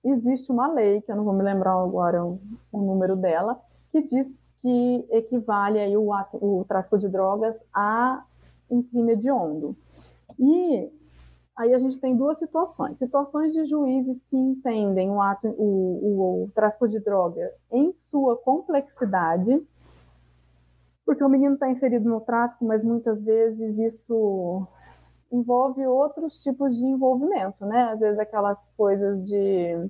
existe 0.04 0.52
uma 0.52 0.72
lei, 0.72 1.02
que 1.02 1.12
eu 1.12 1.16
não 1.16 1.24
vou 1.24 1.34
me 1.34 1.44
lembrar 1.44 1.74
agora 1.74 2.24
o, 2.24 2.40
o 2.72 2.82
número 2.82 3.16
dela, 3.16 3.60
que 3.92 4.02
diz 4.02 4.36
que 4.62 5.06
equivale 5.12 5.80
aí 5.80 5.96
o, 5.96 6.12
ato, 6.14 6.38
o 6.42 6.66
tráfico 6.66 6.98
de 6.98 7.08
drogas 7.08 7.56
a 7.74 8.24
um 8.70 8.82
crime 8.82 9.14
hediondo. 9.14 9.76
E 10.40 10.92
aí 11.56 11.74
a 11.74 11.80
gente 11.80 12.00
tem 12.00 12.16
duas 12.16 12.40
situações. 12.40 12.98
Situações 12.98 13.54
de 13.54 13.66
juízes 13.66 14.22
que 14.30 14.36
entendem 14.36 15.10
o, 15.10 15.22
ato, 15.22 15.48
o, 15.50 15.54
o, 15.62 16.44
o 16.44 16.52
tráfico 16.54 16.88
de 16.88 17.00
droga 17.00 17.52
em 17.72 17.94
sua 18.10 18.36
complexidade, 18.38 19.62
porque 21.06 21.24
o 21.24 21.30
menino 21.30 21.54
está 21.54 21.70
inserido 21.70 22.10
no 22.10 22.20
tráfico, 22.20 22.66
mas 22.66 22.84
muitas 22.84 23.22
vezes 23.24 23.78
isso 23.78 24.68
envolve 25.36 25.86
outros 25.86 26.38
tipos 26.40 26.76
de 26.76 26.86
envolvimento, 26.86 27.66
né? 27.66 27.92
Às 27.92 28.00
vezes 28.00 28.20
aquelas 28.20 28.68
coisas 28.78 29.26
de 29.26 29.90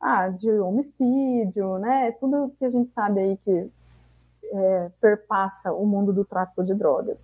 ah, 0.00 0.28
de 0.28 0.50
homicídio, 0.50 1.78
né? 1.78 2.12
Tudo 2.12 2.52
que 2.58 2.64
a 2.64 2.70
gente 2.70 2.90
sabe 2.90 3.20
aí 3.20 3.36
que 3.38 3.70
é, 4.44 4.90
perpassa 5.00 5.72
o 5.72 5.86
mundo 5.86 6.12
do 6.12 6.24
tráfico 6.24 6.64
de 6.64 6.74
drogas. 6.74 7.18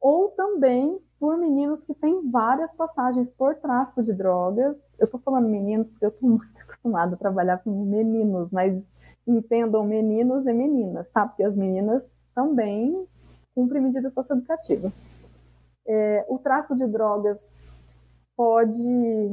Ou 0.00 0.28
também 0.30 0.98
por 1.18 1.36
meninos 1.36 1.82
que 1.84 1.94
têm 1.94 2.30
várias 2.30 2.70
passagens 2.72 3.28
por 3.36 3.54
tráfico 3.56 4.02
de 4.02 4.12
drogas. 4.12 4.76
Eu 4.98 5.06
estou 5.06 5.20
falando 5.20 5.48
meninos 5.48 5.88
porque 5.88 6.04
eu 6.04 6.10
estou 6.10 6.28
muito 6.28 6.60
acostumada 6.60 7.14
a 7.14 7.18
trabalhar 7.18 7.58
com 7.58 7.70
meninos, 7.84 8.50
mas 8.50 8.82
entendam 9.26 9.84
meninos 9.84 10.46
e 10.46 10.52
meninas, 10.52 11.08
tá? 11.10 11.26
Porque 11.26 11.42
as 11.42 11.54
meninas 11.54 12.02
também 12.34 13.06
cumprem 13.54 13.82
medida 13.82 14.10
socioeducativa 14.10 14.92
é, 15.88 16.24
o 16.28 16.38
tráfico 16.38 16.76
de 16.76 16.86
drogas 16.86 17.40
pode, 18.36 18.78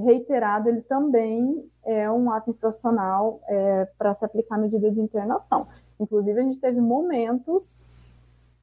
reiterado, 0.04 0.70
ele 0.70 0.82
também 0.82 1.70
é 1.84 2.10
um 2.10 2.32
ato 2.32 2.50
infracional 2.50 3.40
é, 3.48 3.86
para 3.98 4.16
se 4.16 4.26
aplicar 4.26 4.58
medida 4.58 4.90
de 4.90 5.00
internação. 5.00 5.68
Inclusive, 6.00 6.40
a 6.40 6.44
gente 6.44 6.60
teve 6.60 6.82
momentos 6.82 7.86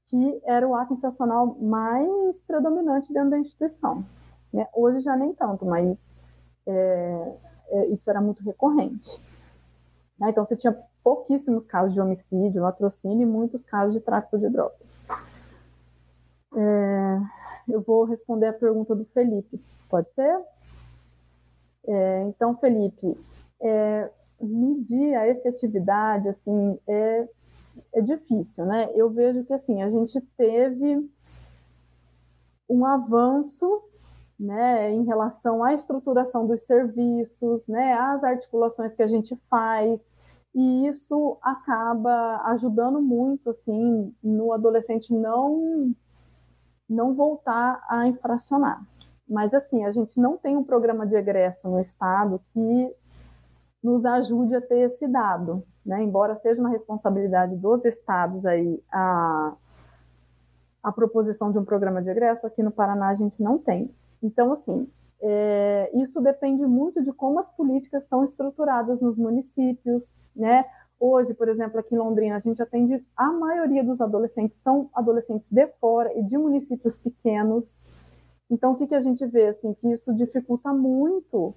que 0.07 0.43
era 0.45 0.67
o 0.67 0.75
ato 0.75 0.95
infracional 0.95 1.57
mais 1.61 2.41
predominante 2.47 3.13
dentro 3.13 3.31
da 3.31 3.39
instituição. 3.39 4.05
Né? 4.53 4.67
Hoje 4.75 5.01
já 5.01 5.17
nem 5.17 5.33
tanto, 5.33 5.65
mas 5.65 5.97
é, 6.67 7.37
é, 7.69 7.87
isso 7.87 8.09
era 8.11 8.21
muito 8.21 8.43
recorrente. 8.43 9.23
Né? 10.19 10.31
Então, 10.31 10.45
você 10.45 10.57
tinha 10.57 10.77
pouquíssimos 11.05 11.67
casos 11.67 11.95
de 11.95 12.01
homicídio, 12.01 12.63
latrocínio 12.63 13.23
e 13.23 13.31
muitos 13.31 13.65
casos 13.65 13.95
de 13.95 14.01
tráfico 14.01 14.39
de 14.39 14.49
drogas. 14.49 14.81
É, 16.55 17.21
eu 17.69 17.81
vou 17.81 18.05
responder 18.05 18.47
a 18.47 18.53
pergunta 18.53 18.95
do 18.95 19.05
Felipe, 19.07 19.61
pode 19.89 20.09
ser? 20.15 20.41
É, 21.87 22.23
então, 22.23 22.57
Felipe, 22.57 23.17
é, 23.61 24.11
medir 24.41 25.15
a 25.15 25.29
efetividade, 25.29 26.29
assim, 26.29 26.79
é, 26.87 27.29
é 27.95 28.01
difícil, 28.01 28.65
né? 28.67 28.91
Eu 28.95 29.11
vejo 29.11 29.45
que, 29.45 29.53
assim, 29.53 29.83
a 29.83 29.91
gente 29.91 30.21
teve 30.37 31.09
um 32.69 32.85
avanço, 32.85 33.83
né, 34.39 34.91
em 34.91 35.05
relação 35.05 35.63
à 35.63 35.75
estruturação 35.75 36.47
dos 36.47 36.63
serviços, 36.63 37.67
né, 37.69 37.95
às 37.95 38.25
articulações 38.25 38.95
que 38.95 39.03
a 39.03 39.07
gente 39.07 39.37
faz, 39.49 40.01
e 40.55 40.87
isso 40.89 41.39
acaba 41.41 42.43
ajudando 42.47 43.01
muito, 43.01 43.51
assim, 43.51 44.13
no 44.23 44.53
adolescente 44.53 45.13
não 45.13 45.95
não 46.93 47.15
voltar 47.15 47.85
a 47.89 48.07
infracionar. 48.07 48.83
Mas, 49.29 49.55
assim, 49.55 49.85
a 49.85 49.91
gente 49.91 50.21
não 50.21 50.37
tem 50.37 50.57
um 50.57 50.65
programa 50.65 51.07
de 51.07 51.15
egresso 51.15 51.69
no 51.69 51.81
Estado 51.81 52.41
que 52.53 52.95
nos 53.83 54.05
ajude 54.05 54.55
a 54.55 54.61
ter 54.61 54.91
esse 54.91 55.09
dado, 55.09 55.65
né? 55.85 56.03
Embora 56.03 56.37
seja 56.37 56.61
uma 56.61 56.71
responsabilidade 56.71 57.57
dos 57.57 57.85
estados 57.85 58.47
aí 58.47 58.83
a, 58.93 59.55
a 60.83 60.93
proposição 60.93 61.51
de 61.51 61.59
um 61.59 61.65
programa 61.65 62.01
de 62.01 62.11
egresso, 62.11 62.47
aqui 62.47 62.63
no 62.63 62.71
Paraná 62.71 63.09
a 63.09 63.15
gente 63.15 63.43
não 63.43 63.59
tem. 63.59 63.91
Então, 64.23 64.53
assim, 64.53 64.89
é, 65.21 65.91
isso 65.95 66.21
depende 66.21 66.65
muito 66.67 67.03
de 67.03 67.13
como 67.13 67.41
as 67.41 67.51
políticas 67.53 68.03
estão 68.03 68.25
estruturadas 68.25 69.01
nos 69.01 69.17
municípios, 69.17 70.03
né? 70.35 70.65
Hoje, 71.05 71.35
por 71.35 71.49
exemplo, 71.49 71.81
aqui 71.81 71.97
em 71.97 71.99
Londrina, 71.99 72.37
a 72.37 72.39
gente 72.39 72.63
atende 72.63 73.05
a 73.17 73.33
maioria 73.33 73.83
dos 73.83 74.01
adolescentes 74.01 74.57
são 74.63 74.89
adolescentes 74.95 75.51
de 75.51 75.67
fora 75.81 76.17
e 76.17 76.23
de 76.23 76.39
municípios 76.39 76.97
pequenos. 76.97 77.69
Então, 78.49 78.71
o 78.71 78.77
que, 78.77 78.87
que 78.87 78.95
a 78.95 79.01
gente 79.01 79.27
vê? 79.27 79.49
Assim, 79.49 79.75
que 79.75 79.91
isso 79.93 80.15
dificulta 80.15 80.73
muito 80.73 81.53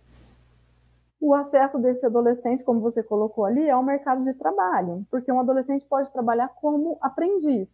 o 1.21 1.35
acesso 1.35 1.77
desse 1.77 2.07
adolescente, 2.07 2.63
como 2.63 2.79
você 2.79 3.03
colocou 3.03 3.45
ali, 3.45 3.69
ao 3.69 3.83
mercado 3.83 4.23
de 4.23 4.33
trabalho, 4.33 5.05
porque 5.11 5.31
um 5.31 5.39
adolescente 5.39 5.85
pode 5.85 6.11
trabalhar 6.11 6.47
como 6.59 6.97
aprendiz. 6.99 7.69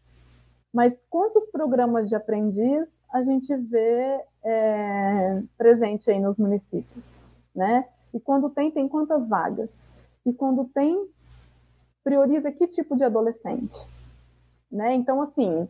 Mas 0.74 0.94
quantos 1.10 1.46
programas 1.46 2.10
de 2.10 2.16
aprendiz 2.16 2.90
a 3.10 3.24
gente 3.24 3.56
vê 3.56 4.20
é, 4.44 5.42
presente 5.58 6.12
aí 6.12 6.20
nos 6.20 6.36
municípios, 6.36 7.06
né? 7.56 7.88
E 8.14 8.20
quando 8.20 8.50
tem, 8.50 8.70
tem 8.72 8.90
quantas 8.90 9.26
vagas? 9.26 9.70
E 10.26 10.34
quando 10.34 10.66
tem, 10.66 11.08
prioriza 12.04 12.52
que 12.52 12.68
tipo 12.68 12.96
de 12.96 13.04
adolescente, 13.04 13.78
né? 14.72 14.94
Então, 14.94 15.22
assim, 15.22 15.68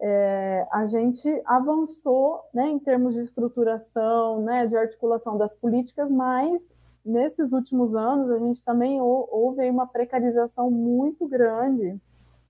é, 0.00 0.66
a 0.72 0.86
gente 0.86 1.28
avançou 1.44 2.42
né, 2.54 2.68
em 2.68 2.78
termos 2.78 3.14
de 3.14 3.20
estruturação, 3.20 4.42
né, 4.42 4.66
de 4.66 4.76
articulação 4.76 5.36
das 5.36 5.52
políticas, 5.54 6.10
mas 6.10 6.60
nesses 7.04 7.52
últimos 7.52 7.94
anos 7.94 8.30
a 8.30 8.38
gente 8.38 8.62
também 8.64 9.00
houve 9.00 9.68
uma 9.68 9.86
precarização 9.86 10.70
muito 10.70 11.26
grande 11.26 11.98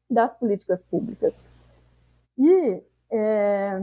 das 0.09 0.33
políticas 0.35 0.83
públicas. 0.83 1.35
E 2.39 2.83
é, 3.11 3.83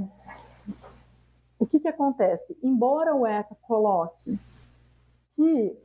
o 1.59 1.65
que, 1.65 1.80
que 1.80 1.88
acontece? 1.88 2.57
Embora 2.63 3.13
o 3.13 3.26
ECA 3.26 3.55
coloque 3.61 4.39
que 5.32 5.78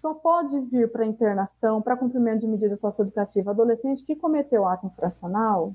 só 0.00 0.14
pode 0.14 0.58
vir 0.60 0.90
para 0.90 1.06
internação, 1.06 1.80
para 1.80 1.96
cumprimento 1.96 2.40
de 2.40 2.46
medida 2.46 2.76
socioeducativa, 2.76 3.50
adolescente 3.50 4.04
que 4.04 4.16
cometeu 4.16 4.66
ato 4.66 4.86
infracional, 4.86 5.72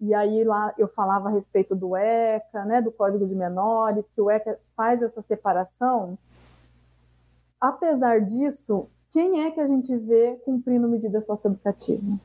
e 0.00 0.12
aí 0.12 0.44
lá 0.44 0.74
eu 0.76 0.88
falava 0.88 1.28
a 1.28 1.32
respeito 1.32 1.74
do 1.74 1.96
ECA, 1.96 2.64
né, 2.64 2.82
do 2.82 2.92
Código 2.92 3.26
de 3.26 3.34
Menores, 3.34 4.04
que 4.14 4.20
o 4.20 4.30
ECA 4.30 4.58
faz 4.76 5.00
essa 5.00 5.22
separação. 5.22 6.18
Apesar 7.60 8.20
disso, 8.20 8.88
quem 9.10 9.44
é 9.44 9.50
que 9.50 9.60
a 9.60 9.66
gente 9.66 9.96
vê 9.96 10.36
cumprindo 10.44 10.88
medida 10.88 11.22
socioeducativa? 11.22 12.18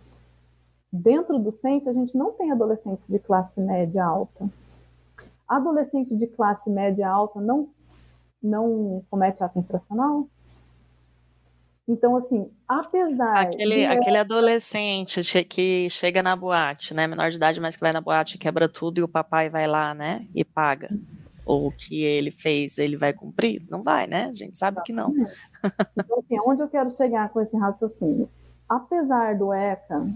Dentro 0.92 1.38
do 1.38 1.52
CENS, 1.52 1.88
a 1.88 1.94
gente 1.94 2.18
não 2.18 2.34
tem 2.34 2.52
adolescentes 2.52 3.06
de 3.08 3.20
classe 3.20 3.62
média 3.62 4.04
alta. 4.04 4.50
Adolescente 5.48 6.18
de 6.18 6.26
classe 6.26 6.68
média 6.70 7.08
alta 7.08 7.40
não, 7.40 7.70
não 8.42 9.04
comete 9.10 9.44
ato 9.44 9.60
infracional? 9.60 10.28
Então, 11.90 12.16
assim, 12.18 12.48
apesar. 12.68 13.40
Aquele, 13.40 13.84
aquele 13.84 14.18
adolescente 14.18 15.24
que 15.44 15.90
chega 15.90 16.22
na 16.22 16.36
boate, 16.36 16.94
né? 16.94 17.08
Menor 17.08 17.32
de 17.32 17.38
idade, 17.38 17.60
mas 17.60 17.76
que 17.76 17.82
vai 17.82 17.92
na 17.92 18.00
boate, 18.00 18.38
quebra 18.38 18.70
tudo 18.70 19.00
e 19.00 19.04
o 19.04 19.08
papai 19.08 19.50
vai 19.50 19.66
lá, 19.66 19.96
né? 19.96 20.28
E 20.36 20.46
paga. 20.46 20.88
Ou 21.48 21.66
o 21.66 21.72
que 21.72 22.04
ele 22.04 22.30
fez, 22.30 22.78
ele 22.78 22.96
vai 22.96 23.12
cumprir? 23.12 23.66
Não 23.68 23.82
vai, 23.82 24.06
né? 24.06 24.26
A 24.26 24.34
gente 24.34 24.56
sabe 24.56 24.84
que 24.84 24.94
não. 24.94 25.12
Então, 25.98 26.20
assim, 26.20 26.40
onde 26.46 26.62
eu 26.62 26.70
quero 26.70 26.92
chegar 26.92 27.30
com 27.30 27.42
esse 27.42 27.58
raciocínio? 27.58 28.30
Apesar 28.70 29.36
do 29.36 29.52
ECA 29.52 30.08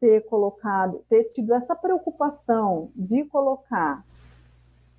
ter 0.00 0.20
colocado, 0.26 1.04
ter 1.08 1.24
tido 1.24 1.52
essa 1.54 1.74
preocupação 1.74 2.92
de 2.94 3.24
colocar 3.24 4.04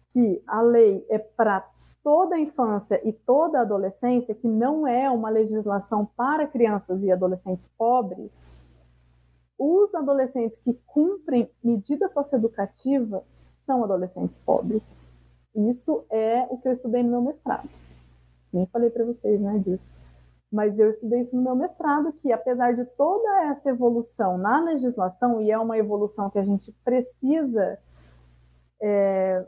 que 0.09 0.43
a 0.45 0.61
lei 0.61 1.05
é 1.09 1.17
para 1.17 1.65
toda 2.03 2.35
a 2.35 2.39
infância 2.39 2.99
e 3.07 3.13
toda 3.13 3.59
a 3.59 3.61
adolescência, 3.61 4.35
que 4.35 4.47
não 4.47 4.85
é 4.85 5.09
uma 5.09 5.29
legislação 5.29 6.05
para 6.17 6.45
crianças 6.45 7.01
e 7.01 7.11
adolescentes 7.11 7.69
pobres, 7.77 8.31
os 9.57 9.95
adolescentes 9.95 10.59
que 10.59 10.73
cumprem 10.85 11.49
medida 11.63 12.09
socioeducativa 12.09 13.23
são 13.65 13.83
adolescentes 13.83 14.37
pobres. 14.39 14.83
Isso 15.55 16.03
é 16.09 16.45
o 16.49 16.57
que 16.57 16.67
eu 16.67 16.73
estudei 16.73 17.03
no 17.03 17.11
meu 17.11 17.21
mestrado. 17.21 17.69
Nem 18.51 18.65
falei 18.67 18.89
para 18.89 19.05
vocês 19.05 19.39
né, 19.39 19.59
disso. 19.59 19.83
Mas 20.51 20.77
eu 20.77 20.89
estudei 20.89 21.21
isso 21.21 21.35
no 21.35 21.41
meu 21.41 21.55
mestrado, 21.55 22.13
que 22.13 22.31
apesar 22.31 22.75
de 22.75 22.85
toda 22.85 23.45
essa 23.45 23.69
evolução 23.69 24.37
na 24.37 24.59
legislação, 24.59 25.41
e 25.41 25.49
é 25.49 25.57
uma 25.57 25.77
evolução 25.77 26.29
que 26.29 26.37
a 26.37 26.43
gente 26.43 26.71
precisa 26.83 27.79
é, 28.81 29.45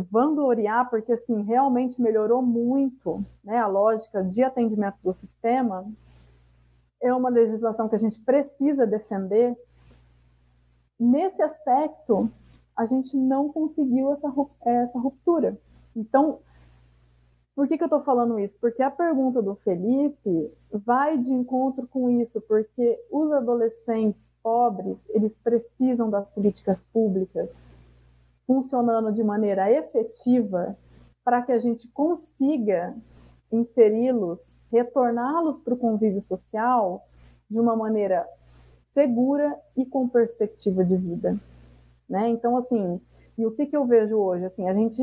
vangloriar, 0.00 0.88
porque 0.88 1.12
assim, 1.12 1.42
realmente 1.42 2.00
melhorou 2.00 2.42
muito 2.42 3.24
né, 3.44 3.58
a 3.58 3.66
lógica 3.66 4.22
de 4.22 4.42
atendimento 4.42 4.96
do 5.02 5.12
sistema, 5.12 5.86
é 7.00 7.12
uma 7.12 7.28
legislação 7.28 7.88
que 7.88 7.96
a 7.96 7.98
gente 7.98 8.20
precisa 8.20 8.86
defender. 8.86 9.56
Nesse 10.98 11.42
aspecto, 11.42 12.30
a 12.76 12.86
gente 12.86 13.16
não 13.16 13.52
conseguiu 13.52 14.12
essa, 14.12 14.32
essa 14.64 14.98
ruptura. 14.98 15.58
Então, 15.94 16.38
por 17.54 17.68
que, 17.68 17.76
que 17.76 17.82
eu 17.82 17.86
estou 17.86 18.02
falando 18.02 18.38
isso? 18.38 18.56
Porque 18.58 18.82
a 18.82 18.90
pergunta 18.90 19.42
do 19.42 19.54
Felipe 19.56 20.50
vai 20.72 21.18
de 21.18 21.32
encontro 21.32 21.86
com 21.86 22.08
isso, 22.08 22.40
porque 22.42 22.98
os 23.10 23.30
adolescentes 23.32 24.30
pobres, 24.42 24.96
eles 25.10 25.36
precisam 25.38 26.08
das 26.08 26.26
políticas 26.30 26.82
públicas 26.92 27.50
funcionando 28.52 29.10
de 29.10 29.24
maneira 29.24 29.72
efetiva 29.72 30.76
para 31.24 31.40
que 31.40 31.52
a 31.52 31.58
gente 31.58 31.88
consiga 31.88 32.94
inseri-los, 33.50 34.62
retorná-los 34.70 35.58
para 35.58 35.72
o 35.72 35.78
convívio 35.78 36.20
social 36.20 37.02
de 37.48 37.58
uma 37.58 37.74
maneira 37.74 38.28
segura 38.92 39.58
e 39.74 39.86
com 39.86 40.06
perspectiva 40.06 40.84
de 40.84 40.98
vida, 40.98 41.38
né? 42.06 42.28
Então, 42.28 42.58
assim, 42.58 43.00
e 43.38 43.46
o 43.46 43.52
que, 43.52 43.64
que 43.64 43.76
eu 43.76 43.86
vejo 43.86 44.16
hoje? 44.18 44.44
Assim, 44.44 44.68
a 44.68 44.74
gente 44.74 45.02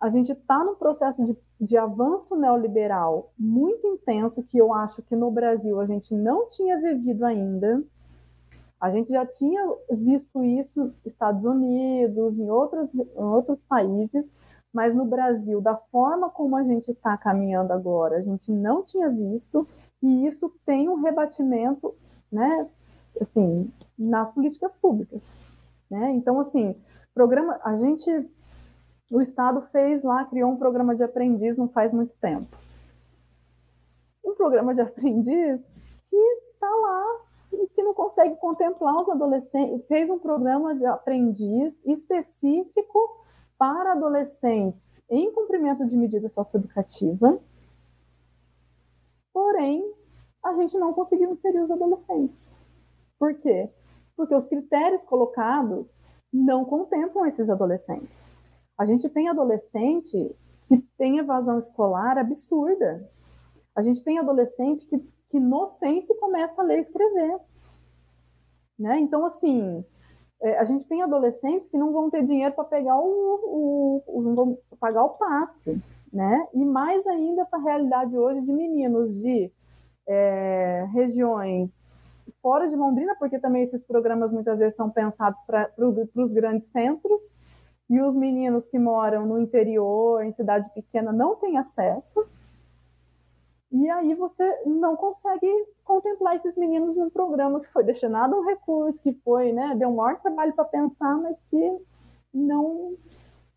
a 0.00 0.08
gente 0.08 0.32
está 0.32 0.64
num 0.64 0.74
processo 0.74 1.24
de, 1.24 1.36
de 1.60 1.76
avanço 1.76 2.34
neoliberal 2.34 3.32
muito 3.38 3.86
intenso 3.86 4.42
que 4.42 4.58
eu 4.58 4.72
acho 4.72 5.02
que 5.02 5.14
no 5.14 5.30
Brasil 5.30 5.80
a 5.80 5.86
gente 5.86 6.14
não 6.14 6.48
tinha 6.48 6.78
vivido 6.80 7.24
ainda. 7.24 7.82
A 8.84 8.90
gente 8.90 9.08
já 9.08 9.24
tinha 9.24 9.66
visto 9.92 10.44
isso 10.44 10.78
nos 10.78 11.06
Estados 11.06 11.42
Unidos, 11.42 12.38
em, 12.38 12.50
outros 12.50 12.94
em 12.94 13.08
outros 13.16 13.62
países, 13.62 14.30
mas 14.70 14.94
no 14.94 15.06
Brasil, 15.06 15.58
da 15.62 15.74
forma 15.74 16.28
como 16.28 16.54
a 16.54 16.62
gente 16.62 16.90
está 16.90 17.16
caminhando 17.16 17.72
agora, 17.72 18.18
a 18.18 18.20
gente 18.20 18.52
não 18.52 18.82
tinha 18.82 19.08
visto, 19.08 19.66
e 20.02 20.26
isso 20.26 20.54
tem 20.66 20.86
um 20.86 21.00
rebatimento, 21.00 21.94
né, 22.30 22.68
assim, 23.18 23.72
nas 23.98 24.30
políticas 24.34 24.70
públicas, 24.82 25.22
né? 25.90 26.10
Então, 26.10 26.38
assim, 26.40 26.76
programa, 27.14 27.58
a 27.64 27.78
gente, 27.78 28.10
o 29.10 29.22
Estado 29.22 29.62
fez 29.72 30.02
lá, 30.02 30.26
criou 30.26 30.50
um 30.50 30.58
programa 30.58 30.94
de 30.94 31.02
aprendiz 31.02 31.56
não 31.56 31.70
faz 31.70 31.90
muito 31.90 32.12
tempo. 32.20 32.54
Um 34.22 34.34
programa 34.34 34.74
de 34.74 34.82
aprendiz 34.82 35.58
que 36.04 36.16
está 36.52 36.68
lá 36.68 37.23
que 37.74 37.82
não 37.82 37.94
consegue 37.94 38.36
contemplar 38.36 39.02
os 39.02 39.08
adolescentes, 39.08 39.86
fez 39.86 40.10
um 40.10 40.18
programa 40.18 40.74
de 40.74 40.84
aprendiz 40.86 41.74
específico 41.84 43.24
para 43.58 43.92
adolescentes 43.92 44.82
em 45.10 45.32
cumprimento 45.32 45.86
de 45.86 45.96
medida 45.96 46.28
socioeducativa, 46.28 47.38
porém, 49.32 49.92
a 50.42 50.54
gente 50.54 50.76
não 50.78 50.92
conseguiu 50.92 51.32
inserir 51.32 51.60
os 51.60 51.70
adolescentes. 51.70 52.36
Por 53.18 53.34
quê? 53.34 53.70
Porque 54.16 54.34
os 54.34 54.46
critérios 54.46 55.02
colocados 55.04 55.86
não 56.32 56.64
contemplam 56.64 57.26
esses 57.26 57.48
adolescentes. 57.48 58.16
A 58.76 58.84
gente 58.84 59.08
tem 59.08 59.28
adolescente 59.28 60.34
que 60.68 60.78
tem 60.98 61.18
evasão 61.18 61.58
escolar 61.58 62.18
absurda. 62.18 63.08
A 63.74 63.82
gente 63.82 64.02
tem 64.02 64.18
adolescente 64.18 64.86
que 64.86 64.98
que 65.30 65.40
no 65.40 65.68
Sense 65.68 66.14
começa 66.16 66.60
a 66.60 66.64
ler 66.64 66.78
e 66.78 66.82
escrever. 66.82 67.38
Né? 68.78 69.00
Então, 69.00 69.24
assim, 69.26 69.84
é, 70.42 70.58
a 70.58 70.64
gente 70.64 70.86
tem 70.86 71.02
adolescentes 71.02 71.68
que 71.70 71.78
não 71.78 71.92
vão 71.92 72.10
ter 72.10 72.24
dinheiro 72.26 72.54
para 72.54 72.64
pegar 72.64 72.98
o, 72.98 74.02
o, 74.04 74.04
o, 74.06 74.76
pagar 74.78 75.04
o 75.04 75.10
passe, 75.10 75.80
né? 76.12 76.46
E 76.52 76.64
mais 76.64 77.06
ainda 77.06 77.42
essa 77.42 77.56
realidade 77.58 78.16
hoje 78.16 78.40
de 78.40 78.52
meninos 78.52 79.14
de 79.20 79.50
é, 80.06 80.86
regiões 80.92 81.70
fora 82.42 82.68
de 82.68 82.76
Londrina, 82.76 83.16
porque 83.18 83.38
também 83.38 83.64
esses 83.64 83.82
programas 83.84 84.30
muitas 84.30 84.58
vezes 84.58 84.76
são 84.76 84.90
pensados 84.90 85.38
para 85.46 85.70
os 85.78 86.32
grandes 86.32 86.70
centros, 86.72 87.22
e 87.88 88.00
os 88.00 88.14
meninos 88.14 88.66
que 88.66 88.78
moram 88.78 89.26
no 89.26 89.38
interior, 89.38 90.22
em 90.22 90.32
cidade 90.32 90.68
pequena, 90.74 91.12
não 91.12 91.36
têm 91.36 91.58
acesso. 91.58 92.26
E 93.74 93.90
aí 93.90 94.14
você 94.14 94.62
não 94.66 94.94
consegue 94.94 95.48
contemplar 95.84 96.36
esses 96.36 96.54
meninos 96.56 96.96
num 96.96 97.10
programa 97.10 97.58
que 97.58 97.66
foi 97.72 97.82
destinado 97.82 98.36
a 98.36 98.38
um 98.38 98.44
recurso, 98.44 99.02
que 99.02 99.12
foi, 99.24 99.52
né, 99.52 99.74
deu 99.76 99.88
um 99.88 99.96
maior 99.96 100.20
trabalho 100.20 100.54
para 100.54 100.64
pensar, 100.64 101.16
mas 101.16 101.36
que 101.50 101.76
não. 102.32 102.94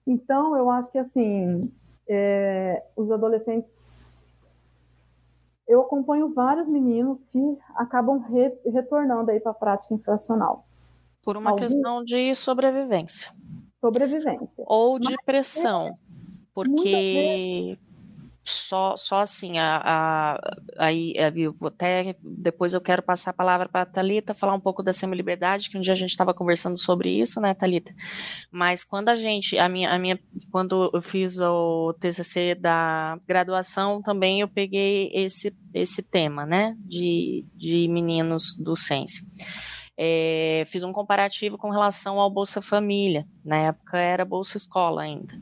Então, 0.08 0.58
eu 0.58 0.72
acho 0.72 0.92
que 0.92 0.98
assim, 0.98 1.72
é, 2.10 2.84
os 2.96 3.12
adolescentes. 3.12 3.70
Eu 5.68 5.82
acompanho 5.82 6.34
vários 6.34 6.68
meninos 6.68 7.20
que 7.28 7.58
acabam 7.76 8.18
re, 8.18 8.58
retornando 8.66 9.30
aí 9.30 9.40
para 9.40 9.52
a 9.52 9.56
prática 9.56 9.94
infracional. 9.94 10.66
Por 11.22 11.38
uma 11.38 11.56
questão 11.56 12.04
de 12.04 12.34
sobrevivência. 12.34 13.32
Sobrevivência. 13.80 14.50
Ou 14.66 14.98
de 14.98 15.16
pressão. 15.24 15.94
Porque 16.56 17.78
só, 18.50 18.96
só 18.96 19.20
assim, 19.20 19.58
a, 19.58 20.40
aí 20.78 21.14
é, 21.18 21.32
eu 21.36 21.56
até 21.66 22.16
depois 22.22 22.74
eu 22.74 22.82
quero 22.82 23.02
passar 23.02 23.32
a 23.32 23.34
palavra 23.34 23.68
para 23.68 23.82
a 23.82 23.86
Thalita, 23.86 24.34
falar 24.34 24.54
um 24.54 24.60
pouco 24.60 24.82
da 24.82 24.94
semi-liberdade, 24.94 25.70
que 25.70 25.78
um 25.78 25.82
dia 25.82 25.94
a 25.94 25.98
gente 25.98 26.12
estava 26.12 26.34
conversando 26.34 26.78
sobre 26.78 27.10
isso, 27.10 27.42
né, 27.42 27.54
Thalita? 27.54 27.94
Mas 28.52 28.84
quando 28.84 29.10
a 29.10 29.16
gente, 29.16 29.58
a 29.58 29.68
minha, 29.68 29.92
a 29.92 30.00
minha, 30.00 30.20
quando 30.52 30.90
eu 30.94 31.02
fiz 31.02 31.40
o 31.40 31.94
TCC 32.00 32.56
da 32.56 33.20
graduação, 33.28 34.02
também 34.02 34.42
eu 34.42 34.48
peguei 34.48 35.12
esse, 35.14 35.56
esse 35.74 36.02
tema, 36.02 36.46
né, 36.46 36.76
de, 36.80 37.46
de 37.54 37.88
meninos 37.90 38.56
do 38.56 38.76
Sense. 38.76 39.26
é, 39.98 40.64
fiz 40.68 40.84
um 40.84 40.94
comparativo 40.94 41.58
com 41.58 41.70
relação 41.70 42.20
ao 42.20 42.30
Bolsa 42.30 42.62
Família. 42.62 43.28
Na 43.44 43.58
época 43.58 43.98
era 43.98 44.24
Bolsa 44.24 44.58
Escola 44.58 45.02
ainda 45.02 45.34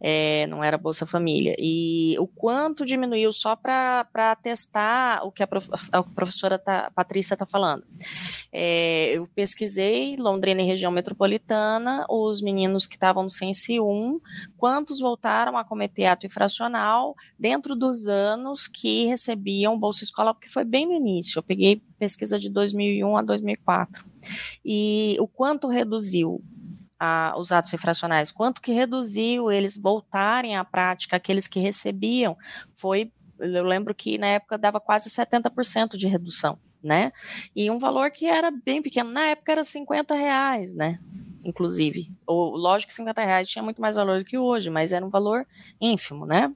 é, 0.00 0.46
não 0.46 0.64
era 0.64 0.78
Bolsa 0.78 1.04
Família. 1.04 1.54
E 1.58 2.16
o 2.18 2.26
quanto 2.26 2.86
diminuiu 2.86 3.32
só 3.32 3.54
para 3.54 4.36
testar 4.42 5.22
o 5.24 5.30
que 5.30 5.42
a, 5.42 5.46
prof, 5.46 5.68
a 5.92 6.02
professora 6.02 6.58
tá, 6.58 6.90
Patrícia 6.94 7.34
está 7.34 7.44
falando. 7.44 7.84
É, 8.50 9.12
eu 9.12 9.26
pesquisei 9.26 10.16
Londrina 10.16 10.62
e 10.62 10.66
região 10.66 10.90
metropolitana, 10.90 12.06
os 12.08 12.40
meninos 12.40 12.86
que 12.86 12.94
estavam 12.94 13.24
no 13.24 13.30
Sense 13.30 13.78
1, 13.78 14.20
quantos 14.56 15.00
voltaram 15.00 15.58
a 15.58 15.64
cometer 15.64 16.06
ato 16.06 16.26
infracional 16.26 17.14
dentro 17.38 17.76
dos 17.76 18.08
anos 18.08 18.66
que 18.66 19.04
recebiam 19.06 19.78
Bolsa 19.78 20.04
Escola, 20.04 20.32
porque 20.32 20.48
foi 20.48 20.64
bem 20.64 20.86
no 20.86 20.92
início. 20.92 21.38
Eu 21.38 21.42
peguei 21.42 21.82
pesquisa 21.98 22.38
de 22.38 22.48
2001 22.48 23.16
a 23.16 23.22
2004. 23.22 24.04
E 24.64 25.16
o 25.20 25.28
quanto 25.28 25.68
reduziu 25.68 26.42
a, 27.00 27.34
os 27.38 27.50
atos 27.50 27.72
infracionais, 27.72 28.30
quanto 28.30 28.60
que 28.60 28.72
reduziu 28.72 29.50
eles 29.50 29.78
voltarem 29.78 30.56
à 30.56 30.64
prática, 30.64 31.16
aqueles 31.16 31.48
que 31.48 31.58
recebiam, 31.58 32.36
foi, 32.74 33.10
eu 33.38 33.64
lembro 33.64 33.94
que 33.94 34.18
na 34.18 34.26
época 34.26 34.58
dava 34.58 34.78
quase 34.78 35.08
70% 35.08 35.96
de 35.96 36.06
redução, 36.06 36.58
né? 36.82 37.10
E 37.56 37.70
um 37.70 37.78
valor 37.78 38.10
que 38.10 38.26
era 38.26 38.50
bem 38.50 38.82
pequeno, 38.82 39.10
na 39.10 39.22
época 39.28 39.50
era 39.50 39.64
50 39.64 40.14
reais, 40.14 40.74
né? 40.74 40.98
Inclusive, 41.42 42.12
ou, 42.26 42.54
lógico 42.54 42.90
que 42.90 42.96
50 42.96 43.24
reais 43.24 43.48
tinha 43.48 43.62
muito 43.62 43.80
mais 43.80 43.96
valor 43.96 44.18
do 44.18 44.24
que 44.24 44.36
hoje, 44.36 44.68
mas 44.68 44.92
era 44.92 45.04
um 45.04 45.08
valor 45.08 45.46
ínfimo, 45.80 46.26
né? 46.26 46.54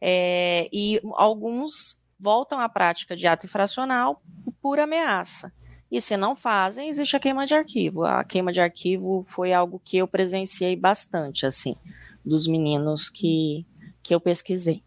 É, 0.00 0.66
e 0.72 0.98
alguns 1.12 2.02
voltam 2.18 2.58
à 2.58 2.68
prática 2.70 3.14
de 3.14 3.26
ato 3.26 3.44
infracional 3.44 4.22
por 4.62 4.80
ameaça. 4.80 5.52
E 5.94 6.00
se 6.00 6.16
não 6.16 6.34
fazem, 6.34 6.88
existe 6.88 7.14
a 7.14 7.20
queima 7.20 7.46
de 7.46 7.54
arquivo. 7.54 8.02
A 8.02 8.24
queima 8.24 8.50
de 8.50 8.60
arquivo 8.60 9.22
foi 9.24 9.52
algo 9.52 9.80
que 9.84 9.96
eu 9.96 10.08
presenciei 10.08 10.74
bastante, 10.74 11.46
assim, 11.46 11.76
dos 12.24 12.48
meninos 12.48 13.08
que, 13.08 13.64
que 14.02 14.12
eu 14.12 14.20
pesquisei. 14.20 14.82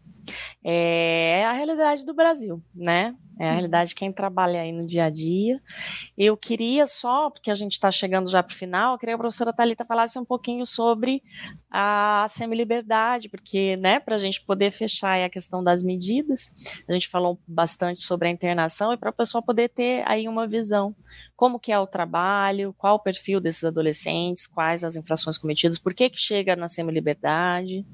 É 0.62 1.46
a 1.46 1.52
realidade 1.52 2.04
do 2.04 2.12
Brasil, 2.12 2.62
né? 2.74 3.16
É 3.38 3.48
a 3.48 3.52
realidade 3.52 3.90
de 3.90 3.94
quem 3.94 4.12
trabalha 4.12 4.60
aí 4.60 4.72
no 4.72 4.84
dia 4.84 5.04
a 5.04 5.10
dia. 5.10 5.60
Eu 6.16 6.36
queria 6.36 6.86
só, 6.86 7.30
porque 7.30 7.50
a 7.50 7.54
gente 7.54 7.72
está 7.72 7.90
chegando 7.90 8.30
já 8.30 8.42
para 8.42 8.52
o 8.52 8.56
final, 8.56 8.94
eu 8.94 8.98
queria 8.98 9.14
que 9.14 9.16
a 9.16 9.18
professora 9.18 9.52
Thalita 9.52 9.84
falasse 9.84 10.18
um 10.18 10.24
pouquinho 10.24 10.66
sobre 10.66 11.22
a 11.70 12.26
semi-liberdade, 12.30 13.28
porque, 13.28 13.76
né, 13.76 14.00
para 14.00 14.16
a 14.16 14.18
gente 14.18 14.40
poder 14.40 14.70
fechar 14.70 15.22
a 15.22 15.28
questão 15.28 15.62
das 15.62 15.82
medidas, 15.82 16.52
a 16.88 16.92
gente 16.92 17.08
falou 17.08 17.38
bastante 17.46 18.00
sobre 18.00 18.28
a 18.28 18.30
internação 18.30 18.92
e 18.92 18.96
para 18.96 19.10
a 19.10 19.12
pessoa 19.12 19.42
poder 19.42 19.68
ter 19.68 20.02
aí 20.06 20.26
uma 20.28 20.46
visão, 20.46 20.94
como 21.36 21.58
que 21.58 21.70
é 21.70 21.78
o 21.78 21.86
trabalho, 21.86 22.74
qual 22.76 22.96
o 22.96 23.00
perfil 23.00 23.40
desses 23.40 23.64
adolescentes, 23.64 24.46
quais 24.46 24.82
as 24.82 24.96
infrações 24.96 25.38
cometidas, 25.38 25.78
por 25.78 25.94
que 25.94 26.10
que 26.10 26.18
chega 26.18 26.56
na 26.56 26.68
semi-liberdade. 26.68 27.86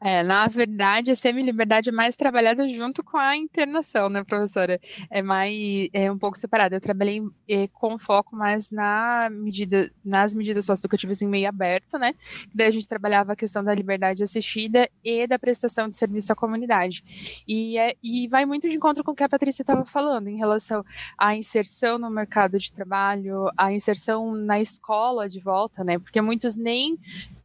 É, 0.00 0.22
na 0.22 0.46
verdade, 0.46 1.10
a 1.10 1.16
semi-liberdade 1.16 1.88
é 1.88 1.92
mais 1.92 2.16
trabalhada 2.16 2.68
junto 2.68 3.02
com 3.02 3.16
a 3.16 3.36
internação, 3.36 4.08
né, 4.08 4.22
professora? 4.24 4.80
É 5.10 5.22
mais, 5.22 5.88
é 5.92 6.10
um 6.10 6.18
pouco 6.18 6.38
separada. 6.38 6.76
Eu 6.76 6.80
trabalhei 6.80 7.22
é, 7.48 7.68
com 7.68 7.98
foco 7.98 8.36
mais 8.36 8.70
na 8.70 9.28
medida, 9.30 9.90
nas 10.04 10.34
medidas 10.34 10.64
socioeducativas 10.64 11.22
em 11.22 11.28
meio 11.28 11.48
aberto, 11.48 11.98
né? 11.98 12.14
Daí 12.54 12.68
a 12.68 12.70
gente 12.70 12.86
trabalhava 12.86 13.32
a 13.32 13.36
questão 13.36 13.62
da 13.62 13.74
liberdade 13.74 14.22
assistida 14.22 14.88
e 15.04 15.26
da 15.26 15.38
prestação 15.38 15.88
de 15.88 15.96
serviço 15.96 16.32
à 16.32 16.36
comunidade. 16.36 17.04
E, 17.46 17.76
é, 17.78 17.94
e 18.02 18.28
vai 18.28 18.44
muito 18.46 18.68
de 18.68 18.76
encontro 18.76 19.04
com 19.04 19.12
o 19.12 19.14
que 19.14 19.24
a 19.24 19.28
Patrícia 19.28 19.62
estava 19.62 19.84
falando 19.84 20.28
em 20.28 20.36
relação 20.36 20.84
à 21.16 21.34
inserção 21.36 21.98
no 21.98 22.10
mercado 22.10 22.58
de 22.58 22.72
trabalho, 22.72 23.50
a 23.56 23.72
inserção 23.72 24.34
na 24.34 24.60
escola 24.60 25.28
de 25.28 25.40
volta, 25.40 25.84
né? 25.84 25.98
Porque 25.98 26.20
muitos 26.20 26.56
nem 26.56 26.98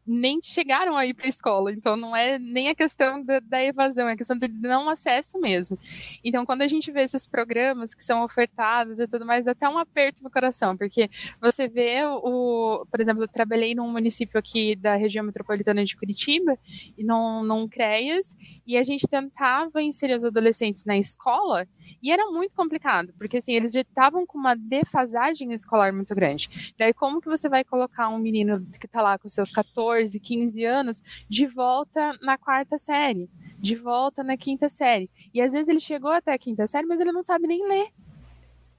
nem 0.05 0.39
chegaram 0.41 0.97
a 0.97 1.05
ir 1.05 1.13
para 1.13 1.25
a 1.25 1.29
escola. 1.29 1.71
Então, 1.71 1.95
não 1.95 2.15
é 2.15 2.37
nem 2.37 2.69
a 2.69 2.75
questão 2.75 3.23
da, 3.23 3.39
da, 3.39 3.63
evasão, 3.63 4.07
é 4.07 4.13
a 4.13 4.17
questão 4.17 4.37
de 4.37 4.47
não 4.47 4.89
acesso 4.89 5.39
mesmo. 5.39 5.77
Então, 6.23 6.45
quando 6.45 6.61
a 6.61 6.67
gente 6.67 6.91
vê 6.91 7.01
esses 7.01 7.27
programas 7.27 7.93
que 7.93 8.03
são 8.03 8.23
ofertados 8.23 8.99
e 8.99 9.07
tudo 9.07 9.25
mais, 9.25 9.47
até 9.47 9.67
um 9.67 9.77
aperto 9.77 10.23
no 10.23 10.29
coração, 10.29 10.75
porque 10.75 11.09
você 11.41 11.67
vê 11.67 12.03
o, 12.05 12.85
por 12.89 12.99
exemplo, 12.99 13.23
eu 13.23 13.27
trabalhei 13.27 13.73
num 13.75 13.89
município 13.89 14.39
aqui 14.39 14.75
da 14.75 14.95
região 14.95 15.23
metropolitana 15.23 15.83
de 15.85 15.95
Curitiba, 15.95 16.57
e 16.97 17.03
num, 17.03 17.43
num 17.43 17.67
CREAS, 17.67 18.35
e 18.65 18.77
a 18.77 18.83
gente 18.83 19.07
tentava 19.07 19.81
inserir 19.81 20.15
os 20.15 20.25
adolescentes 20.25 20.85
na 20.85 20.97
escola, 20.97 21.67
e 22.01 22.11
era 22.11 22.25
muito 22.31 22.55
complicado, 22.55 23.13
porque 23.17 23.37
assim, 23.37 23.53
eles 23.53 23.71
já 23.71 23.81
estavam 23.81 24.25
com 24.25 24.37
uma 24.37 24.55
defasagem 24.55 25.53
escolar 25.53 25.93
muito 25.93 26.13
grande. 26.15 26.73
Daí, 26.77 26.93
como 26.93 27.21
que 27.21 27.29
você 27.29 27.47
vai 27.47 27.63
colocar 27.63 28.09
um 28.09 28.19
menino 28.19 28.65
que 28.79 28.85
está 28.85 29.01
lá 29.01 29.17
com 29.17 29.27
seus 29.27 29.51
14, 29.51 29.92
14, 29.93 30.19
15 30.19 30.65
anos 30.65 31.03
de 31.29 31.45
volta 31.45 32.17
na 32.21 32.37
quarta 32.37 32.77
série, 32.77 33.29
de 33.59 33.75
volta 33.75 34.23
na 34.23 34.35
quinta 34.35 34.67
série. 34.67 35.09
E 35.33 35.41
às 35.41 35.53
vezes 35.53 35.69
ele 35.69 35.79
chegou 35.79 36.11
até 36.11 36.33
a 36.33 36.37
quinta 36.37 36.65
série, 36.65 36.87
mas 36.87 36.99
ele 36.99 37.11
não 37.11 37.21
sabe 37.21 37.47
nem 37.47 37.67
ler. 37.67 37.89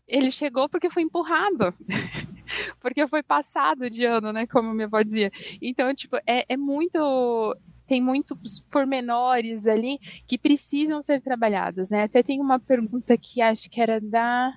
Ele 0.07 0.31
chegou 0.31 0.69
porque 0.69 0.91
foi 0.91 1.03
empurrado. 1.03 1.73
porque 2.81 3.07
foi 3.07 3.23
passado 3.23 3.89
de 3.89 4.05
ano, 4.05 4.33
né? 4.33 4.47
Como 4.47 4.75
minha 4.75 4.87
avó 4.87 5.01
dizia. 5.03 5.31
Então, 5.63 5.95
tipo, 5.95 6.17
é, 6.27 6.45
é 6.49 6.57
muito 6.57 7.57
tem 7.87 8.01
muitos 8.01 8.61
pormenores 8.71 9.67
ali 9.67 9.99
que 10.27 10.39
precisam 10.39 11.03
ser 11.03 11.21
trabalhados, 11.21 11.91
né? 11.91 12.05
Até 12.05 12.23
tem 12.23 12.41
uma 12.41 12.59
pergunta 12.59 13.17
que 13.17 13.43
acho 13.43 13.69
que 13.69 13.79
era 13.79 14.01
da 14.01 14.55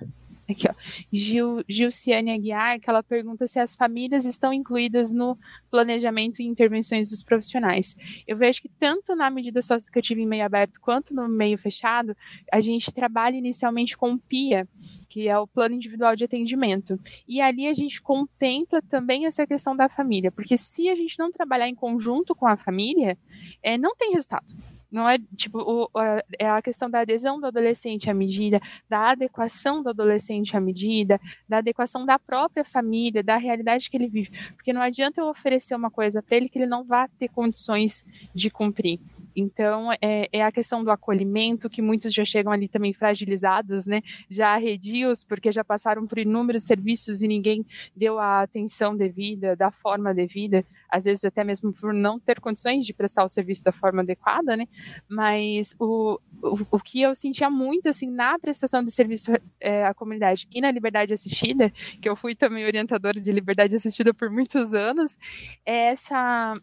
Aqui, 0.48 0.66
ó. 0.66 0.74
Gil, 1.12 1.62
Gilciane 1.68 2.30
Aguiar, 2.30 2.80
que 2.80 2.88
ela 2.88 3.02
pergunta 3.02 3.46
se 3.46 3.58
as 3.58 3.74
famílias 3.74 4.24
estão 4.24 4.50
incluídas 4.50 5.12
no 5.12 5.36
planejamento 5.70 6.40
e 6.40 6.46
intervenções 6.46 7.10
dos 7.10 7.22
profissionais. 7.22 7.94
Eu 8.26 8.34
vejo 8.34 8.62
que 8.62 8.68
tanto 8.68 9.14
na 9.14 9.28
medida 9.28 9.60
socioeducativa 9.60 10.18
em 10.18 10.26
meio 10.26 10.46
aberto 10.46 10.80
quanto 10.80 11.14
no 11.14 11.28
meio 11.28 11.58
fechado, 11.58 12.16
a 12.50 12.62
gente 12.62 12.90
trabalha 12.90 13.36
inicialmente 13.36 13.96
com 13.96 14.12
o 14.12 14.18
PIA, 14.18 14.66
que 15.06 15.28
é 15.28 15.38
o 15.38 15.46
Plano 15.46 15.74
Individual 15.74 16.16
de 16.16 16.24
Atendimento. 16.24 16.98
E 17.28 17.42
ali 17.42 17.66
a 17.66 17.74
gente 17.74 18.00
contempla 18.00 18.80
também 18.80 19.26
essa 19.26 19.46
questão 19.46 19.76
da 19.76 19.88
família, 19.88 20.32
porque 20.32 20.56
se 20.56 20.88
a 20.88 20.96
gente 20.96 21.18
não 21.18 21.30
trabalhar 21.30 21.68
em 21.68 21.74
conjunto 21.74 22.34
com 22.34 22.46
a 22.46 22.56
família, 22.56 23.18
é, 23.62 23.76
não 23.76 23.94
tem 23.94 24.12
resultado. 24.12 24.56
Não 24.90 25.08
é 25.08 25.18
tipo 25.36 25.58
o, 25.58 25.90
a, 25.98 26.22
é 26.38 26.48
a 26.48 26.62
questão 26.62 26.88
da 26.88 27.00
adesão 27.00 27.38
do 27.38 27.46
adolescente 27.46 28.08
à 28.10 28.14
medida, 28.14 28.60
da 28.88 29.10
adequação 29.10 29.82
do 29.82 29.90
adolescente 29.90 30.56
à 30.56 30.60
medida, 30.60 31.20
da 31.48 31.58
adequação 31.58 32.06
da 32.06 32.18
própria 32.18 32.64
família, 32.64 33.22
da 33.22 33.36
realidade 33.36 33.90
que 33.90 33.96
ele 33.96 34.08
vive. 34.08 34.30
Porque 34.54 34.72
não 34.72 34.80
adianta 34.80 35.20
eu 35.20 35.26
oferecer 35.26 35.74
uma 35.74 35.90
coisa 35.90 36.22
para 36.22 36.36
ele 36.36 36.48
que 36.48 36.58
ele 36.58 36.66
não 36.66 36.84
vá 36.84 37.06
ter 37.06 37.28
condições 37.28 38.04
de 38.34 38.50
cumprir. 38.50 39.00
Então, 39.40 39.92
é, 40.02 40.28
é, 40.32 40.42
a 40.42 40.50
questão 40.50 40.82
do 40.82 40.90
acolhimento, 40.90 41.70
que 41.70 41.80
muitos 41.80 42.12
já 42.12 42.24
chegam 42.24 42.52
ali 42.52 42.66
também 42.66 42.92
fragilizados, 42.92 43.86
né? 43.86 44.02
Já 44.28 44.54
arredios, 44.54 45.22
porque 45.22 45.52
já 45.52 45.62
passaram 45.62 46.06
por 46.06 46.18
inúmeros 46.18 46.64
serviços 46.64 47.22
e 47.22 47.28
ninguém 47.28 47.64
deu 47.96 48.18
a 48.18 48.42
atenção 48.42 48.96
devida, 48.96 49.54
da 49.54 49.70
forma 49.70 50.12
devida, 50.12 50.64
às 50.88 51.04
vezes 51.04 51.24
até 51.24 51.44
mesmo 51.44 51.72
por 51.72 51.94
não 51.94 52.18
ter 52.18 52.40
condições 52.40 52.84
de 52.84 52.92
prestar 52.92 53.24
o 53.24 53.28
serviço 53.28 53.62
da 53.62 53.70
forma 53.70 54.02
adequada, 54.02 54.56
né? 54.56 54.66
Mas 55.08 55.76
o, 55.78 56.18
o, 56.42 56.58
o 56.72 56.80
que 56.80 57.00
eu 57.00 57.14
sentia 57.14 57.48
muito, 57.48 57.88
assim, 57.88 58.10
na 58.10 58.38
prestação 58.38 58.82
de 58.82 58.90
serviço 58.90 59.32
é, 59.60 59.86
à 59.86 59.94
comunidade 59.94 60.48
e 60.52 60.60
na 60.60 60.70
liberdade 60.72 61.12
assistida, 61.12 61.70
que 62.00 62.08
eu 62.08 62.16
fui 62.16 62.34
também 62.34 62.64
orientadora 62.64 63.20
de 63.20 63.30
liberdade 63.30 63.76
assistida 63.76 64.12
por 64.12 64.30
muitos 64.30 64.72
anos, 64.74 65.16
é 65.64 65.90
essa 65.90 66.54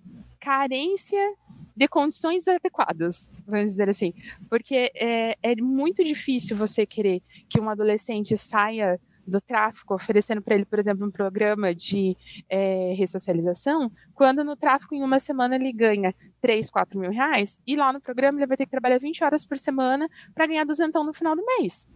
carência 0.45 1.33
de 1.75 1.87
condições 1.87 2.47
adequadas, 2.47 3.31
vamos 3.47 3.71
dizer 3.71 3.89
assim. 3.89 4.13
Porque 4.47 4.91
é, 4.95 5.35
é 5.41 5.55
muito 5.55 6.03
difícil 6.03 6.55
você 6.55 6.85
querer 6.85 7.23
que 7.49 7.59
um 7.59 7.67
adolescente 7.67 8.37
saia 8.37 8.99
do 9.25 9.41
tráfico, 9.41 9.95
oferecendo 9.95 10.39
para 10.39 10.53
ele, 10.53 10.65
por 10.65 10.77
exemplo, 10.77 11.03
um 11.03 11.09
programa 11.09 11.73
de 11.73 12.15
é, 12.47 12.93
ressocialização, 12.95 13.91
quando 14.13 14.43
no 14.43 14.55
tráfico, 14.55 14.93
em 14.93 15.01
uma 15.01 15.17
semana, 15.17 15.55
ele 15.55 15.73
ganha 15.73 16.13
3, 16.39 16.69
4 16.69 16.99
mil 16.99 17.09
reais, 17.09 17.59
e 17.65 17.75
lá 17.75 17.91
no 17.91 17.99
programa 17.99 18.37
ele 18.37 18.45
vai 18.45 18.55
ter 18.55 18.65
que 18.65 18.71
trabalhar 18.71 18.99
20 18.99 19.23
horas 19.23 19.47
por 19.47 19.57
semana 19.57 20.07
para 20.35 20.45
ganhar 20.45 20.63
duzentão 20.63 21.03
no 21.03 21.11
final 21.11 21.35
do 21.35 21.43
mês 21.43 21.87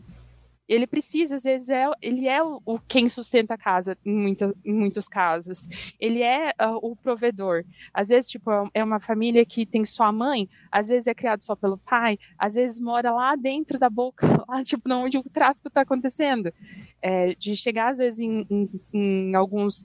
ele 0.70 0.86
precisa, 0.86 1.36
às 1.36 1.44
vezes, 1.44 1.70
é, 1.70 1.90
ele 2.00 2.28
é 2.28 2.42
o, 2.44 2.80
quem 2.88 3.10
sustenta 3.10 3.56
a 3.56 3.58
casa 3.58 3.98
em, 4.06 4.14
muita, 4.14 4.56
em 4.64 4.74
muitos 4.74 5.08
casos. 5.08 5.68
Ele 6.00 6.22
é 6.22 6.50
uh, 6.62 6.78
o 6.82 6.96
provedor. 6.96 7.66
Às 7.92 8.10
vezes, 8.10 8.30
tipo, 8.30 8.52
é 8.72 8.84
uma 8.84 9.00
família 9.00 9.44
que 9.44 9.66
tem 9.66 9.84
só 9.84 10.04
a 10.04 10.12
mãe, 10.12 10.48
às 10.72 10.90
vezes 10.90 11.08
é 11.08 11.14
criado 11.16 11.42
só 11.42 11.56
pelo 11.56 11.80
pai, 11.80 12.20
às 12.38 12.54
vezes 12.54 12.80
mora 12.80 13.12
lá 13.12 13.36
dentro 13.36 13.80
da 13.80 13.90
boca, 13.90 14.28
lá, 14.48 14.64
tipo, 14.64 14.84
onde 14.94 15.18
o 15.18 15.24
tráfico 15.24 15.70
está 15.70 15.82
acontecendo. 15.82 16.54
É, 17.02 17.34
de 17.34 17.56
chegar, 17.56 17.90
às 17.90 17.98
vezes, 17.98 18.20
em, 18.20 18.46
em, 18.48 18.70
em 18.94 19.36
alguns 19.36 19.84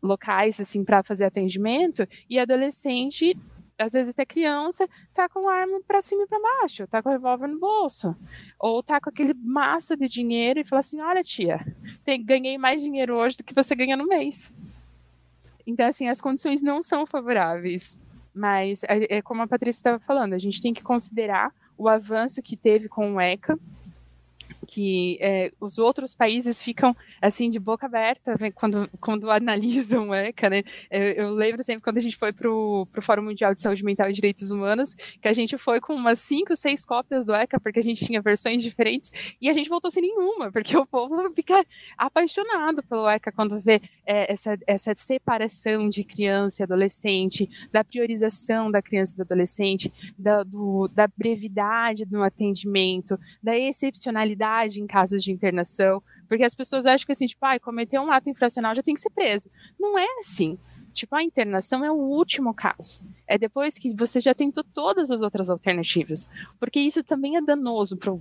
locais, 0.00 0.60
assim, 0.60 0.84
para 0.84 1.02
fazer 1.02 1.24
atendimento, 1.24 2.06
e 2.28 2.38
adolescente 2.38 3.36
às 3.80 3.92
vezes 3.92 4.10
até 4.10 4.24
criança, 4.24 4.88
tá 5.12 5.28
com 5.28 5.48
arma 5.48 5.80
para 5.86 6.00
cima 6.00 6.22
e 6.22 6.26
para 6.26 6.38
baixo, 6.40 6.86
tá 6.86 7.02
com 7.02 7.08
o 7.08 7.12
revólver 7.12 7.48
no 7.48 7.58
bolso, 7.58 8.16
ou 8.58 8.82
tá 8.82 9.00
com 9.00 9.10
aquele 9.10 9.34
maço 9.34 9.96
de 9.96 10.08
dinheiro 10.08 10.60
e 10.60 10.64
fala 10.64 10.80
assim: 10.80 11.00
olha, 11.00 11.22
tia, 11.22 11.60
ganhei 12.24 12.58
mais 12.58 12.82
dinheiro 12.82 13.14
hoje 13.14 13.38
do 13.38 13.44
que 13.44 13.54
você 13.54 13.74
ganha 13.74 13.96
no 13.96 14.06
mês. 14.06 14.52
Então, 15.66 15.86
assim, 15.86 16.08
as 16.08 16.20
condições 16.20 16.62
não 16.62 16.82
são 16.82 17.06
favoráveis. 17.06 17.96
Mas, 18.34 18.82
é, 18.84 19.16
é 19.16 19.22
como 19.22 19.42
a 19.42 19.46
Patrícia 19.46 19.80
estava 19.80 19.98
falando, 19.98 20.34
a 20.34 20.38
gente 20.38 20.62
tem 20.62 20.72
que 20.72 20.82
considerar 20.82 21.52
o 21.76 21.88
avanço 21.88 22.42
que 22.42 22.56
teve 22.56 22.88
com 22.88 23.14
o 23.14 23.20
ECA, 23.20 23.58
que 24.66 25.18
é, 25.20 25.52
os 25.60 25.78
outros 25.78 26.14
países 26.14 26.62
ficam 26.62 26.94
assim 27.20 27.50
de 27.50 27.58
boca 27.58 27.86
aberta 27.86 28.36
quando, 28.54 28.88
quando 29.00 29.30
analisam 29.30 30.10
o 30.10 30.14
ECA, 30.14 30.50
né? 30.50 30.62
Eu, 30.90 31.02
eu 31.02 31.34
lembro 31.34 31.62
sempre 31.62 31.82
quando 31.82 31.98
a 31.98 32.00
gente 32.00 32.16
foi 32.16 32.32
para 32.32 32.50
o 32.50 32.86
Fórum 33.00 33.22
Mundial 33.22 33.54
de 33.54 33.60
Saúde 33.60 33.84
Mental 33.84 34.10
e 34.10 34.12
Direitos 34.12 34.50
Humanos, 34.50 34.94
que 34.94 35.28
a 35.28 35.32
gente 35.32 35.56
foi 35.56 35.80
com 35.80 35.94
umas 35.94 36.18
cinco, 36.18 36.54
seis 36.56 36.84
cópias 36.84 37.24
do 37.24 37.34
ECA, 37.34 37.58
porque 37.60 37.78
a 37.78 37.82
gente 37.82 38.04
tinha 38.04 38.20
versões 38.20 38.62
diferentes, 38.62 39.10
e 39.40 39.48
a 39.48 39.52
gente 39.52 39.68
voltou 39.68 39.90
sem 39.90 40.02
nenhuma, 40.02 40.50
porque 40.52 40.76
o 40.76 40.86
povo 40.86 41.30
fica 41.34 41.64
apaixonado 41.96 42.82
pelo 42.82 43.08
ECA 43.08 43.32
quando 43.32 43.60
vê 43.60 43.80
é, 44.06 44.32
essa, 44.32 44.58
essa 44.66 44.94
separação 44.94 45.88
de 45.88 46.04
criança 46.04 46.62
e 46.62 46.64
adolescente, 46.64 47.48
da 47.72 47.84
priorização 47.84 48.70
da 48.70 48.82
criança 48.82 49.14
e 49.14 49.16
do 49.16 49.22
adolescente, 49.22 49.92
da, 50.18 50.42
do, 50.42 50.88
da 50.88 51.06
brevidade 51.06 52.06
no 52.10 52.22
atendimento, 52.22 53.18
da 53.42 53.56
excepcionalidade 53.58 54.49
em 54.80 54.86
casos 54.86 55.22
de 55.22 55.32
internação, 55.32 56.02
porque 56.28 56.44
as 56.44 56.54
pessoas 56.54 56.86
acham 56.86 57.06
que 57.06 57.12
assim, 57.12 57.26
tipo, 57.26 57.44
ah, 57.44 57.58
cometeu 57.58 58.02
um 58.02 58.10
ato 58.10 58.30
infracional 58.30 58.74
já 58.74 58.82
tem 58.82 58.94
que 58.94 59.00
ser 59.00 59.10
preso. 59.10 59.50
Não 59.78 59.98
é 59.98 60.06
assim. 60.18 60.58
Tipo, 60.92 61.14
a 61.14 61.22
internação 61.22 61.84
é 61.84 61.90
o 61.90 61.94
último 61.94 62.52
caso. 62.52 63.00
É 63.26 63.38
depois 63.38 63.78
que 63.78 63.94
você 63.94 64.20
já 64.20 64.34
tentou 64.34 64.64
todas 64.64 65.10
as 65.10 65.22
outras 65.22 65.48
alternativas. 65.48 66.28
Porque 66.58 66.80
isso 66.80 67.02
também 67.02 67.36
é 67.36 67.40
danoso 67.40 67.96
para 67.96 68.12
o 68.12 68.20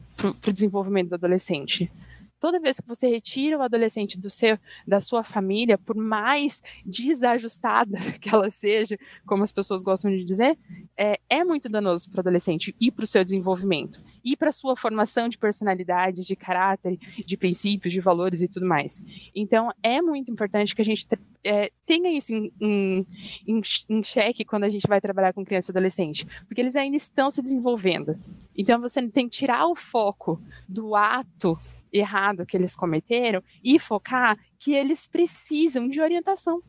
desenvolvimento 0.53 1.09
do 1.09 1.15
adolescente 1.15 1.91
toda 2.39 2.59
vez 2.59 2.79
que 2.79 2.87
você 2.87 3.07
retira 3.07 3.57
o 3.57 3.61
adolescente 3.61 4.19
do 4.19 4.29
seu, 4.29 4.57
da 4.87 4.99
sua 4.99 5.23
família, 5.23 5.77
por 5.77 5.95
mais 5.95 6.61
desajustada 6.85 7.97
que 8.19 8.29
ela 8.29 8.49
seja, 8.49 8.97
como 9.25 9.43
as 9.43 9.51
pessoas 9.51 9.83
gostam 9.83 10.11
de 10.11 10.23
dizer, 10.23 10.57
é, 10.97 11.19
é 11.29 11.43
muito 11.43 11.67
danoso 11.69 12.09
para 12.09 12.19
o 12.19 12.21
adolescente 12.21 12.75
e 12.79 12.89
para 12.89 13.03
o 13.03 13.07
seu 13.07 13.23
desenvolvimento 13.23 14.01
e 14.23 14.35
para 14.35 14.49
a 14.49 14.53
sua 14.53 14.75
formação 14.75 15.27
de 15.29 15.37
personalidade, 15.37 16.25
de 16.25 16.35
caráter, 16.35 16.97
de 17.25 17.37
princípios, 17.37 17.93
de 17.93 18.01
valores 18.01 18.41
e 18.41 18.47
tudo 18.47 18.65
mais. 18.65 19.03
Então, 19.35 19.71
é 19.81 20.01
muito 20.01 20.31
importante 20.31 20.75
que 20.75 20.81
a 20.81 20.85
gente 20.85 21.07
é, 21.43 21.71
tenha 21.85 22.11
isso 22.11 22.33
em, 22.33 22.51
em, 22.59 23.07
em, 23.47 23.61
em 23.89 24.03
xeque 24.03 24.43
quando 24.43 24.65
a 24.65 24.69
gente 24.69 24.87
vai 24.87 24.99
trabalhar 24.99 25.33
com 25.33 25.45
criança 25.45 25.71
e 25.71 25.73
adolescente, 25.73 26.25
porque 26.47 26.61
eles 26.61 26.75
ainda 26.75 26.97
estão 26.97 27.31
se 27.31 27.41
desenvolvendo. 27.41 28.19
Então, 28.57 28.79
você 28.79 29.07
tem 29.09 29.27
que 29.27 29.37
tirar 29.37 29.67
o 29.67 29.75
foco 29.75 30.41
do 30.67 30.95
ato 30.95 31.57
errado 31.91 32.45
que 32.45 32.55
eles 32.55 32.75
cometeram 32.75 33.43
e 33.63 33.79
focar 33.79 34.37
que 34.57 34.73
eles 34.73 35.07
precisam 35.07 35.87
de 35.87 36.01
orientação, 36.01 36.61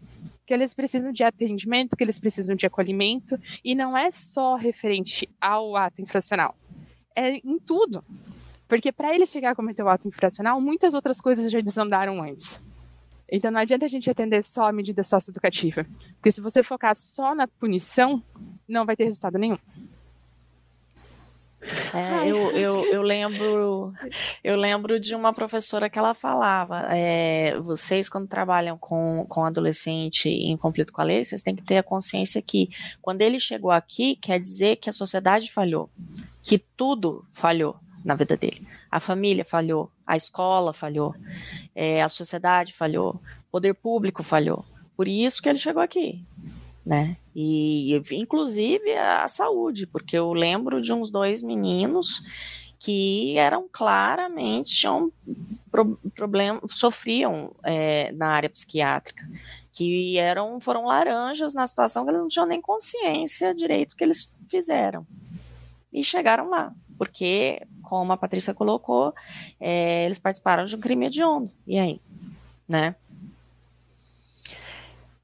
que 0.47 0.55
eles 0.55 0.75
precisam 0.75 1.13
de 1.13 1.23
atendimento, 1.23 1.97
que 1.97 2.05
eles 2.05 2.19
precisam 2.19 2.55
de 2.55 2.67
acolhimento, 2.67 3.39
e 3.65 3.75
não 3.75 3.97
é 3.97 4.11
só 4.11 4.57
referente 4.57 5.29
ao 5.41 5.77
ato 5.77 6.01
infracional, 6.01 6.57
é 7.15 7.37
em 7.37 7.59
tudo. 7.59 8.05
Porque 8.69 8.93
para 8.93 9.15
ele 9.15 9.27
chegar 9.27 9.51
a 9.51 9.55
cometer 9.55 9.83
o 9.83 9.89
ato 9.89 10.07
infracional, 10.07 10.61
muitas 10.61 10.95
outras 10.95 11.21
coisas 11.21 11.51
já 11.51 11.61
desandaram 11.61 12.23
antes. 12.23 12.61
Então 13.31 13.51
não 13.51 13.61
adianta 13.61 13.85
a 13.85 13.89
gente 13.89 14.11
atender 14.11 14.43
só 14.43 14.69
a 14.69 14.73
medida 14.73 15.03
socioeducativa, 15.03 15.87
porque 16.15 16.33
se 16.33 16.41
você 16.41 16.63
focar 16.63 16.95
só 16.97 17.35
na 17.35 17.47
punição, 17.47 18.23
não 18.69 18.85
vai 18.85 18.97
ter 18.97 19.05
resultado 19.05 19.39
nenhum. 19.39 19.59
É, 21.95 22.27
eu, 22.29 22.51
eu, 22.53 22.87
eu, 22.87 23.03
lembro 23.03 23.93
eu 24.43 24.57
lembro 24.57 24.99
de 24.99 25.15
uma 25.15 25.33
professora 25.33 25.91
que 25.91 25.99
ela 25.99 26.15
falava 26.15 26.87
é, 26.91 27.59
vocês 27.61 28.09
quando 28.09 28.27
trabalham 28.27 28.79
com, 28.79 29.27
com 29.29 29.45
adolescente 29.45 30.29
em 30.29 30.57
conflito 30.57 30.93
com 30.93 31.03
a 31.03 31.05
lei 31.05 31.23
vocês 31.23 31.43
têm 31.43 31.55
que 31.55 31.63
ter 31.63 31.77
a 31.77 31.83
consciência 31.83 32.41
que 32.41 32.71
quando 33.03 33.21
ele 33.21 33.39
chegou 33.39 33.71
aqui 33.71 34.17
quer 34.17 34.41
dizer 34.41 34.77
que 34.77 34.89
a 34.89 34.93
sociedade 34.93 35.53
falhou 35.53 35.91
que 36.43 36.59
tudo 36.59 37.27
falhou 37.31 37.77
na 38.03 38.15
vida 38.15 38.35
dele. 38.35 38.67
A 38.91 38.99
família 38.99 39.45
falhou 39.45 39.91
a 40.07 40.17
escola 40.17 40.73
falhou 40.73 41.15
é, 41.75 42.03
a 42.03 42.09
sociedade 42.09 42.73
falhou 42.73 43.21
o 43.49 43.51
poder 43.51 43.75
público 43.75 44.23
falhou. 44.23 44.65
Por 44.97 45.07
isso 45.07 45.43
que 45.43 45.49
ele 45.49 45.59
chegou 45.59 45.83
aqui 45.83 46.25
né? 46.85 47.17
E 47.35 48.01
inclusive 48.13 48.93
a 48.97 49.29
saúde, 49.29 49.87
porque 49.87 50.17
eu 50.17 50.33
lembro 50.33 50.81
de 50.81 50.93
uns 50.93 51.11
dois 51.11 51.43
meninos 51.43 52.23
que 52.79 53.37
eram 53.37 53.69
claramente 53.71 54.75
tinham 54.75 55.13
pro, 55.71 55.99
problema, 56.15 56.61
sofriam 56.67 57.53
é, 57.63 58.11
na 58.13 58.29
área 58.29 58.49
psiquiátrica, 58.49 59.29
que 59.73 60.19
eram 60.19 60.61
foram 60.61 60.87
laranjas 60.87 61.55
na 61.55 61.67
situação 61.67 62.05
que 62.05 62.11
eles 62.11 62.21
não 62.21 62.29
tinham 62.29 62.47
nem 62.47 62.61
consciência 62.61 63.55
direito 63.55 63.95
que 63.97 64.03
eles 64.03 64.35
fizeram 64.49 65.07
e 65.93 66.03
chegaram 66.03 66.49
lá, 66.49 66.73
porque 66.97 67.63
como 67.83 68.13
a 68.13 68.17
Patrícia 68.17 68.55
colocou, 68.55 69.13
é, 69.59 70.07
eles 70.07 70.19
participaram 70.19 70.65
de 70.65 70.77
um 70.77 70.81
crime 70.81 71.07
hediondo. 71.07 71.51
E 71.67 71.77
aí, 71.77 72.01
né? 72.69 72.95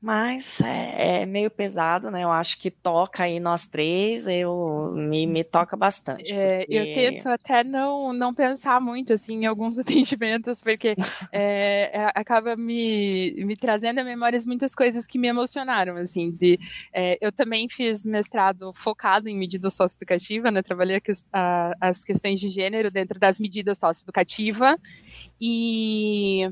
Mas 0.06 0.60
é, 0.60 1.22
é, 1.22 1.26
meio 1.26 1.50
pesado, 1.50 2.12
né? 2.12 2.22
Eu 2.22 2.30
acho 2.30 2.60
que 2.60 2.70
toca 2.70 3.24
aí 3.24 3.40
nós 3.40 3.66
três, 3.66 4.28
eu 4.28 4.92
me, 4.94 5.26
me 5.26 5.42
toca 5.42 5.76
bastante. 5.76 6.32
É, 6.32 6.60
porque... 6.60 6.74
Eu 6.76 6.94
tento 6.94 7.28
até 7.28 7.64
não, 7.64 8.12
não 8.12 8.32
pensar 8.32 8.80
muito 8.80 9.12
assim 9.12 9.42
em 9.42 9.46
alguns 9.46 9.76
atendimentos, 9.80 10.62
porque 10.62 10.94
é, 11.32 11.90
é, 11.92 12.12
acaba 12.14 12.54
me, 12.54 13.34
me 13.44 13.56
trazendo 13.56 13.98
à 13.98 14.04
memória 14.04 14.38
muitas 14.46 14.76
coisas 14.76 15.08
que 15.08 15.18
me 15.18 15.26
emocionaram. 15.26 15.96
Assim, 15.96 16.30
de, 16.30 16.56
é, 16.92 17.18
eu 17.20 17.32
também 17.32 17.68
fiz 17.68 18.04
mestrado 18.04 18.72
focado 18.76 19.28
em 19.28 19.36
medida 19.36 19.68
socioeducativa, 19.70 20.52
né? 20.52 20.62
Trabalhei 20.62 21.02
a, 21.32 21.72
as 21.80 22.04
questões 22.04 22.38
de 22.38 22.48
gênero 22.48 22.92
dentro 22.92 23.18
das 23.18 23.40
medidas 23.40 23.76
socioeducativas 23.78 24.76
e 25.40 26.48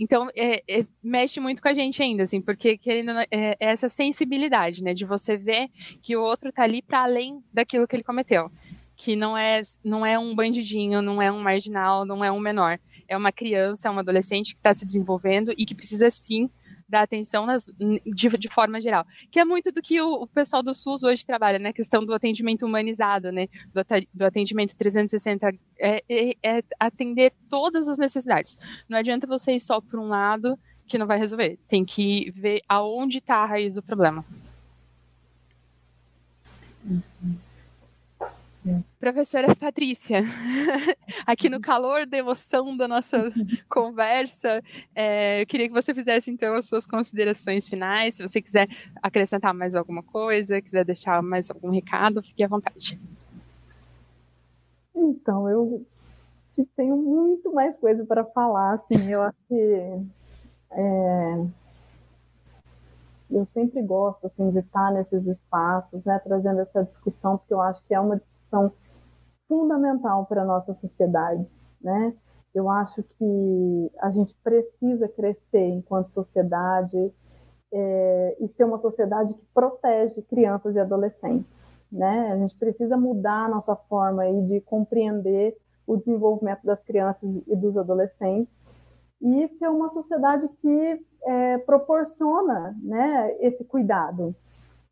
então, 0.00 0.30
é, 0.34 0.62
é, 0.66 0.86
mexe 1.02 1.38
muito 1.40 1.60
com 1.60 1.68
a 1.68 1.74
gente 1.74 2.02
ainda, 2.02 2.22
assim, 2.22 2.40
porque 2.40 2.78
querendo 2.78 3.10
é, 3.10 3.26
é 3.30 3.56
essa 3.60 3.86
sensibilidade, 3.86 4.82
né, 4.82 4.94
de 4.94 5.04
você 5.04 5.36
ver 5.36 5.68
que 6.00 6.16
o 6.16 6.22
outro 6.22 6.50
tá 6.50 6.62
ali 6.62 6.80
para 6.80 7.02
além 7.02 7.44
daquilo 7.52 7.86
que 7.86 7.94
ele 7.94 8.02
cometeu. 8.02 8.50
Que 8.96 9.14
não 9.14 9.36
é, 9.36 9.60
não 9.84 10.04
é 10.04 10.18
um 10.18 10.34
bandidinho, 10.34 11.02
não 11.02 11.20
é 11.20 11.30
um 11.30 11.42
marginal, 11.42 12.06
não 12.06 12.24
é 12.24 12.32
um 12.32 12.40
menor. 12.40 12.80
É 13.06 13.14
uma 13.14 13.30
criança, 13.30 13.88
é 13.88 13.90
um 13.90 13.98
adolescente 13.98 14.54
que 14.54 14.60
está 14.60 14.72
se 14.72 14.86
desenvolvendo 14.86 15.52
e 15.52 15.66
que 15.66 15.74
precisa 15.74 16.08
sim 16.08 16.48
da 16.90 17.02
atenção 17.02 17.46
nas, 17.46 17.64
de, 17.64 18.28
de, 18.28 18.48
forma 18.48 18.80
geral. 18.80 19.06
Que 19.30 19.38
é 19.38 19.44
muito 19.44 19.70
do 19.70 19.80
que 19.80 20.00
o, 20.00 20.22
o, 20.22 20.26
pessoal 20.26 20.62
do 20.62 20.74
SUS 20.74 21.04
hoje 21.04 21.24
trabalha, 21.24 21.58
né? 21.58 21.68
A 21.68 21.72
questão 21.72 22.04
do 22.04 22.12
atendimento 22.12 22.66
humanizado, 22.66 23.30
né? 23.30 23.46
Do, 23.72 23.80
do 24.12 24.24
atendimento 24.24 24.74
360, 24.74 25.52
é, 25.78 26.02
é, 26.08 26.34
é, 26.42 26.62
atender 26.78 27.32
todas 27.48 27.88
as 27.88 27.96
necessidades. 27.96 28.58
Não 28.88 28.98
adianta 28.98 29.26
você 29.26 29.52
ir 29.52 29.60
só 29.60 29.80
por 29.80 30.00
um 30.00 30.08
lado 30.08 30.58
que 30.86 30.98
não 30.98 31.06
vai 31.06 31.18
resolver. 31.18 31.56
Tem 31.68 31.84
que 31.84 32.32
ver 32.32 32.60
aonde 32.68 33.18
está 33.18 33.36
a 33.36 33.46
raiz 33.46 33.74
do 33.74 33.82
problema. 33.82 34.24
Uhum. 36.84 37.49
Professora 38.98 39.54
Patrícia, 39.54 40.20
aqui 41.26 41.48
no 41.48 41.60
calor 41.60 42.06
da 42.06 42.18
emoção 42.18 42.76
da 42.76 42.86
nossa 42.86 43.32
conversa, 43.68 44.62
é, 44.94 45.42
eu 45.42 45.46
queria 45.46 45.68
que 45.68 45.74
você 45.74 45.94
fizesse 45.94 46.30
então 46.30 46.54
as 46.54 46.66
suas 46.66 46.86
considerações 46.86 47.68
finais. 47.68 48.14
Se 48.14 48.22
você 48.26 48.40
quiser 48.42 48.68
acrescentar 49.02 49.54
mais 49.54 49.74
alguma 49.74 50.02
coisa, 50.02 50.60
quiser 50.60 50.84
deixar 50.84 51.22
mais 51.22 51.50
algum 51.50 51.70
recado, 51.70 52.22
fique 52.22 52.44
à 52.44 52.48
vontade. 52.48 53.00
Então, 54.94 55.48
eu 55.48 55.86
tenho 56.76 56.96
muito 56.96 57.52
mais 57.52 57.76
coisa 57.76 58.04
para 58.04 58.24
falar. 58.24 58.74
Assim, 58.74 59.10
eu 59.10 59.22
acho 59.22 59.38
que 59.48 59.54
é, 60.72 61.46
eu 63.30 63.46
sempre 63.46 63.80
gosto 63.82 64.26
assim, 64.26 64.50
de 64.50 64.58
estar 64.58 64.92
nesses 64.92 65.24
espaços, 65.26 66.04
né, 66.04 66.18
trazendo 66.18 66.60
essa 66.60 66.84
discussão, 66.84 67.38
porque 67.38 67.54
eu 67.54 67.60
acho 67.60 67.82
que 67.84 67.94
é 67.94 68.00
uma 68.00 68.20
são 68.50 68.72
fundamental 69.48 70.26
para 70.26 70.42
a 70.42 70.44
nossa 70.44 70.74
sociedade, 70.74 71.46
né? 71.80 72.14
Eu 72.54 72.68
acho 72.68 73.02
que 73.02 73.92
a 74.00 74.10
gente 74.10 74.34
precisa 74.42 75.08
crescer 75.08 75.68
enquanto 75.68 76.12
sociedade 76.12 77.12
é, 77.72 78.36
e 78.40 78.48
ser 78.48 78.64
uma 78.64 78.78
sociedade 78.78 79.34
que 79.34 79.46
protege 79.54 80.22
crianças 80.22 80.74
e 80.74 80.78
adolescentes, 80.80 81.46
né? 81.90 82.32
A 82.32 82.36
gente 82.36 82.56
precisa 82.56 82.96
mudar 82.96 83.46
a 83.46 83.48
nossa 83.48 83.76
forma 83.76 84.22
aí 84.22 84.42
de 84.46 84.60
compreender 84.60 85.56
o 85.86 85.96
desenvolvimento 85.96 86.64
das 86.64 86.82
crianças 86.82 87.28
e 87.46 87.56
dos 87.56 87.76
adolescentes 87.76 88.52
e 89.20 89.48
ser 89.58 89.68
uma 89.68 89.90
sociedade 89.90 90.48
que 90.60 91.06
é, 91.24 91.58
proporciona, 91.58 92.76
né, 92.82 93.36
esse 93.40 93.64
cuidado, 93.64 94.34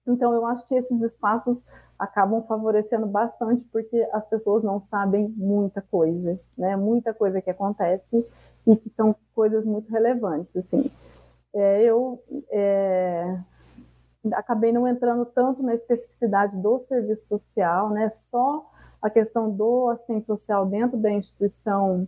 Então, 0.06 0.32
eu 0.32 0.46
acho 0.46 0.66
que 0.66 0.74
esses 0.74 1.00
espaços 1.02 1.62
acabam 1.98 2.42
favorecendo 2.46 3.06
bastante 3.06 3.64
porque 3.72 4.08
as 4.12 4.26
pessoas 4.28 4.62
não 4.62 4.80
sabem 4.82 5.28
muita 5.36 5.82
coisa, 5.82 6.38
né? 6.56 6.76
Muita 6.76 7.12
coisa 7.12 7.42
que 7.42 7.50
acontece 7.50 8.26
e 8.66 8.76
que 8.76 8.90
são 8.90 9.16
coisas 9.34 9.64
muito 9.64 9.90
relevantes, 9.90 10.54
assim. 10.56 10.90
É, 11.54 11.82
eu 11.82 12.22
é, 12.50 13.38
acabei 14.32 14.72
não 14.72 14.86
entrando 14.86 15.24
tanto 15.26 15.62
na 15.62 15.74
especificidade 15.74 16.56
do 16.56 16.80
serviço 16.80 17.26
social, 17.26 17.90
né? 17.90 18.10
Só 18.30 18.70
a 19.00 19.10
questão 19.10 19.50
do 19.50 19.88
assistente 19.88 20.26
social 20.26 20.66
dentro 20.66 20.98
da 20.98 21.10
instituição, 21.10 22.06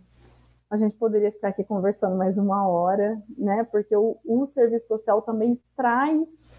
a 0.69 0.77
gente 0.77 0.95
poderia 0.95 1.31
ficar 1.31 1.49
aqui 1.49 1.63
conversando 1.63 2.15
mais 2.15 2.37
uma 2.37 2.67
hora, 2.67 3.21
né? 3.37 3.63
Porque 3.71 3.95
o, 3.95 4.17
o 4.25 4.47
serviço 4.47 4.87
social 4.87 5.21
também 5.21 5.59
traz 5.75 6.49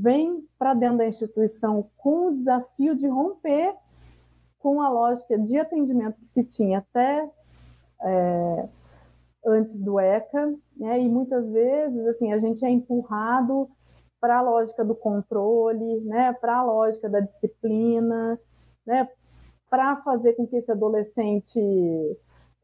vem 0.00 0.46
para 0.58 0.74
dentro 0.74 0.98
da 0.98 1.06
instituição 1.06 1.90
com 1.96 2.28
o 2.28 2.36
desafio 2.36 2.96
de 2.96 3.06
romper 3.06 3.74
com 4.58 4.80
a 4.80 4.88
lógica 4.88 5.38
de 5.38 5.58
atendimento 5.58 6.16
que 6.20 6.28
se 6.28 6.44
tinha 6.44 6.78
até 6.78 7.28
é, 8.00 8.68
antes 9.44 9.76
do 9.78 9.98
ECA, 9.98 10.54
né? 10.76 11.00
e 11.00 11.08
muitas 11.08 11.50
vezes 11.50 12.06
assim 12.06 12.32
a 12.32 12.38
gente 12.38 12.64
é 12.64 12.70
empurrado 12.70 13.68
para 14.20 14.38
a 14.38 14.42
lógica 14.42 14.84
do 14.84 14.94
controle, 14.94 16.00
né? 16.02 16.32
para 16.34 16.58
a 16.58 16.64
lógica 16.64 17.08
da 17.08 17.20
disciplina, 17.20 18.38
né? 18.86 19.08
para 19.68 19.96
fazer 20.02 20.34
com 20.34 20.46
que 20.46 20.56
esse 20.56 20.70
adolescente 20.70 21.60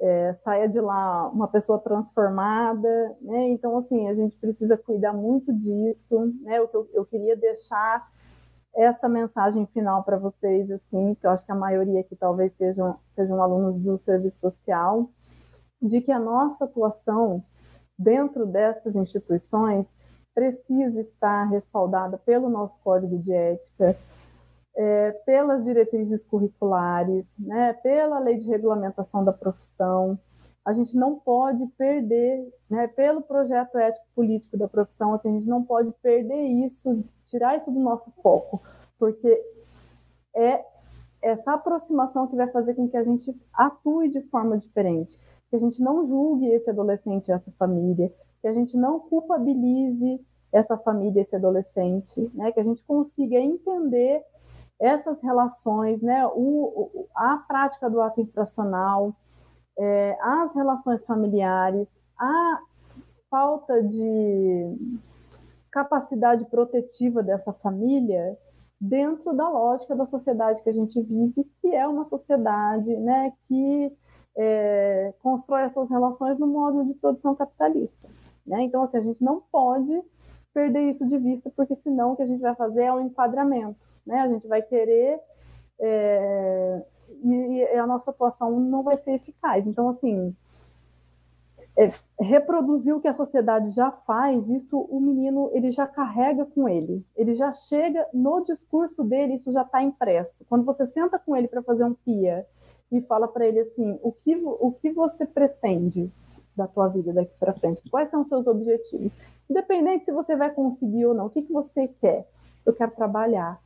é, 0.00 0.34
saia 0.44 0.68
de 0.68 0.80
lá 0.80 1.28
uma 1.28 1.48
pessoa 1.48 1.78
transformada, 1.78 3.16
né? 3.20 3.48
Então, 3.48 3.78
assim, 3.78 4.08
a 4.08 4.14
gente 4.14 4.36
precisa 4.36 4.76
cuidar 4.76 5.12
muito 5.12 5.52
disso, 5.52 6.32
né? 6.42 6.60
O 6.60 6.68
que 6.68 6.76
eu, 6.76 6.88
eu 6.92 7.04
queria 7.04 7.36
deixar 7.36 8.08
essa 8.74 9.08
mensagem 9.08 9.66
final 9.66 10.04
para 10.04 10.16
vocês, 10.16 10.70
assim, 10.70 11.14
que 11.14 11.26
eu 11.26 11.30
acho 11.30 11.44
que 11.44 11.50
a 11.52 11.56
maioria 11.56 12.00
aqui 12.00 12.14
talvez 12.14 12.54
sejam, 12.54 12.96
sejam 13.14 13.42
alunos 13.42 13.80
do 13.82 13.98
serviço 13.98 14.38
social, 14.38 15.10
de 15.82 16.00
que 16.00 16.12
a 16.12 16.18
nossa 16.18 16.64
atuação 16.64 17.42
dentro 17.98 18.46
dessas 18.46 18.94
instituições 18.94 19.86
precisa 20.32 21.00
estar 21.00 21.46
respaldada 21.46 22.16
pelo 22.18 22.48
nosso 22.48 22.78
código 22.84 23.18
de 23.18 23.32
ética, 23.32 23.96
é, 24.76 25.10
pelas 25.26 25.64
diretrizes 25.64 26.24
curriculares, 26.24 27.26
né, 27.38 27.72
pela 27.82 28.18
lei 28.18 28.36
de 28.36 28.46
regulamentação 28.48 29.24
da 29.24 29.32
profissão. 29.32 30.18
A 30.64 30.72
gente 30.72 30.94
não 30.96 31.16
pode 31.16 31.66
perder, 31.78 32.52
né, 32.68 32.86
pelo 32.88 33.22
projeto 33.22 33.78
ético-político 33.78 34.56
da 34.56 34.68
profissão, 34.68 35.14
assim, 35.14 35.30
a 35.30 35.32
gente 35.32 35.48
não 35.48 35.64
pode 35.64 35.92
perder 36.02 36.42
isso, 36.42 37.04
tirar 37.26 37.56
isso 37.56 37.70
do 37.70 37.80
nosso 37.80 38.10
foco, 38.22 38.62
porque 38.98 39.42
é 40.34 40.64
essa 41.20 41.54
aproximação 41.54 42.26
que 42.28 42.36
vai 42.36 42.48
fazer 42.48 42.74
com 42.74 42.88
que 42.88 42.96
a 42.96 43.02
gente 43.02 43.34
atue 43.52 44.08
de 44.08 44.20
forma 44.28 44.56
diferente, 44.58 45.18
que 45.50 45.56
a 45.56 45.58
gente 45.58 45.82
não 45.82 46.06
julgue 46.06 46.46
esse 46.48 46.70
adolescente, 46.70 47.32
essa 47.32 47.50
família, 47.58 48.12
que 48.40 48.48
a 48.48 48.52
gente 48.52 48.76
não 48.76 49.00
culpabilize 49.00 50.20
essa 50.52 50.76
família, 50.76 51.22
esse 51.22 51.34
adolescente, 51.34 52.30
né? 52.34 52.52
que 52.52 52.60
a 52.60 52.64
gente 52.64 52.84
consiga 52.84 53.36
entender 53.36 54.22
essas 54.80 55.20
relações, 55.20 56.00
né, 56.00 56.26
o, 56.26 57.08
a 57.14 57.38
prática 57.48 57.90
do 57.90 58.00
ato 58.00 58.20
infracional, 58.20 59.14
é, 59.76 60.16
as 60.20 60.54
relações 60.54 61.04
familiares, 61.04 61.88
a 62.18 62.60
falta 63.30 63.82
de 63.82 64.76
capacidade 65.70 66.44
protetiva 66.46 67.22
dessa 67.22 67.52
família 67.52 68.36
dentro 68.80 69.34
da 69.34 69.48
lógica 69.48 69.94
da 69.94 70.06
sociedade 70.06 70.62
que 70.62 70.70
a 70.70 70.72
gente 70.72 71.00
vive, 71.02 71.44
que 71.60 71.74
é 71.74 71.86
uma 71.86 72.04
sociedade 72.04 72.96
né, 72.96 73.32
que 73.46 73.92
é, 74.36 75.12
constrói 75.20 75.62
essas 75.62 75.90
relações 75.90 76.38
no 76.38 76.46
modo 76.46 76.84
de 76.84 76.94
produção 76.94 77.34
capitalista. 77.34 78.08
Né? 78.46 78.62
Então, 78.62 78.82
assim, 78.82 78.96
a 78.96 79.02
gente 79.02 79.22
não 79.22 79.42
pode 79.50 80.00
perder 80.54 80.90
isso 80.90 81.06
de 81.06 81.18
vista, 81.18 81.50
porque 81.56 81.74
senão 81.76 82.12
o 82.12 82.16
que 82.16 82.22
a 82.22 82.26
gente 82.26 82.40
vai 82.40 82.54
fazer 82.54 82.84
é 82.84 82.92
um 82.92 83.00
enquadramento 83.00 83.87
né? 84.08 84.20
A 84.20 84.28
gente 84.28 84.48
vai 84.48 84.62
querer 84.62 85.20
é, 85.78 86.82
e, 87.22 87.30
e, 87.30 87.78
a 87.78 87.86
nossa 87.86 88.10
atuação 88.10 88.58
não 88.58 88.82
vai 88.82 88.96
ser 88.96 89.12
eficaz. 89.12 89.66
Então, 89.66 89.90
assim, 89.90 90.34
é, 91.76 91.88
reproduzir 92.18 92.94
o 92.96 93.00
que 93.00 93.06
a 93.06 93.12
sociedade 93.12 93.70
já 93.70 93.90
faz, 93.90 94.48
isso 94.48 94.78
o 94.78 94.98
menino 94.98 95.50
ele 95.52 95.70
já 95.70 95.86
carrega 95.86 96.44
com 96.44 96.68
ele, 96.68 97.04
ele 97.14 97.34
já 97.34 97.52
chega 97.52 98.04
no 98.12 98.42
discurso 98.42 99.04
dele, 99.04 99.34
isso 99.34 99.52
já 99.52 99.62
está 99.62 99.82
impresso. 99.82 100.44
Quando 100.48 100.64
você 100.64 100.86
senta 100.88 101.18
com 101.18 101.36
ele 101.36 101.46
para 101.46 101.62
fazer 101.62 101.84
um 101.84 101.94
pia 101.94 102.46
e 102.90 103.00
fala 103.02 103.28
para 103.28 103.46
ele 103.46 103.60
assim, 103.60 103.98
o 104.02 104.10
que, 104.10 104.34
o 104.34 104.72
que 104.72 104.90
você 104.90 105.26
pretende 105.26 106.10
da 106.56 106.66
tua 106.66 106.88
vida 106.88 107.12
daqui 107.12 107.32
para 107.38 107.52
frente? 107.52 107.88
Quais 107.88 108.10
são 108.10 108.22
os 108.22 108.28
seus 108.28 108.46
objetivos? 108.46 109.16
Independente 109.48 110.06
se 110.06 110.12
você 110.12 110.34
vai 110.34 110.50
conseguir 110.50 111.06
ou 111.06 111.14
não, 111.14 111.26
o 111.26 111.30
que, 111.30 111.42
que 111.42 111.52
você 111.52 111.86
quer? 112.00 112.26
Eu 112.66 112.72
quero 112.72 112.90
trabalhar. 112.90 113.60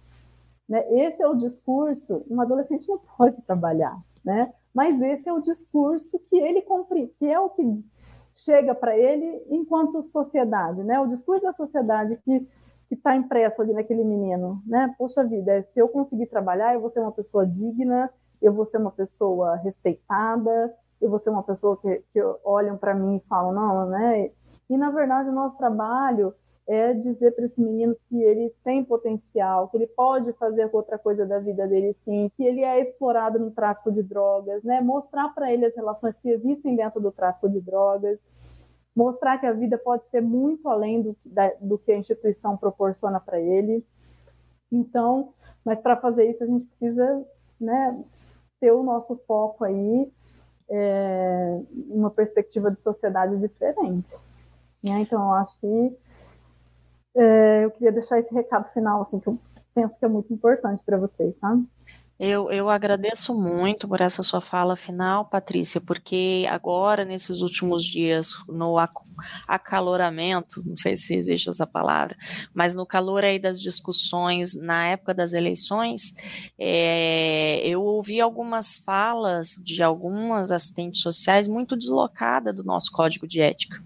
Né? 0.73 0.83
Esse 1.05 1.23
é 1.23 1.29
o 1.29 1.35
discurso, 1.35 2.25
um 2.31 2.41
adolescente 2.41 2.89
não 2.89 2.99
pode 3.19 3.43
trabalhar, 3.43 3.95
né? 4.25 4.51
mas 4.73 4.99
esse 5.03 5.29
é 5.29 5.33
o 5.33 5.43
discurso 5.43 6.19
que 6.31 6.37
ele 6.37 6.63
compreende, 6.63 7.13
que 7.19 7.27
é 7.27 7.39
o 7.39 7.51
que 7.51 7.85
chega 8.35 8.75
para 8.75 8.97
ele 8.97 9.45
enquanto 9.51 10.03
sociedade, 10.05 10.83
né? 10.83 10.99
o 10.99 11.09
discurso 11.09 11.43
da 11.43 11.53
sociedade 11.53 12.19
que 12.25 12.49
que 12.89 12.97
está 12.97 13.17
impresso 13.17 13.63
ali 13.63 13.73
naquele 13.73 14.05
menino, 14.05 14.61
né? 14.67 14.95
Poxa 14.99 15.25
vida, 15.25 15.67
se 15.73 15.81
eu 15.81 15.89
conseguir 15.89 16.27
trabalhar, 16.27 16.75
eu 16.75 16.81
vou 16.83 16.91
ser 16.91 17.01
uma 17.01 17.11
pessoa 17.11 17.47
digna, 17.47 18.11
eu 18.43 18.53
vou 18.53 18.67
ser 18.67 18.77
uma 18.77 18.91
pessoa 18.91 19.57
respeitada, 19.57 20.75
eu 21.01 21.09
vou 21.09 21.19
ser 21.19 21.31
uma 21.31 21.43
pessoa 21.43 21.75
que, 21.79 22.05
que 22.13 22.21
olham 22.45 22.77
para 22.77 22.95
mim 22.95 23.17
e 23.17 23.27
falam, 23.27 23.51
não, 23.51 23.89
né? 23.89 24.31
E 24.69 24.77
na 24.77 24.91
verdade 24.91 25.31
o 25.31 25.33
nosso 25.33 25.57
trabalho 25.57 26.35
é 26.67 26.93
dizer 26.95 27.33
para 27.33 27.47
esse 27.47 27.61
menino 27.61 27.97
que 28.09 28.23
ele 28.23 28.55
tem 28.63 28.85
potencial, 28.85 29.69
que 29.69 29.77
ele 29.77 29.87
pode 29.87 30.33
fazer 30.35 30.69
outra 30.73 30.99
coisa 30.99 31.27
da 31.27 31.39
vida 31.39 31.67
dele 31.67 31.97
sim, 32.05 32.31
que 32.37 32.45
ele 32.45 32.63
é 32.63 32.81
explorado 32.81 33.39
no 33.39 33.51
tráfico 33.51 33.91
de 33.91 34.03
drogas, 34.03 34.63
né? 34.63 34.81
Mostrar 34.81 35.29
para 35.35 35.53
ele 35.53 35.67
as 35.67 35.75
relações 35.75 36.15
que 36.23 36.31
existem 36.31 36.77
dentro 36.77 37.01
do 37.01 37.11
tráfico 37.11 37.49
de 37.49 37.61
drogas, 37.61 38.21
mostrar 38.95 39.39
que 39.39 39.47
a 39.47 39.53
vida 39.53 39.77
pode 39.77 40.09
ser 40.09 40.21
muito 40.21 40.69
além 40.69 41.03
do, 41.03 41.17
da, 41.25 41.53
do 41.61 41.79
que 41.79 41.91
a 41.91 41.99
instituição 41.99 42.57
proporciona 42.57 43.19
para 43.19 43.41
ele. 43.41 43.85
Então, 44.71 45.35
mas 45.65 45.81
para 45.81 45.97
fazer 45.97 46.31
isso 46.31 46.45
a 46.45 46.47
gente 46.47 46.67
precisa, 46.67 47.27
né, 47.61 48.03
ter 48.61 48.73
o 48.73 48.83
nosso 48.83 49.17
foco 49.27 49.65
aí 49.65 50.13
é, 50.71 51.61
uma 51.89 52.11
perspectiva 52.11 52.71
de 52.71 52.81
sociedade 52.81 53.37
diferente. 53.39 54.15
Né? 54.83 55.01
Então, 55.01 55.21
eu 55.23 55.33
acho 55.33 55.59
que 55.61 55.97
é, 57.15 57.65
eu 57.65 57.71
queria 57.71 57.93
deixar 57.93 58.19
esse 58.19 58.35
recado 58.35 58.73
final, 58.73 59.03
assim, 59.03 59.21
que 59.21 59.29
eu 59.29 59.39
penso 59.75 59.99
que 59.99 60.05
é 60.05 60.09
muito 60.09 60.33
importante 60.33 60.83
para 60.85 60.99
vocês, 60.99 61.35
tá? 61.41 61.57
Eu, 62.25 62.53
eu 62.53 62.71
agradeço 62.71 63.35
muito 63.37 63.89
por 63.89 64.01
essa 64.01 64.23
sua 64.23 64.41
fala 64.41 64.77
final, 64.77 65.25
Patrícia, 65.25 65.81
porque 65.81 66.47
agora, 66.49 67.05
nesses 67.05 67.41
últimos 67.41 67.85
dias, 67.85 68.35
no 68.47 68.77
acaloramento, 69.49 70.63
não 70.65 70.77
sei 70.77 70.95
se 70.95 71.17
existe 71.17 71.51
essa 71.51 71.67
palavra, 71.67 72.17
mas 72.55 72.75
no 72.75 72.87
calor 72.87 73.25
aí 73.25 73.41
das 73.41 73.61
discussões 73.61 74.55
na 74.55 74.87
época 74.87 75.13
das 75.13 75.33
eleições, 75.33 76.15
é, 76.57 77.61
eu 77.67 77.83
ouvi 77.83 78.21
algumas 78.21 78.79
falas 78.79 79.57
de 79.57 79.83
algumas 79.83 80.53
assistentes 80.53 81.01
sociais 81.01 81.49
muito 81.49 81.77
deslocadas 81.77 82.55
do 82.55 82.63
nosso 82.63 82.93
código 82.93 83.27
de 83.27 83.41
ética. 83.41 83.83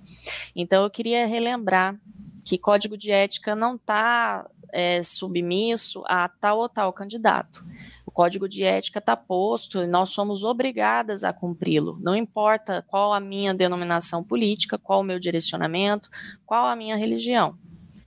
Então, 0.54 0.84
eu 0.84 0.90
queria 0.90 1.26
relembrar 1.26 1.98
que 2.46 2.56
código 2.56 2.96
de 2.96 3.10
ética 3.10 3.56
não 3.56 3.74
está 3.74 4.48
é, 4.72 5.02
submisso 5.02 6.04
a 6.06 6.28
tal 6.28 6.58
ou 6.58 6.68
tal 6.68 6.92
candidato. 6.92 7.66
O 8.06 8.10
código 8.12 8.48
de 8.48 8.62
ética 8.62 9.00
está 9.00 9.16
posto 9.16 9.82
e 9.82 9.86
nós 9.86 10.10
somos 10.10 10.44
obrigadas 10.44 11.24
a 11.24 11.32
cumpri-lo. 11.32 11.98
Não 12.00 12.14
importa 12.14 12.84
qual 12.86 13.12
a 13.12 13.18
minha 13.18 13.52
denominação 13.52 14.22
política, 14.22 14.78
qual 14.78 15.00
o 15.00 15.04
meu 15.04 15.18
direcionamento, 15.18 16.08
qual 16.46 16.66
a 16.66 16.76
minha 16.76 16.96
religião. 16.96 17.58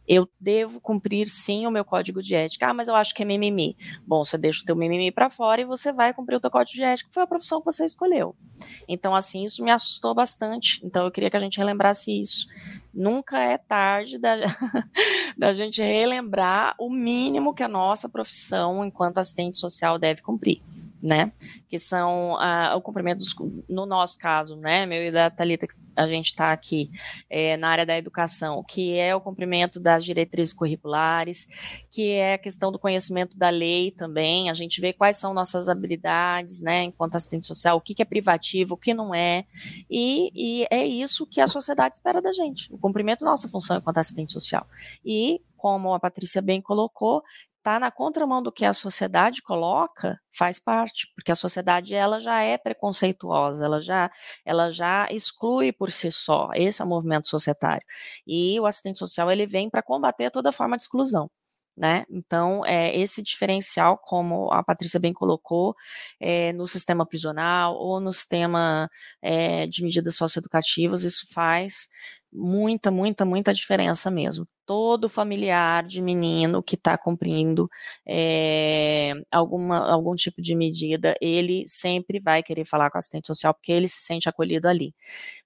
Eu 0.10 0.28
devo 0.39 0.82
cumprir 0.82 1.30
sim 1.30 1.68
o 1.68 1.72
meu 1.72 1.86
código 1.86 2.20
de 2.20 2.34
ética. 2.34 2.70
Ah, 2.70 2.74
mas 2.74 2.88
eu 2.88 2.95
acho 2.95 3.14
que 3.14 3.22
é 3.22 3.26
mimimi. 3.26 3.78
Bom, 4.07 4.26
você 4.26 4.39
deixa 4.39 4.64
o 4.64 4.66
teu 4.66 4.76
mimimi 4.76 5.12
para 5.12 5.30
fora 5.30 5.62
e 5.62 5.66
você 5.66 5.93
vai 5.93 6.12
cumprir 6.12 6.38
o 6.38 6.39
teu 6.39 6.49
código 6.49 6.76
de 6.76 6.84
ética, 6.84 7.10
que 7.10 7.14
foi 7.14 7.22
a 7.22 7.28
profissão 7.28 7.60
que 7.60 7.66
você 7.66 7.86
escolheu. 7.86 8.36
Então, 8.88 9.14
assim, 9.14 9.43
isso 9.43 9.64
me 9.64 9.70
assustou 9.70 10.16
bastante. 10.16 10.82
Então, 10.84 11.05
eu 11.05 11.12
queria 11.12 11.30
que 11.30 11.38
a 11.38 11.39
gente 11.39 11.60
relembrasse 11.60 12.20
isso 12.20 12.47
nunca 12.93 13.39
é 13.39 13.57
tarde 13.57 14.18
da, 14.18 14.36
da 15.38 15.53
gente 15.53 15.82
relembrar 15.82 16.76
o 16.80 16.89
mínimo 16.89 17.53
que 17.53 17.64
a 17.64 17.68
nossa 17.68 18.10
profissão 18.10 18.84
enquanto 18.84 19.20
assistente 19.20 19.57
social 19.57 19.97
deve 19.97 20.22
cumprir. 20.22 20.62
Né? 21.02 21.32
Que 21.68 21.80
são 21.80 22.34
uh, 22.34 22.76
o 22.76 22.82
cumprimento 22.82 23.20
dos, 23.20 23.36
no 23.68 23.86
nosso 23.86 24.18
caso, 24.18 24.56
né? 24.56 24.86
Meu 24.86 25.04
e 25.04 25.12
da 25.12 25.30
Thalita, 25.30 25.68
a 25.95 26.08
gente 26.08 26.28
está 26.28 26.52
aqui 26.52 26.89
é, 27.30 27.58
na 27.58 27.70
área 27.70 27.86
da 27.86 27.97
educação, 27.97 28.64
que 28.64 28.97
é 28.97 29.14
o 29.16 29.22
cumprimento 29.22 29.80
das 29.80 30.06
diretrizes 30.06 30.54
curriculares, 30.54 31.47
que 31.89 32.14
é 32.14 32.36
a 32.36 32.38
questão 32.38 32.72
do 32.72 32.80
conhecimento 32.80 33.38
da 33.38 33.50
lei 33.50 33.91
também, 33.91 34.50
a 34.50 34.54
gente 34.54 34.80
vê 34.80 34.93
quais 34.93 35.18
são 35.18 35.34
nossas 35.34 35.68
habilidades, 35.68 36.62
né, 36.62 36.84
enquanto 36.84 37.16
assistente 37.16 37.47
social, 37.47 37.78
o 37.78 37.82
que, 37.82 37.93
que 37.93 38.02
é 38.02 38.06
privativo, 38.06 38.76
o 38.76 38.78
que 38.78 38.93
não 38.93 39.14
é, 39.14 39.45
e, 39.89 40.32
e 40.34 40.68
é 40.72 40.86
isso 40.86 41.28
que 41.28 41.41
a 41.41 41.47
sociedade 41.47 41.95
espera 41.95 42.22
da 42.22 42.32
gente, 42.32 42.74
o 42.74 42.78
cumprimento 42.78 43.26
da 43.26 43.32
nossa 43.32 43.50
função 43.50 43.78
enquanto 43.78 43.97
assistente 43.97 44.32
social. 44.32 44.66
E 45.04 45.41
como 45.60 45.93
a 45.93 46.00
Patrícia 46.00 46.41
bem 46.41 46.62
colocou, 46.62 47.22
tá 47.64 47.80
na 47.80 47.91
contramão 47.91 48.41
do 48.41 48.51
que 48.51 48.66
a 48.66 48.74
sociedade 48.74 49.41
coloca, 49.41 50.20
faz 50.32 50.60
parte, 50.60 51.07
porque 51.16 51.32
a 51.32 51.36
sociedade 51.36 51.93
ela 51.93 52.20
já 52.20 52.41
é 52.41 52.57
preconceituosa, 52.57 53.66
ela 53.66 53.82
já 53.82 54.10
ela 54.45 54.72
já 54.72 55.07
exclui 55.12 55.72
por 55.72 55.91
si 55.91 56.12
só. 56.12 56.49
Esse 56.55 56.82
é 56.82 56.86
o 56.86 56.88
movimento 56.88 57.28
societário. 57.28 57.86
E 58.28 58.60
o 58.60 58.66
assistente 58.66 58.99
social 58.99 59.32
ele 59.32 59.45
vem 59.45 59.70
para 59.70 59.84
combater 59.84 60.32
toda 60.32 60.51
forma 60.51 60.78
de 60.78 60.84
exclusão. 60.84 61.30
Né? 61.78 62.03
Então, 62.10 62.66
é, 62.66 62.93
esse 62.97 63.24
diferencial, 63.24 63.97
como 63.97 64.51
a 64.51 64.62
Patrícia 64.62 64.99
bem 64.99 65.14
colocou, 65.14 65.74
é, 66.20 66.51
no 66.53 66.68
sistema 66.68 67.05
prisional 67.05 67.74
ou 67.76 68.01
no 68.01 68.12
sistema 68.12 68.89
é, 69.22 69.66
de 69.66 69.82
medidas 69.82 70.16
socioeducativas, 70.18 71.03
isso 71.03 71.26
faz 71.34 71.88
muita, 72.34 72.91
muita, 72.91 73.24
muita 73.26 73.53
diferença 73.53 74.12
mesmo 74.12 74.45
todo 74.70 75.09
familiar 75.09 75.84
de 75.84 75.99
menino 75.99 76.61
que 76.61 76.76
está 76.76 76.95
cumprindo 76.95 77.67
é, 78.07 79.13
alguma, 79.32 79.80
algum 79.91 80.13
tipo 80.13 80.43
de 80.43 80.53
medida, 80.53 81.15
ele 81.20 81.63
sempre 81.67 82.20
vai 82.20 82.43
querer 82.43 82.65
falar 82.65 82.91
com 82.91 82.97
o 82.97 82.99
assistente 82.99 83.26
social 83.26 83.51
porque 83.51 83.72
ele 83.72 83.88
se 83.88 84.03
sente 84.03 84.30
acolhido 84.30 84.67
ali. 84.67 84.93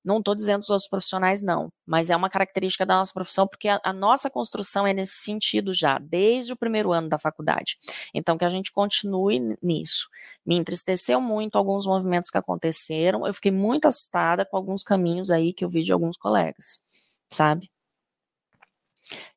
Não 0.03 0.17
estou 0.17 0.35
dizendo 0.35 0.59
os 0.59 0.69
outros 0.69 0.89
profissionais 0.89 1.41
não, 1.41 1.71
mas 1.85 2.09
é 2.09 2.17
uma 2.17 2.29
característica 2.29 2.85
da 2.85 2.95
nossa 2.95 3.13
profissão 3.13 3.47
porque 3.47 3.69
a, 3.69 3.79
a, 3.81 3.93
nossa 3.93 4.29
construção 4.29 4.85
é 4.85 4.91
nesse 4.91 5.13
sentido 5.13 5.73
já, 5.73 5.97
desde 5.99 6.51
o 6.51 6.57
primeiro 6.57 6.91
ano 6.91 7.07
da 7.07 7.17
faculdade. 7.17 7.77
Então, 8.13 8.37
que 8.37 8.43
a 8.43 8.49
gente 8.49 8.73
continue 8.73 9.55
nisso. 9.63 10.09
Me 10.45 10.57
entristeceu 10.57 11.21
muito 11.21 11.57
alguns 11.57 11.85
movimentos 11.85 12.29
que 12.29 12.37
aconteceram, 12.37 13.25
eu 13.25 13.33
fiquei 13.33 13.51
muito 13.51 13.87
assustada 13.87 14.45
com 14.45 14.57
alguns 14.57 14.83
caminhos 14.83 15.31
aí 15.31 15.53
que 15.53 15.63
eu 15.63 15.69
vi 15.69 15.81
de 15.81 15.93
alguns 15.93 16.17
colegas, 16.17 16.83
sabe? 17.31 17.71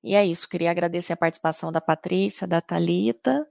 E 0.02 0.14
é 0.14 0.24
isso, 0.24 0.48
queria 0.48 0.70
agradecer 0.70 1.12
a 1.12 1.16
participação 1.16 1.72
da 1.72 1.80
Patrícia, 1.80 2.46
da 2.46 2.60
Talita 2.60 3.46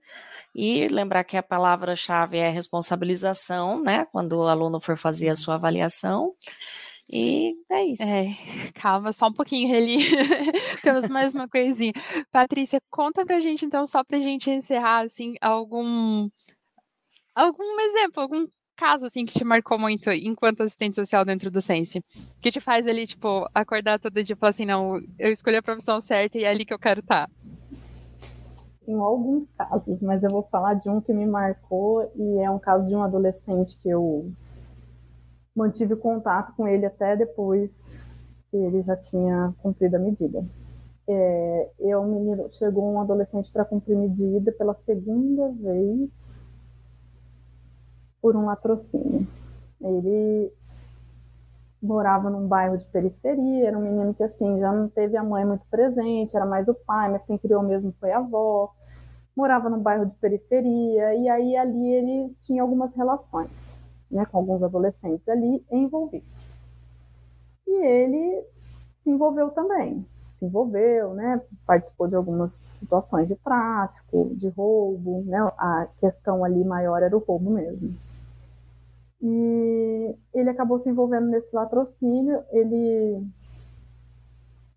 e 0.53 0.87
lembrar 0.87 1.23
que 1.23 1.35
a 1.35 1.43
palavra-chave 1.43 2.37
é 2.37 2.49
responsabilização, 2.49 3.81
né? 3.83 4.05
Quando 4.11 4.33
o 4.33 4.47
aluno 4.47 4.79
for 4.79 4.97
fazer 4.97 5.29
a 5.29 5.35
sua 5.35 5.55
avaliação. 5.55 6.33
E 7.11 7.53
é 7.69 7.83
isso. 7.83 8.03
É, 8.03 8.35
calma, 8.73 9.11
só 9.11 9.27
um 9.27 9.33
pouquinho, 9.33 9.69
Reli. 9.69 9.97
Temos 10.81 11.07
mais 11.07 11.33
uma 11.33 11.47
coisinha. 11.47 11.93
Patrícia, 12.31 12.79
conta 12.89 13.25
pra 13.25 13.39
gente, 13.39 13.65
então, 13.65 13.85
só 13.85 14.03
pra 14.03 14.19
gente 14.19 14.49
encerrar, 14.49 15.05
assim, 15.05 15.35
algum 15.41 16.29
algum 17.35 17.79
exemplo, 17.81 18.23
algum 18.23 18.47
caso, 18.75 19.05
assim, 19.05 19.25
que 19.25 19.33
te 19.33 19.43
marcou 19.43 19.79
muito 19.79 20.09
enquanto 20.11 20.61
assistente 20.61 20.95
social 20.95 21.25
dentro 21.25 21.49
do 21.49 21.61
Sense? 21.61 22.03
Que 22.41 22.51
te 22.51 22.59
faz 22.59 22.87
ali, 22.87 23.07
tipo, 23.07 23.47
acordar 23.53 23.99
todo 23.99 24.23
dia 24.23 24.33
e 24.33 24.37
falar 24.37 24.49
assim, 24.49 24.65
não, 24.65 24.99
eu 25.17 25.31
escolhi 25.31 25.57
a 25.57 25.63
profissão 25.63 26.01
certa 26.01 26.37
e 26.37 26.43
é 26.43 26.49
ali 26.49 26.65
que 26.65 26.73
eu 26.73 26.79
quero 26.79 26.99
estar? 26.99 27.27
Tá. 27.27 27.33
Tem 28.85 28.95
alguns 28.95 29.49
casos, 29.57 29.99
mas 30.01 30.21
eu 30.21 30.29
vou 30.29 30.43
falar 30.43 30.75
de 30.75 30.87
um 30.89 31.01
que 31.01 31.11
me 31.11 31.25
marcou 31.25 32.11
e 32.15 32.39
é 32.39 32.51
um 32.51 32.59
caso 32.59 32.85
de 32.85 32.95
um 32.95 33.01
adolescente 33.01 33.75
que 33.81 33.89
eu 33.89 34.31
mantive 35.55 35.95
contato 35.95 36.53
com 36.55 36.67
ele 36.67 36.85
até 36.85 37.15
depois 37.15 37.71
que 38.51 38.57
ele 38.57 38.83
já 38.83 38.95
tinha 38.95 39.53
cumprido 39.57 39.95
a 39.95 39.99
medida. 39.99 40.45
É, 41.07 41.69
eu, 41.79 42.03
menino, 42.03 42.47
chegou 42.51 42.91
um 42.93 42.99
adolescente 42.99 43.51
para 43.51 43.65
cumprir 43.65 43.95
medida 43.95 44.51
pela 44.51 44.75
segunda 44.75 45.49
vez 45.51 46.09
por 48.25 48.35
um 48.35 48.45
latrocínio. 48.45 49.27
Ele 49.79 50.51
morava 51.79 52.27
num 52.27 52.47
bairro 52.47 52.75
de 52.75 52.85
periferia, 52.85 53.67
era 53.67 53.77
um 53.77 53.81
menino 53.83 54.15
que 54.15 54.23
assim 54.23 54.59
já 54.59 54.71
não 54.71 54.89
teve 54.89 55.15
a 55.15 55.23
mãe 55.23 55.45
muito 55.45 55.63
presente, 55.69 56.35
era 56.35 56.43
mais 56.43 56.67
o 56.67 56.73
pai, 56.73 57.11
mas 57.11 57.23
quem 57.27 57.37
criou 57.37 57.61
mesmo 57.61 57.93
foi 57.99 58.11
a 58.11 58.17
avó. 58.17 58.73
Morava 59.35 59.69
num 59.69 59.77
bairro 59.77 60.07
de 60.07 60.15
periferia 60.15 61.13
e 61.13 61.29
aí 61.29 61.55
ali 61.55 61.87
ele 61.87 62.35
tinha 62.41 62.63
algumas 62.63 62.91
relações, 62.95 63.51
né, 64.09 64.25
com 64.25 64.39
alguns 64.39 64.63
adolescentes 64.63 65.29
ali 65.29 65.63
envolvidos. 65.71 66.51
E 67.67 67.85
ele 67.85 68.43
se 69.03 69.09
envolveu 69.11 69.51
também, 69.51 70.03
se 70.39 70.45
envolveu, 70.45 71.13
né, 71.13 71.39
participou 71.67 72.07
de 72.07 72.15
algumas 72.15 72.53
situações 72.53 73.27
de 73.27 73.35
tráfico, 73.35 74.31
de 74.33 74.49
roubo, 74.49 75.23
né, 75.27 75.37
a 75.59 75.87
questão 75.99 76.43
ali 76.43 76.63
maior 76.63 77.03
era 77.03 77.15
o 77.15 77.19
roubo 77.19 77.51
mesmo. 77.51 77.93
E 79.21 80.15
ele 80.33 80.49
acabou 80.49 80.79
se 80.79 80.89
envolvendo 80.89 81.27
nesse 81.27 81.53
latrocínio. 81.55 82.43
Ele 82.51 83.25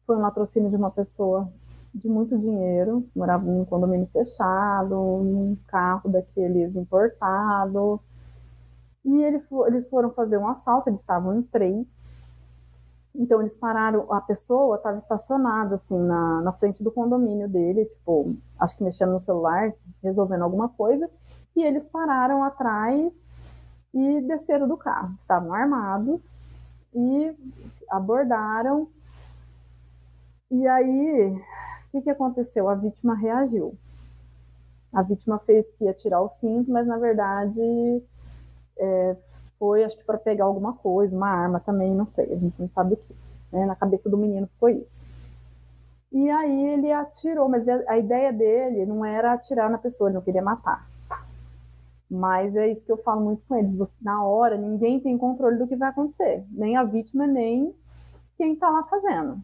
foi 0.07 0.17
um 0.17 0.21
latrocínio 0.21 0.71
de 0.71 0.77
uma 0.77 0.91
pessoa 0.91 1.51
de 1.95 2.09
muito 2.09 2.39
dinheiro, 2.39 3.07
morava 3.15 3.45
num 3.45 3.65
condomínio 3.65 4.09
fechado, 4.13 4.95
num 4.95 5.57
carro 5.67 6.11
daqueles 6.11 6.75
importado. 6.77 8.01
E 9.05 9.23
ele, 9.23 9.43
eles 9.67 9.89
foram 9.89 10.11
fazer 10.11 10.39
um 10.39 10.49
assalto, 10.49 10.89
eles 10.89 11.01
estavam 11.01 11.39
em 11.39 11.43
três. 11.43 11.87
Então 13.15 13.41
eles 13.41 13.57
pararam, 13.57 14.13
a 14.13 14.21
pessoa 14.21 14.77
estava 14.77 14.99
estacionada 14.99 15.77
assim 15.77 15.99
na, 15.99 16.41
na 16.43 16.53
frente 16.53 16.83
do 16.85 16.93
condomínio 16.93 17.49
dele, 17.49 17.85
tipo, 17.87 18.37
acho 18.59 18.77
que 18.77 18.85
mexendo 18.85 19.13
no 19.13 19.21
celular, 19.21 19.73
resolvendo 20.03 20.43
alguma 20.43 20.69
coisa, 20.69 21.11
e 21.57 21.63
eles 21.63 21.87
pararam 21.87 22.45
atrás 22.45 23.13
e 23.99 24.21
desceram 24.23 24.69
do 24.69 24.77
carro. 24.77 25.15
Estavam 25.19 25.53
armados 25.53 26.39
e 26.95 27.35
abordaram. 27.91 28.89
E 30.51 30.67
aí, 30.67 31.33
o 31.89 31.91
que, 31.91 32.03
que 32.03 32.11
aconteceu? 32.11 32.69
A 32.69 32.75
vítima 32.75 33.15
reagiu. 33.15 33.75
A 34.93 35.03
vítima 35.03 35.39
fez 35.41 35.67
que 35.73 35.85
ia 35.85 35.93
tirar 35.93 36.21
o 36.21 36.31
cinto, 36.31 36.71
mas 36.71 36.87
na 36.87 36.97
verdade 36.97 38.03
é, 38.79 39.17
foi, 39.59 39.85
acho 39.85 39.99
que 39.99 40.05
para 40.05 40.17
pegar 40.17 40.45
alguma 40.45 40.73
coisa, 40.75 41.17
uma 41.17 41.29
arma 41.29 41.61
também, 41.61 41.95
não 41.95 42.07
sei, 42.07 42.33
a 42.33 42.37
gente 42.37 42.59
não 42.61 42.69
sabe 42.69 42.95
o 42.95 42.97
que. 42.97 43.15
Né? 43.53 43.67
Na 43.67 43.77
cabeça 43.77 44.09
do 44.09 44.17
menino 44.17 44.47
ficou 44.47 44.69
isso. 44.71 45.07
E 46.11 46.31
aí 46.31 46.69
ele 46.69 46.91
atirou, 46.91 47.49
mas 47.49 47.69
a 47.69 47.99
ideia 47.99 48.33
dele 48.33 48.87
não 48.87 49.05
era 49.05 49.35
atirar 49.35 49.69
na 49.69 49.77
pessoa, 49.77 50.09
ele 50.09 50.15
não 50.15 50.23
queria 50.23 50.41
matar. 50.41 50.87
Mas 52.11 52.57
é 52.57 52.71
isso 52.71 52.85
que 52.85 52.93
eu 52.93 52.97
falo 52.99 53.23
muito 53.23 53.43
com 53.47 53.57
eles. 53.57 53.75
Você, 53.75 53.93
na 54.01 54.25
hora, 54.25 54.57
ninguém 54.57 54.99
tem 55.01 55.19
controle 55.19 55.59
do 55.59 55.67
que 55.67 55.77
vai 55.77 55.91
acontecer. 55.91 56.45
Nem 56.51 56.77
a 56.77 56.85
vítima, 56.85 57.27
nem 57.27 57.75
quem 58.37 58.55
está 58.55 58.71
lá 58.71 58.83
fazendo. 58.85 59.39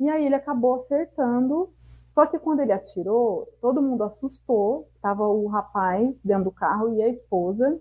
E 0.00 0.08
aí 0.08 0.24
ele 0.24 0.34
acabou 0.34 0.76
acertando. 0.76 1.70
Só 2.14 2.24
que 2.26 2.38
quando 2.38 2.60
ele 2.60 2.72
atirou, 2.72 3.46
todo 3.60 3.82
mundo 3.82 4.04
assustou. 4.04 4.88
Tava 5.02 5.26
o 5.26 5.46
rapaz 5.46 6.18
dentro 6.24 6.44
do 6.44 6.52
carro 6.52 6.94
e 6.94 7.02
a 7.02 7.08
esposa. 7.08 7.78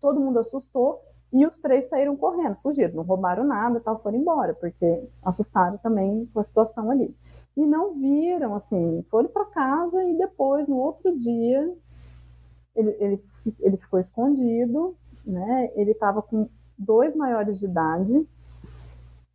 Todo 0.00 0.20
mundo 0.20 0.38
assustou. 0.38 1.00
E 1.32 1.44
os 1.44 1.56
três 1.58 1.88
saíram 1.88 2.16
correndo, 2.16 2.56
fugiram, 2.62 2.94
não 2.94 3.02
roubaram 3.02 3.42
nada, 3.42 3.80
tal, 3.80 3.98
foram 4.00 4.18
embora, 4.18 4.54
porque 4.54 5.02
assustaram 5.20 5.76
também 5.78 6.30
com 6.32 6.38
a 6.38 6.44
situação 6.44 6.92
ali. 6.92 7.12
E 7.56 7.66
não 7.66 7.94
viram, 7.94 8.54
assim, 8.54 9.04
foram 9.10 9.28
para 9.28 9.44
casa 9.46 10.04
e 10.04 10.16
depois, 10.16 10.68
no 10.68 10.76
outro 10.76 11.18
dia, 11.18 11.76
ele, 12.74 12.96
ele, 12.98 13.24
ele 13.60 13.76
ficou 13.76 14.00
escondido, 14.00 14.96
né? 15.24 15.70
Ele 15.74 15.92
estava 15.92 16.22
com 16.22 16.48
dois 16.78 17.14
maiores 17.14 17.58
de 17.58 17.66
idade. 17.66 18.26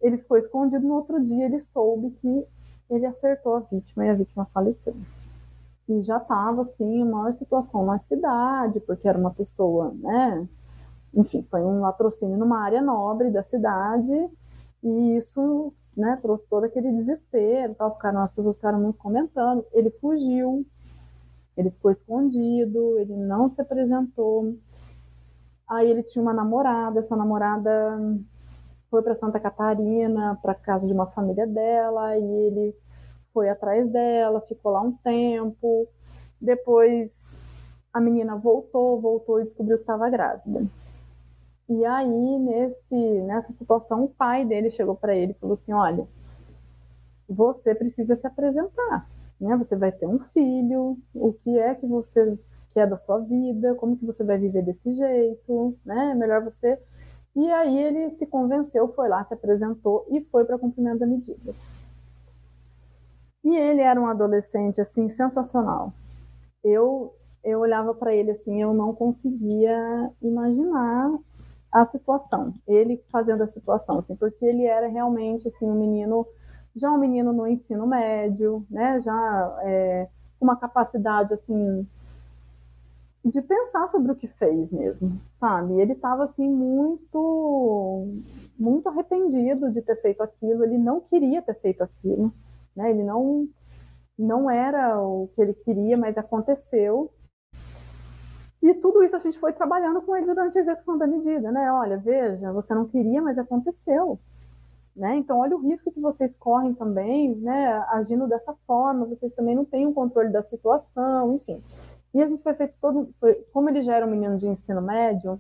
Ele 0.02 0.18
ficou 0.18 0.38
escondido. 0.38 0.88
No 0.88 0.96
outro 0.96 1.22
dia, 1.24 1.46
ele 1.46 1.62
soube 1.62 2.12
que 2.22 2.46
ele 2.90 3.06
acertou 3.06 3.56
a 3.56 3.60
vítima 3.60 4.06
e 4.06 4.10
a 4.10 4.16
vítima 4.16 4.48
faleceu. 4.54 4.96
E 5.88 6.02
já 6.02 6.18
estava, 6.18 6.64
assim, 6.64 7.04
uma 7.04 7.24
maior 7.24 7.34
situação 7.34 7.86
na 7.86 8.00
cidade, 8.00 8.80
porque 8.82 9.08
era 9.08 9.18
uma 9.18 9.32
pessoa, 9.32 9.94
né? 9.96 10.48
Enfim, 11.14 11.46
foi 11.50 11.62
um 11.62 11.82
latrocínio 11.82 12.38
numa 12.38 12.60
área 12.60 12.82
nobre 12.82 13.32
da 13.32 13.42
cidade, 13.42 14.30
e 14.84 15.18
isso 15.18 15.74
né, 15.98 16.18
trouxe 16.22 16.46
todo 16.48 16.64
aquele 16.66 16.92
desespero, 16.92 17.76
tal, 17.76 17.96
ficaram, 17.96 18.22
as 18.22 18.32
pessoas 18.32 18.56
ficaram 18.56 18.80
muito 18.80 18.98
comentando. 18.98 19.66
Ele 19.74 19.90
fugiu, 19.90 20.66
ele 21.60 21.72
ficou 21.72 21.92
escondido, 21.92 22.98
ele 23.00 23.16
não 23.18 23.50
se 23.50 23.62
apresentou. 23.62 24.56
Aí 25.68 25.92
ele 25.92 26.04
tinha 26.04 26.22
uma 26.22 26.34
namorada, 26.34 27.02
essa 27.02 27.18
namorada 27.18 28.00
foi 28.90 29.04
para 29.04 29.16
Santa 29.16 29.42
Catarina, 29.42 30.40
para 30.42 30.56
casa 30.56 30.88
de 30.88 30.94
uma 30.94 31.08
família 31.08 31.46
dela, 31.46 32.18
e 32.18 32.24
ele 32.24 32.76
foi 33.34 33.50
atrás 33.50 33.90
dela, 33.92 34.40
ficou 34.48 34.72
lá 34.72 34.82
um 34.82 34.94
tempo. 34.94 35.86
Depois 36.40 37.38
a 37.94 38.00
menina 38.00 38.38
voltou, 38.38 39.02
voltou 39.02 39.42
e 39.42 39.44
descobriu 39.44 39.78
que 39.78 39.84
estava 39.84 40.10
grávida. 40.10 40.66
E 41.68 41.86
aí, 41.86 42.40
nesse, 42.40 43.22
nessa 43.22 43.52
situação, 43.54 44.06
o 44.06 44.10
pai 44.10 44.46
dele 44.46 44.72
chegou 44.72 44.96
para 44.96 45.14
ele 45.14 45.34
e 45.34 45.36
falou 45.36 45.56
assim: 45.56 45.74
Olha, 45.74 46.08
você 47.28 47.76
precisa 47.76 48.16
se 48.16 48.26
apresentar, 48.26 49.08
né? 49.40 49.56
Você 49.58 49.76
vai 49.76 49.92
ter 49.92 50.08
um 50.08 50.20
filho, 50.34 50.98
o 51.14 51.34
que 51.34 51.58
é 51.58 51.76
que 51.76 51.86
você 51.88 52.38
quer 52.74 52.88
da 52.88 52.98
sua 52.98 53.20
vida, 53.20 53.76
como 53.76 53.98
que 53.98 54.06
você 54.06 54.24
vai 54.24 54.38
viver 54.38 54.64
desse 54.64 54.94
jeito, 54.94 55.78
né? 55.86 56.12
É 56.12 56.16
melhor 56.16 56.44
você. 56.44 56.80
E 57.36 57.52
aí 57.52 57.78
ele 57.78 58.12
se 58.18 58.26
convenceu, 58.26 58.88
foi 58.94 59.08
lá, 59.10 59.24
se 59.26 59.34
apresentou 59.34 60.06
e 60.10 60.22
foi 60.26 60.46
para 60.46 60.58
cumprimento 60.58 61.00
da 61.00 61.08
medida. 61.08 61.54
E 63.44 63.56
ele 63.56 63.82
era 63.82 64.00
um 64.00 64.08
adolescente 64.08 64.82
assim 64.82 65.10
sensacional. 65.12 65.94
Eu 66.64 67.14
eu 67.44 67.60
olhava 67.60 67.94
para 67.94 68.14
ele 68.14 68.32
assim, 68.32 68.62
eu 68.62 68.74
não 68.74 68.94
conseguia 68.94 70.12
imaginar 70.22 71.18
a 71.72 71.86
situação, 71.86 72.54
ele 72.68 73.02
fazendo 73.12 73.44
a 73.44 73.48
situação, 73.48 74.00
assim, 74.00 74.16
porque 74.16 74.44
ele 74.46 74.66
era 74.66 74.88
realmente 74.88 75.48
assim 75.48 75.66
um 75.66 75.76
menino, 75.76 76.28
já 76.76 76.92
um 76.92 76.98
menino 76.98 77.34
no 77.34 77.48
ensino 77.48 77.86
médio, 77.88 78.66
né, 78.70 79.02
já 79.02 79.60
é, 79.64 80.08
uma 80.40 80.56
capacidade 80.56 81.34
assim 81.34 81.88
de 83.24 83.42
pensar 83.42 83.88
sobre 83.90 84.12
o 84.12 84.16
que 84.16 84.28
fez 84.28 84.72
mesmo, 84.72 85.20
sabe? 85.38 85.74
Ele 85.80 85.94
estava 85.94 86.24
assim 86.24 86.48
muito 86.48 88.08
muito 88.58 88.88
arrependido 88.88 89.72
de 89.72 89.82
ter 89.82 90.02
feito 90.02 90.22
aquilo, 90.24 90.64
ele 90.64 90.78
não 90.78 91.02
queria 91.02 91.42
ter 91.42 91.56
feito 91.60 91.84
aquilo, 91.84 92.34
né? 92.76 92.90
Ele 92.92 93.04
não 93.04 93.48
não 94.18 94.50
era 94.50 95.02
o 95.02 95.30
que 95.36 95.42
ele 95.42 95.54
queria, 95.54 95.98
mas 95.98 96.18
aconteceu 96.18 97.12
e 98.62 98.74
tudo 98.74 99.04
isso 99.04 99.16
a 99.16 99.20
gente 99.20 99.40
foi 99.40 99.54
trabalhando 99.54 100.02
com 100.02 100.16
ele 100.16 100.26
durante 100.26 100.58
a 100.58 100.62
execução 100.62 100.98
da 100.98 101.08
medida, 101.08 101.52
né? 101.52 101.72
Olha, 101.72 101.98
veja, 101.98 102.52
você 102.52 102.74
não 102.74 102.86
queria, 102.86 103.22
mas 103.22 103.38
aconteceu. 103.38 104.20
Né? 105.00 105.16
Então, 105.16 105.40
olha 105.40 105.56
o 105.56 105.62
risco 105.62 105.94
que 105.94 106.00
vocês 106.02 106.36
correm 106.36 106.74
também, 106.74 107.34
né? 107.34 107.86
Agindo 107.88 108.28
dessa 108.28 108.54
forma, 108.68 109.06
vocês 109.06 109.34
também 109.34 109.56
não 109.56 109.64
têm 109.64 109.86
o 109.86 109.92
um 109.92 109.94
controle 109.94 110.30
da 110.30 110.44
situação, 110.44 111.36
enfim. 111.36 111.64
E 112.14 112.22
a 112.22 112.28
gente 112.28 112.44
foi 112.44 112.54
feito 112.54 112.74
todo, 112.82 113.10
foi, 113.18 113.36
como 113.54 113.70
ele 113.70 113.82
já 113.82 113.96
era 113.96 114.06
um 114.06 114.10
menino 114.10 114.38
de 114.38 114.46
ensino 114.46 114.82
médio, 114.82 115.40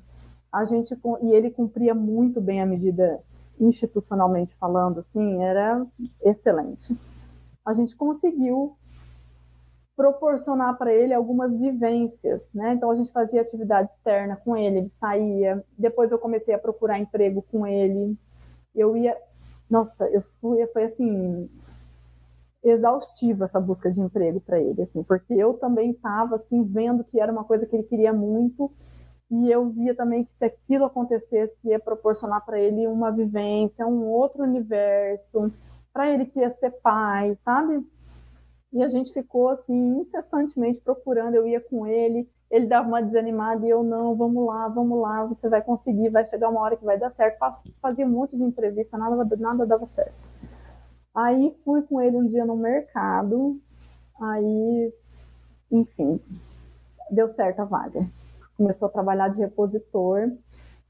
a 0.49 0.63
gente 0.63 0.97
e 1.21 1.31
ele 1.33 1.51
cumpria 1.51 1.93
muito 1.93 2.39
bem 2.39 2.61
a 2.61 2.65
medida 2.65 3.19
institucionalmente 3.59 4.55
falando, 4.55 5.01
assim, 5.01 5.43
era 5.43 5.85
excelente. 6.23 6.97
A 7.65 7.73
gente 7.73 7.97
conseguiu 7.97 8.77
proporcionar 9.93 10.77
para 10.77 10.93
ele 10.93 11.13
algumas 11.13 11.53
vivências, 11.53 12.41
né? 12.53 12.75
Então 12.75 12.89
a 12.89 12.95
gente 12.95 13.11
fazia 13.11 13.41
atividade 13.41 13.91
externa 13.91 14.37
com 14.37 14.55
ele, 14.55 14.77
ele 14.77 14.91
saía. 14.97 15.61
Depois 15.77 16.09
eu 16.09 16.17
comecei 16.17 16.53
a 16.53 16.59
procurar 16.59 16.97
emprego 16.97 17.41
com 17.51 17.67
ele. 17.67 18.17
Eu 18.73 18.95
ia, 18.95 19.17
nossa, 19.69 20.05
eu 20.09 20.23
fui, 20.41 20.65
foi 20.67 20.85
assim 20.85 21.49
exaustiva 22.63 23.45
essa 23.45 23.59
busca 23.59 23.89
de 23.89 24.01
emprego 24.01 24.41
para 24.41 24.59
ele, 24.59 24.81
assim, 24.81 25.01
porque 25.03 25.33
eu 25.33 25.53
também 25.53 25.91
estava 25.91 26.35
assim 26.35 26.63
vendo 26.63 27.03
que 27.03 27.19
era 27.19 27.31
uma 27.31 27.43
coisa 27.45 27.65
que 27.65 27.75
ele 27.75 27.83
queria 27.83 28.11
muito 28.11 28.71
e 29.31 29.49
eu 29.51 29.69
via 29.69 29.95
também 29.95 30.25
que 30.25 30.33
se 30.33 30.43
aquilo 30.45 30.85
acontecesse 30.85 31.55
ia 31.63 31.79
proporcionar 31.79 32.43
para 32.45 32.59
ele 32.59 32.87
uma 32.87 33.11
vivência, 33.11 33.85
um 33.85 34.05
outro 34.05 34.43
universo, 34.43 35.51
para 35.93 36.11
ele 36.11 36.25
que 36.25 36.39
ia 36.39 36.51
ser 36.53 36.71
pai, 36.81 37.37
sabe? 37.43 37.85
E 38.73 38.83
a 38.83 38.87
gente 38.87 39.13
ficou 39.13 39.49
assim 39.49 39.99
incessantemente 39.99 40.81
procurando. 40.81 41.35
Eu 41.35 41.47
ia 41.47 41.61
com 41.61 41.85
ele, 41.85 42.27
ele 42.49 42.65
dava 42.65 42.87
uma 42.87 43.01
desanimada 43.01 43.65
e 43.65 43.69
eu 43.69 43.83
não, 43.83 44.15
vamos 44.15 44.45
lá, 44.45 44.67
vamos 44.67 44.99
lá, 44.99 45.25
você 45.25 45.47
vai 45.47 45.61
conseguir, 45.61 46.09
vai 46.09 46.25
chegar 46.27 46.49
uma 46.49 46.61
hora 46.61 46.75
que 46.75 46.83
vai 46.83 46.97
dar 46.97 47.11
certo. 47.11 47.37
Fazia 47.81 48.05
um 48.05 48.09
monte 48.09 48.35
de 48.35 48.43
entrevista, 48.43 48.97
nada, 48.97 49.37
nada 49.37 49.65
dava 49.65 49.85
certo. 49.87 50.13
Aí 51.13 51.55
fui 51.63 51.81
com 51.83 52.01
ele 52.01 52.17
um 52.17 52.27
dia 52.27 52.45
no 52.45 52.55
mercado, 52.55 53.59
aí, 54.19 54.93
enfim, 55.71 56.19
deu 57.11 57.29
certo 57.29 57.61
a 57.61 57.65
vaga. 57.65 58.05
Começou 58.57 58.87
a 58.87 58.91
trabalhar 58.91 59.29
de 59.29 59.39
repositor. 59.39 60.31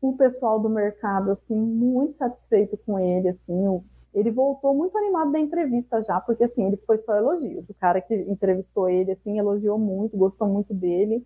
O 0.01 0.15
pessoal 0.15 0.59
do 0.59 0.69
mercado, 0.69 1.31
assim, 1.31 1.55
muito 1.55 2.17
satisfeito 2.17 2.77
com 2.85 2.97
ele, 2.97 3.29
assim, 3.29 3.83
ele 4.13 4.31
voltou 4.31 4.73
muito 4.73 4.97
animado 4.97 5.31
da 5.31 5.39
entrevista 5.39 6.01
já, 6.01 6.19
porque 6.21 6.45
assim, 6.45 6.65
ele 6.65 6.77
foi 6.77 6.97
só 6.99 7.15
elogios. 7.15 7.67
O 7.69 7.73
cara 7.73 8.01
que 8.01 8.15
entrevistou 8.15 8.89
ele, 8.89 9.11
assim, 9.11 9.37
elogiou 9.37 9.77
muito, 9.77 10.17
gostou 10.17 10.47
muito 10.47 10.73
dele. 10.73 11.25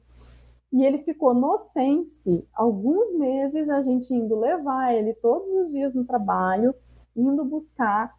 E 0.73 0.83
ele 0.83 0.97
ficou 1.03 1.35
no 1.35 1.59
Sense 1.71 2.47
alguns 2.51 3.13
meses, 3.13 3.69
a 3.69 3.83
gente 3.83 4.11
indo 4.11 4.39
levar 4.39 4.91
ele 4.95 5.13
todos 5.13 5.47
os 5.47 5.71
dias 5.71 5.93
no 5.93 6.03
trabalho, 6.03 6.73
indo 7.15 7.45
buscar. 7.45 8.11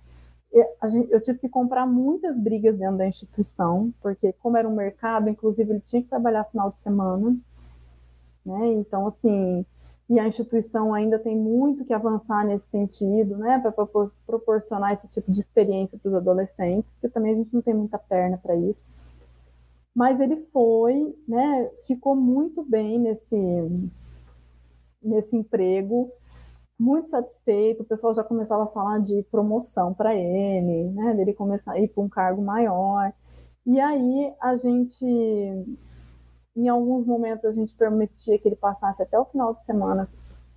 Eu 1.11 1.21
tive 1.21 1.41
que 1.41 1.49
comprar 1.49 1.85
muitas 1.85 2.39
brigas 2.39 2.79
dentro 2.79 2.99
da 2.99 3.09
instituição, 3.09 3.93
porque 4.01 4.33
como 4.35 4.57
era 4.57 4.69
um 4.69 4.77
mercado, 4.77 5.29
inclusive 5.29 5.69
ele 5.69 5.81
tinha 5.81 6.01
que 6.01 6.09
trabalhar 6.09 6.45
final 6.45 6.71
de 6.71 6.79
semana. 6.79 7.37
Né? 8.47 8.69
Então, 8.75 9.09
assim, 9.09 9.67
e 10.09 10.21
a 10.21 10.29
instituição 10.29 10.95
ainda 10.95 11.19
tem 11.19 11.37
muito 11.37 11.85
que 11.85 11.93
avançar 11.93 12.47
nesse 12.47 12.69
sentido, 12.69 13.37
né, 13.37 13.59
para 13.59 13.73
proporcionar 14.27 14.93
esse 14.93 15.09
tipo 15.09 15.33
de 15.33 15.41
experiência 15.41 15.99
para 15.99 16.09
os 16.09 16.15
adolescentes, 16.15 16.93
porque 16.93 17.09
também 17.09 17.33
a 17.33 17.37
gente 17.37 17.53
não 17.53 17.63
tem 17.63 17.75
muita 17.75 17.99
perna 17.99 18.39
para 18.39 18.55
isso. 18.55 18.87
Mas 19.95 20.21
ele 20.21 20.37
foi, 20.53 21.15
né, 21.29 21.71
ficou 21.87 22.17
muito 22.17 22.65
bem 22.65 22.99
nesse 22.99 23.37
nesse 25.03 25.37
emprego, 25.37 26.11
muito 26.79 27.11
satisfeito. 27.11 27.83
O 27.83 27.87
pessoal 27.87 28.15
já 28.15 28.25
começava 28.25 28.65
a 28.65 28.69
falar 28.69 29.01
de 29.01 29.23
promoção 29.31 29.93
para 29.95 30.15
ele, 30.15 30.91
né, 30.91 31.15
dele 31.15 31.35
começar 31.35 31.73
a 31.73 31.81
ir 31.81 31.89
para 31.89 32.03
um 32.03 32.09
cargo 32.09 32.43
maior. 32.43 33.13
E 33.67 33.81
aí 33.81 34.33
a 34.41 34.57
gente 34.57 35.05
em 36.57 36.69
alguns 36.69 37.07
momentos 37.07 37.45
a 37.45 37.53
gente 37.53 37.75
permitia 37.75 38.39
que 38.39 38.49
ele 38.49 38.57
passasse 38.57 39.03
até 39.03 39.19
o 39.19 39.25
final 39.25 39.55
de 39.55 39.65
semana 39.65 40.09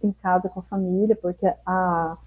em 0.04 0.12
casa 0.12 0.48
com 0.50 0.60
a 0.60 0.64
família, 0.64 1.16
porque 1.16 1.46
a, 1.66 2.18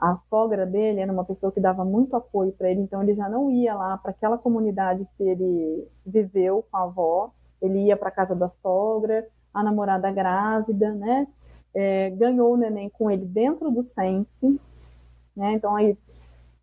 a 0.00 0.16
sogra 0.28 0.64
dele 0.64 1.00
era 1.00 1.12
uma 1.12 1.24
pessoa 1.24 1.52
que 1.52 1.60
dava 1.60 1.84
muito 1.84 2.16
apoio 2.16 2.52
para 2.52 2.70
ele, 2.70 2.80
então 2.80 3.02
ele 3.02 3.14
já 3.14 3.28
não 3.28 3.50
ia 3.50 3.74
lá 3.74 3.98
para 3.98 4.12
aquela 4.12 4.38
comunidade 4.38 5.06
que 5.16 5.22
ele 5.22 5.86
viveu 6.06 6.64
com 6.70 6.76
a 6.76 6.82
avó, 6.84 7.30
ele 7.60 7.86
ia 7.86 7.96
para 7.96 8.10
casa 8.10 8.34
da 8.34 8.48
sogra, 8.48 9.28
a 9.52 9.62
namorada 9.62 10.10
grávida, 10.10 10.94
né? 10.94 11.26
É, 11.74 12.10
ganhou 12.10 12.54
o 12.54 12.56
neném 12.56 12.88
com 12.88 13.10
ele 13.10 13.24
dentro 13.26 13.70
do 13.70 13.84
Sense, 13.84 14.60
né? 15.36 15.52
Então 15.52 15.76
aí 15.76 15.96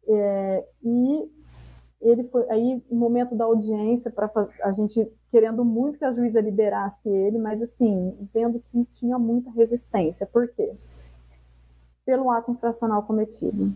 é, 0.07 0.65
e 0.83 1.29
ele 2.01 2.23
foi 2.25 2.49
aí 2.49 2.81
no 2.89 2.97
momento 2.97 3.35
da 3.35 3.45
audiência 3.45 4.09
para 4.11 4.29
a 4.63 4.71
gente 4.71 5.11
querendo 5.31 5.63
muito 5.65 5.99
que 5.99 6.05
a 6.05 6.11
juíza 6.11 6.41
liberasse 6.41 7.07
ele, 7.07 7.37
mas 7.37 7.61
assim 7.61 8.15
vendo 8.33 8.61
que 8.71 8.85
tinha 8.95 9.19
muita 9.19 9.51
resistência. 9.51 10.25
Por 10.25 10.47
quê? 10.49 10.73
Pelo 12.07 12.31
ato 12.31 12.51
infracional 12.51 13.03
cometido. 13.03 13.71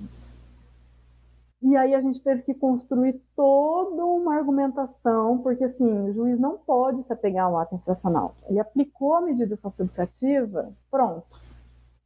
E 1.62 1.76
aí 1.78 1.94
a 1.94 2.02
gente 2.02 2.24
teve 2.24 2.42
que 2.42 2.56
construir 2.56 3.22
toda 3.36 4.04
uma 4.04 4.36
argumentação, 4.36 5.38
porque 5.40 5.66
assim, 5.66 6.10
o 6.10 6.14
juiz 6.14 6.40
não 6.40 6.58
pode 6.58 7.04
se 7.04 7.14
apegar 7.14 7.46
ao 7.46 7.58
ato 7.60 7.76
infracional. 7.76 8.34
Ele 8.50 8.60
aplicou 8.60 9.14
a 9.14 9.22
medida 9.22 9.56
socioeducativa, 9.58 10.74
pronto. 10.90 11.24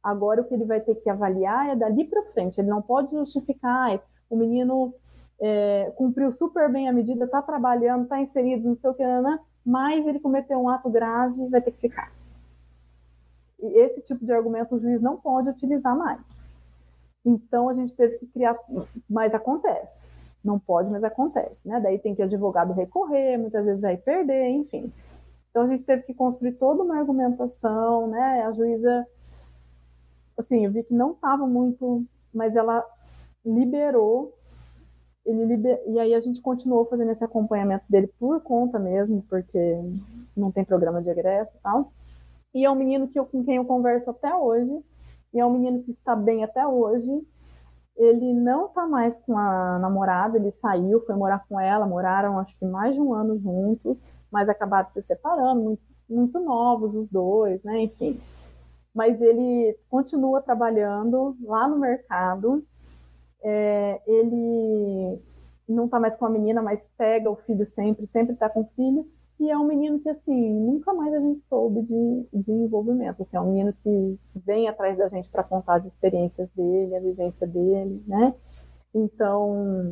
Agora 0.02 0.42
o 0.42 0.44
que 0.44 0.52
ele 0.52 0.64
vai 0.64 0.80
ter 0.80 0.96
que 0.96 1.08
avaliar 1.08 1.70
é 1.70 1.76
dali 1.76 2.04
para 2.04 2.22
frente. 2.32 2.60
Ele 2.60 2.68
não 2.68 2.82
pode 2.82 3.10
justificar, 3.12 3.98
o 4.28 4.36
menino 4.36 4.92
é, 5.40 5.92
cumpriu 5.96 6.32
super 6.34 6.70
bem 6.70 6.88
a 6.88 6.92
medida, 6.92 7.24
está 7.24 7.40
trabalhando, 7.40 8.02
está 8.02 8.20
inserido, 8.20 8.68
não 8.68 8.76
sei 8.76 8.90
o 8.90 8.94
que, 8.94 9.06
né, 9.06 9.38
mas 9.64 10.06
ele 10.06 10.20
cometeu 10.20 10.58
um 10.60 10.68
ato 10.68 10.90
grave 10.90 11.42
e 11.42 11.48
vai 11.48 11.60
ter 11.62 11.70
que 11.70 11.80
ficar. 11.80 12.12
E 13.60 13.66
esse 13.80 14.00
tipo 14.02 14.24
de 14.24 14.32
argumento 14.32 14.74
o 14.74 14.80
juiz 14.80 15.00
não 15.00 15.16
pode 15.16 15.48
utilizar 15.48 15.96
mais. 15.96 16.20
Então 17.24 17.68
a 17.68 17.74
gente 17.74 17.94
teve 17.94 18.18
que 18.18 18.26
criar, 18.26 18.56
mas 19.08 19.34
acontece. 19.34 20.12
Não 20.44 20.58
pode, 20.58 20.90
mas 20.90 21.02
acontece, 21.02 21.66
né? 21.66 21.80
Daí 21.80 21.98
tem 21.98 22.14
que 22.14 22.22
o 22.22 22.24
advogado 22.24 22.72
recorrer, 22.72 23.36
muitas 23.36 23.64
vezes 23.64 23.80
vai 23.80 23.96
perder, 23.96 24.48
enfim. 24.50 24.92
Então 25.50 25.64
a 25.64 25.66
gente 25.68 25.82
teve 25.82 26.02
que 26.02 26.14
construir 26.14 26.52
toda 26.52 26.82
uma 26.82 26.98
argumentação, 26.98 28.06
né? 28.06 28.42
A 28.42 28.52
juíza, 28.52 29.06
assim, 30.38 30.64
eu 30.64 30.70
vi 30.70 30.84
que 30.84 30.94
não 30.94 31.12
estava 31.12 31.46
muito, 31.46 32.04
mas 32.32 32.54
ela 32.54 32.84
liberou 33.44 34.36
liber... 35.26 35.82
e 35.86 35.98
aí 35.98 36.14
a 36.14 36.20
gente 36.20 36.40
continuou 36.40 36.84
fazendo 36.86 37.10
esse 37.10 37.24
acompanhamento 37.24 37.84
dele 37.88 38.08
por 38.18 38.40
conta 38.42 38.78
mesmo, 38.78 39.24
porque 39.28 39.80
não 40.36 40.52
tem 40.52 40.64
programa 40.64 41.02
de 41.02 41.08
egresso 41.08 41.50
e 41.56 41.60
tal. 41.62 41.92
E 42.56 42.64
é 42.64 42.70
um 42.70 42.74
menino 42.74 43.06
que 43.06 43.18
eu, 43.18 43.26
com 43.26 43.44
quem 43.44 43.56
eu 43.56 43.66
converso 43.66 44.08
até 44.08 44.34
hoje, 44.34 44.82
e 45.34 45.38
é 45.38 45.44
um 45.44 45.52
menino 45.52 45.82
que 45.82 45.90
está 45.90 46.16
bem 46.16 46.42
até 46.42 46.66
hoje. 46.66 47.22
Ele 47.94 48.32
não 48.32 48.64
está 48.64 48.86
mais 48.86 49.14
com 49.26 49.36
a 49.36 49.78
namorada, 49.78 50.38
ele 50.38 50.50
saiu, 50.52 51.04
foi 51.04 51.14
morar 51.14 51.44
com 51.46 51.60
ela, 51.60 51.86
moraram 51.86 52.38
acho 52.38 52.58
que 52.58 52.64
mais 52.64 52.94
de 52.94 53.00
um 53.00 53.12
ano 53.12 53.38
juntos, 53.38 53.98
mas 54.32 54.48
acabaram 54.48 54.88
se 54.90 55.02
separando, 55.02 55.78
muito 56.08 56.40
novos 56.40 56.94
os 56.94 57.10
dois, 57.10 57.62
né? 57.62 57.82
Enfim. 57.82 58.18
Mas 58.94 59.20
ele 59.20 59.78
continua 59.90 60.40
trabalhando 60.40 61.36
lá 61.42 61.68
no 61.68 61.78
mercado. 61.78 62.64
É, 63.44 64.00
ele 64.06 65.20
não 65.68 65.84
está 65.84 66.00
mais 66.00 66.16
com 66.16 66.24
a 66.24 66.30
menina, 66.30 66.62
mas 66.62 66.80
pega 66.96 67.30
o 67.30 67.36
filho 67.36 67.68
sempre, 67.72 68.06
sempre 68.06 68.32
está 68.32 68.48
com 68.48 68.62
o 68.62 68.70
filho. 68.74 69.06
E 69.38 69.50
é 69.50 69.58
um 69.58 69.66
menino 69.66 70.00
que, 70.00 70.08
assim, 70.08 70.50
nunca 70.50 70.94
mais 70.94 71.12
a 71.12 71.20
gente 71.20 71.42
soube 71.48 71.82
de, 71.82 72.26
de 72.32 72.52
envolvimento. 72.52 73.22
Assim, 73.22 73.36
é 73.36 73.40
um 73.40 73.52
menino 73.52 73.72
que 73.82 74.18
vem 74.34 74.66
atrás 74.66 74.96
da 74.96 75.08
gente 75.08 75.28
para 75.28 75.44
contar 75.44 75.76
as 75.76 75.84
experiências 75.84 76.48
dele, 76.56 76.96
a 76.96 77.00
vivência 77.00 77.46
dele, 77.46 78.02
né? 78.06 78.34
Então, 78.94 79.84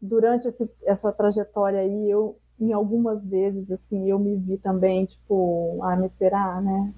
durante 0.00 0.48
esse, 0.48 0.68
essa 0.84 1.10
trajetória 1.10 1.80
aí, 1.80 2.10
eu, 2.10 2.36
em 2.60 2.72
algumas 2.72 3.22
vezes, 3.24 3.70
assim, 3.70 4.10
eu 4.10 4.18
me 4.18 4.36
vi 4.36 4.58
também, 4.58 5.06
tipo, 5.06 5.78
ah, 5.82 5.96
mas 5.96 6.12
será, 6.12 6.60
né? 6.60 6.92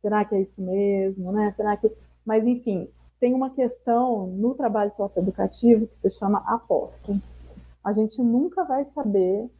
Será 0.00 0.24
que 0.24 0.36
é 0.36 0.42
isso 0.42 0.60
mesmo, 0.60 1.32
né? 1.32 1.52
Será 1.56 1.76
que... 1.76 1.90
Mas, 2.24 2.46
enfim, 2.46 2.88
tem 3.18 3.34
uma 3.34 3.50
questão 3.50 4.28
no 4.28 4.54
trabalho 4.54 4.92
socioeducativo 4.94 5.88
que 5.88 5.98
se 5.98 6.10
chama 6.10 6.44
aposta. 6.46 7.16
A 7.82 7.92
gente 7.92 8.22
nunca 8.22 8.64
vai 8.64 8.84
saber 8.86 9.50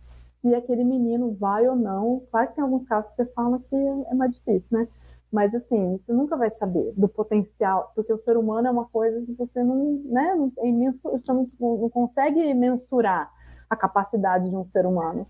se 0.40 0.54
aquele 0.54 0.84
menino 0.84 1.34
vai 1.34 1.68
ou 1.68 1.76
não. 1.76 2.22
Claro 2.30 2.48
que 2.48 2.54
tem 2.54 2.64
alguns 2.64 2.86
casos 2.86 3.10
que 3.10 3.16
você 3.16 3.26
fala 3.32 3.60
que 3.68 3.76
é 3.76 4.14
mais 4.14 4.32
difícil, 4.32 4.66
né? 4.70 4.88
Mas 5.30 5.54
assim, 5.54 5.98
você 5.98 6.12
nunca 6.12 6.36
vai 6.36 6.50
saber 6.50 6.92
do 6.96 7.08
potencial, 7.08 7.92
porque 7.94 8.12
o 8.12 8.22
ser 8.22 8.36
humano 8.36 8.68
é 8.68 8.70
uma 8.70 8.86
coisa 8.86 9.20
que 9.26 9.32
você 9.34 9.62
não, 9.62 10.02
né, 10.06 10.34
é 10.58 10.92
você 11.02 11.32
não, 11.32 11.48
não 11.60 11.90
consegue 11.90 12.54
mensurar 12.54 13.30
a 13.68 13.76
capacidade 13.76 14.48
de 14.48 14.56
um 14.56 14.64
ser 14.66 14.86
humano. 14.86 15.26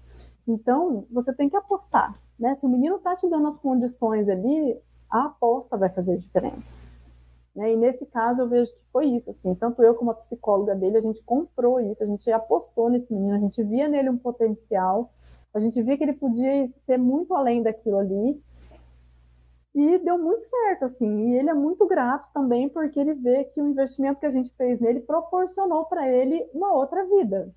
Então, 0.47 1.05
você 1.11 1.33
tem 1.35 1.49
que 1.49 1.57
apostar, 1.57 2.15
né? 2.39 2.57
Se 2.57 2.65
o 2.65 2.69
menino 2.69 2.97
está 2.97 3.17
te 3.17 3.29
dando 3.29 3.49
as 3.49 3.59
condições 3.59 4.29
ali, 4.29 4.81
a 5.11 5.27
aposta 5.27 5.77
vai 5.77 5.89
fazer 5.89 6.17
diferença. 6.19 6.78
Né? 7.59 7.73
E 7.73 7.77
nesse 7.77 8.07
caso 8.07 8.43
eu 8.43 8.49
vejo 8.49 8.71
que 8.71 8.81
foi 8.93 9.07
isso, 9.07 9.31
assim, 9.31 9.53
tanto 9.53 9.83
eu 9.83 9.93
como 9.97 10.13
a 10.13 10.15
psicóloga 10.15 10.77
dele, 10.77 10.99
a 10.99 11.01
gente 11.01 11.21
comprou 11.25 11.81
isso, 11.81 12.01
a 12.01 12.07
gente 12.07 12.31
apostou 12.31 12.89
nesse 12.89 13.13
menino, 13.13 13.35
a 13.35 13.41
gente 13.41 13.61
via 13.65 13.89
nele 13.89 14.11
um 14.11 14.17
potencial, 14.17 15.13
a 15.53 15.59
gente 15.59 15.83
via 15.83 15.97
que 15.97 16.05
ele 16.05 16.13
podia 16.13 16.71
ser 16.87 16.99
muito 16.99 17.35
além 17.35 17.61
daquilo 17.61 17.99
ali, 17.99 18.41
e 19.75 19.99
deu 19.99 20.17
muito 20.17 20.45
certo, 20.45 20.85
assim, 20.85 21.31
e 21.31 21.37
ele 21.37 21.51
é 21.51 21.55
muito 21.55 21.85
grato 21.85 22.31
também 22.33 22.69
porque 22.69 23.01
ele 23.01 23.15
vê 23.15 23.43
que 23.43 23.61
o 23.61 23.67
investimento 23.67 24.21
que 24.21 24.27
a 24.27 24.31
gente 24.31 24.55
fez 24.57 24.79
nele 24.81 25.01
proporcionou 25.01 25.85
para 25.87 26.09
ele 26.09 26.49
uma 26.55 26.73
outra 26.73 27.05
vida, 27.07 27.53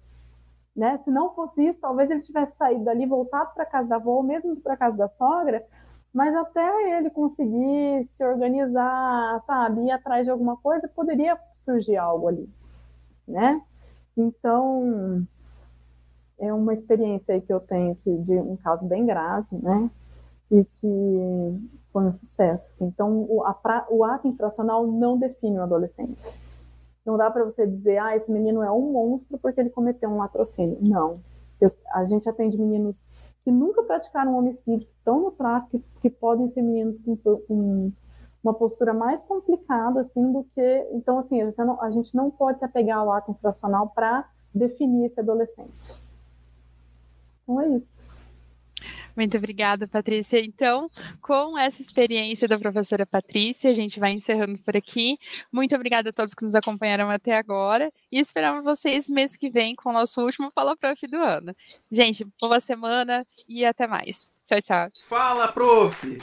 né? 0.76 1.00
Se 1.04 1.12
não 1.12 1.36
fosse 1.36 1.64
isso, 1.64 1.80
talvez 1.80 2.10
ele 2.10 2.22
tivesse 2.22 2.58
saído 2.58 2.86
dali, 2.86 3.06
voltado 3.06 3.54
para 3.54 3.68
casa 3.68 3.88
da 3.88 3.98
avó, 3.98 4.14
ou 4.14 4.24
mesmo 4.24 4.56
para 4.56 4.76
casa 4.76 4.98
da 4.98 5.10
sogra, 5.10 5.64
mas 6.14 6.36
até 6.36 6.98
ele 6.98 7.10
conseguir 7.10 8.08
se 8.16 8.24
organizar, 8.24 9.42
sabe, 9.46 9.86
ir 9.86 9.92
atrás 9.92 10.26
de 10.26 10.32
alguma 10.32 10.58
coisa, 10.58 10.88
poderia 10.90 11.38
surgir 11.66 11.98
algo 11.98 12.28
ali, 12.28 12.50
né? 13.28 13.62
Então, 14.18 15.26
é 16.38 16.54
uma 16.54 16.74
experiência 16.74 17.36
aí 17.36 17.42
que 17.42 17.54
eu 17.54 17.60
tenho 17.60 17.94
aqui 17.94 18.18
de 18.18 18.34
um 18.34 18.58
caso 18.58 18.86
bem 18.86 19.06
grave, 19.06 19.48
né? 19.52 19.90
E 20.52 20.66
que 20.66 21.70
foi 21.94 22.04
um 22.04 22.14
sucesso. 22.14 22.70
Assim. 22.72 22.86
Então, 22.86 23.22
o, 23.30 23.44
o 23.90 24.04
ato 24.04 24.28
infracional 24.28 24.86
não 24.86 25.18
define 25.18 25.60
o 25.60 25.64
adolescente. 25.64 26.36
Não 27.06 27.18
dá 27.18 27.32
para 27.32 27.46
você 27.46 27.66
dizer, 27.66 27.98
ah, 27.98 28.16
esse 28.16 28.30
menino 28.30 28.62
é 28.62 28.72
um 28.72 28.92
monstro 28.92 29.38
porque 29.38 29.60
ele 29.60 29.70
cometeu 29.70 30.10
um 30.10 30.18
latrocínio. 30.18 30.78
Não. 30.82 31.20
Eu, 31.60 31.72
a 31.94 32.06
gente 32.06 32.28
atende 32.28 32.58
meninos 32.58 33.00
que 33.44 33.52
nunca 33.52 33.84
praticaram 33.84 34.38
homicídio, 34.38 34.88
que 34.88 34.94
estão 34.98 35.20
no 35.22 35.32
tráfico, 35.32 35.84
que, 36.02 36.10
podem 36.10 36.50
ser 36.50 36.62
meninos 36.62 36.98
com, 37.00 37.16
com, 37.18 37.92
uma 38.44 38.54
postura 38.54 38.94
mais 38.94 39.24
complicada, 39.24 40.02
assim, 40.02 40.32
do 40.32 40.44
que... 40.56 40.88
Então, 40.94 41.20
assim, 41.20 41.42
a, 41.42 41.66
não, 41.66 41.82
a 41.82 41.92
gente 41.92 42.16
não 42.16 42.32
pode 42.32 42.60
se 42.60 42.66
apegar 42.66 42.98
ao 42.98 43.12
ato 43.12 43.32
infracional 43.32 43.90
para 43.90 44.28
definir 44.54 45.06
esse 45.06 45.20
adolescente. 45.20 46.02
Então, 47.44 47.62
é 47.62 47.70
isso. 47.70 48.11
Muito 49.16 49.38
obrigada, 49.38 49.88
Patrícia. 49.88 50.40
Então, 50.40 50.90
com 51.22 51.58
essa 51.58 51.82
experiência 51.82 52.48
da 52.48 52.58
professora 52.58 53.06
Patrícia, 53.06 53.70
a 53.70 53.74
gente 53.74 54.00
vai 54.00 54.12
encerrando 54.12 54.58
por 54.60 54.76
aqui. 54.76 55.18
Muito 55.52 55.76
obrigada 55.76 56.10
a 56.10 56.14
todos 56.14 56.34
que 56.34 56.44
nos 56.44 56.56
acompanharam 56.56 57.10
até 57.10 57.38
agora 57.38 57.92
e 58.12 58.20
esperamos 58.20 58.66
vocês 58.66 59.10
mês 59.10 59.36
que 59.36 59.50
vem 59.50 59.76
com 59.76 59.90
o 59.90 59.94
nosso 59.94 60.22
último 60.22 60.52
Fala 60.54 60.76
Prof 60.76 61.08
do 61.08 61.18
ano. 61.18 61.56
Gente, 61.92 62.26
boa 62.40 62.60
semana 62.60 63.26
e 63.48 63.66
até 63.66 63.88
mais. 63.88 64.30
Tchau, 64.44 64.62
tchau. 64.62 64.88
Fala, 65.08 65.52
prof! 65.52 66.20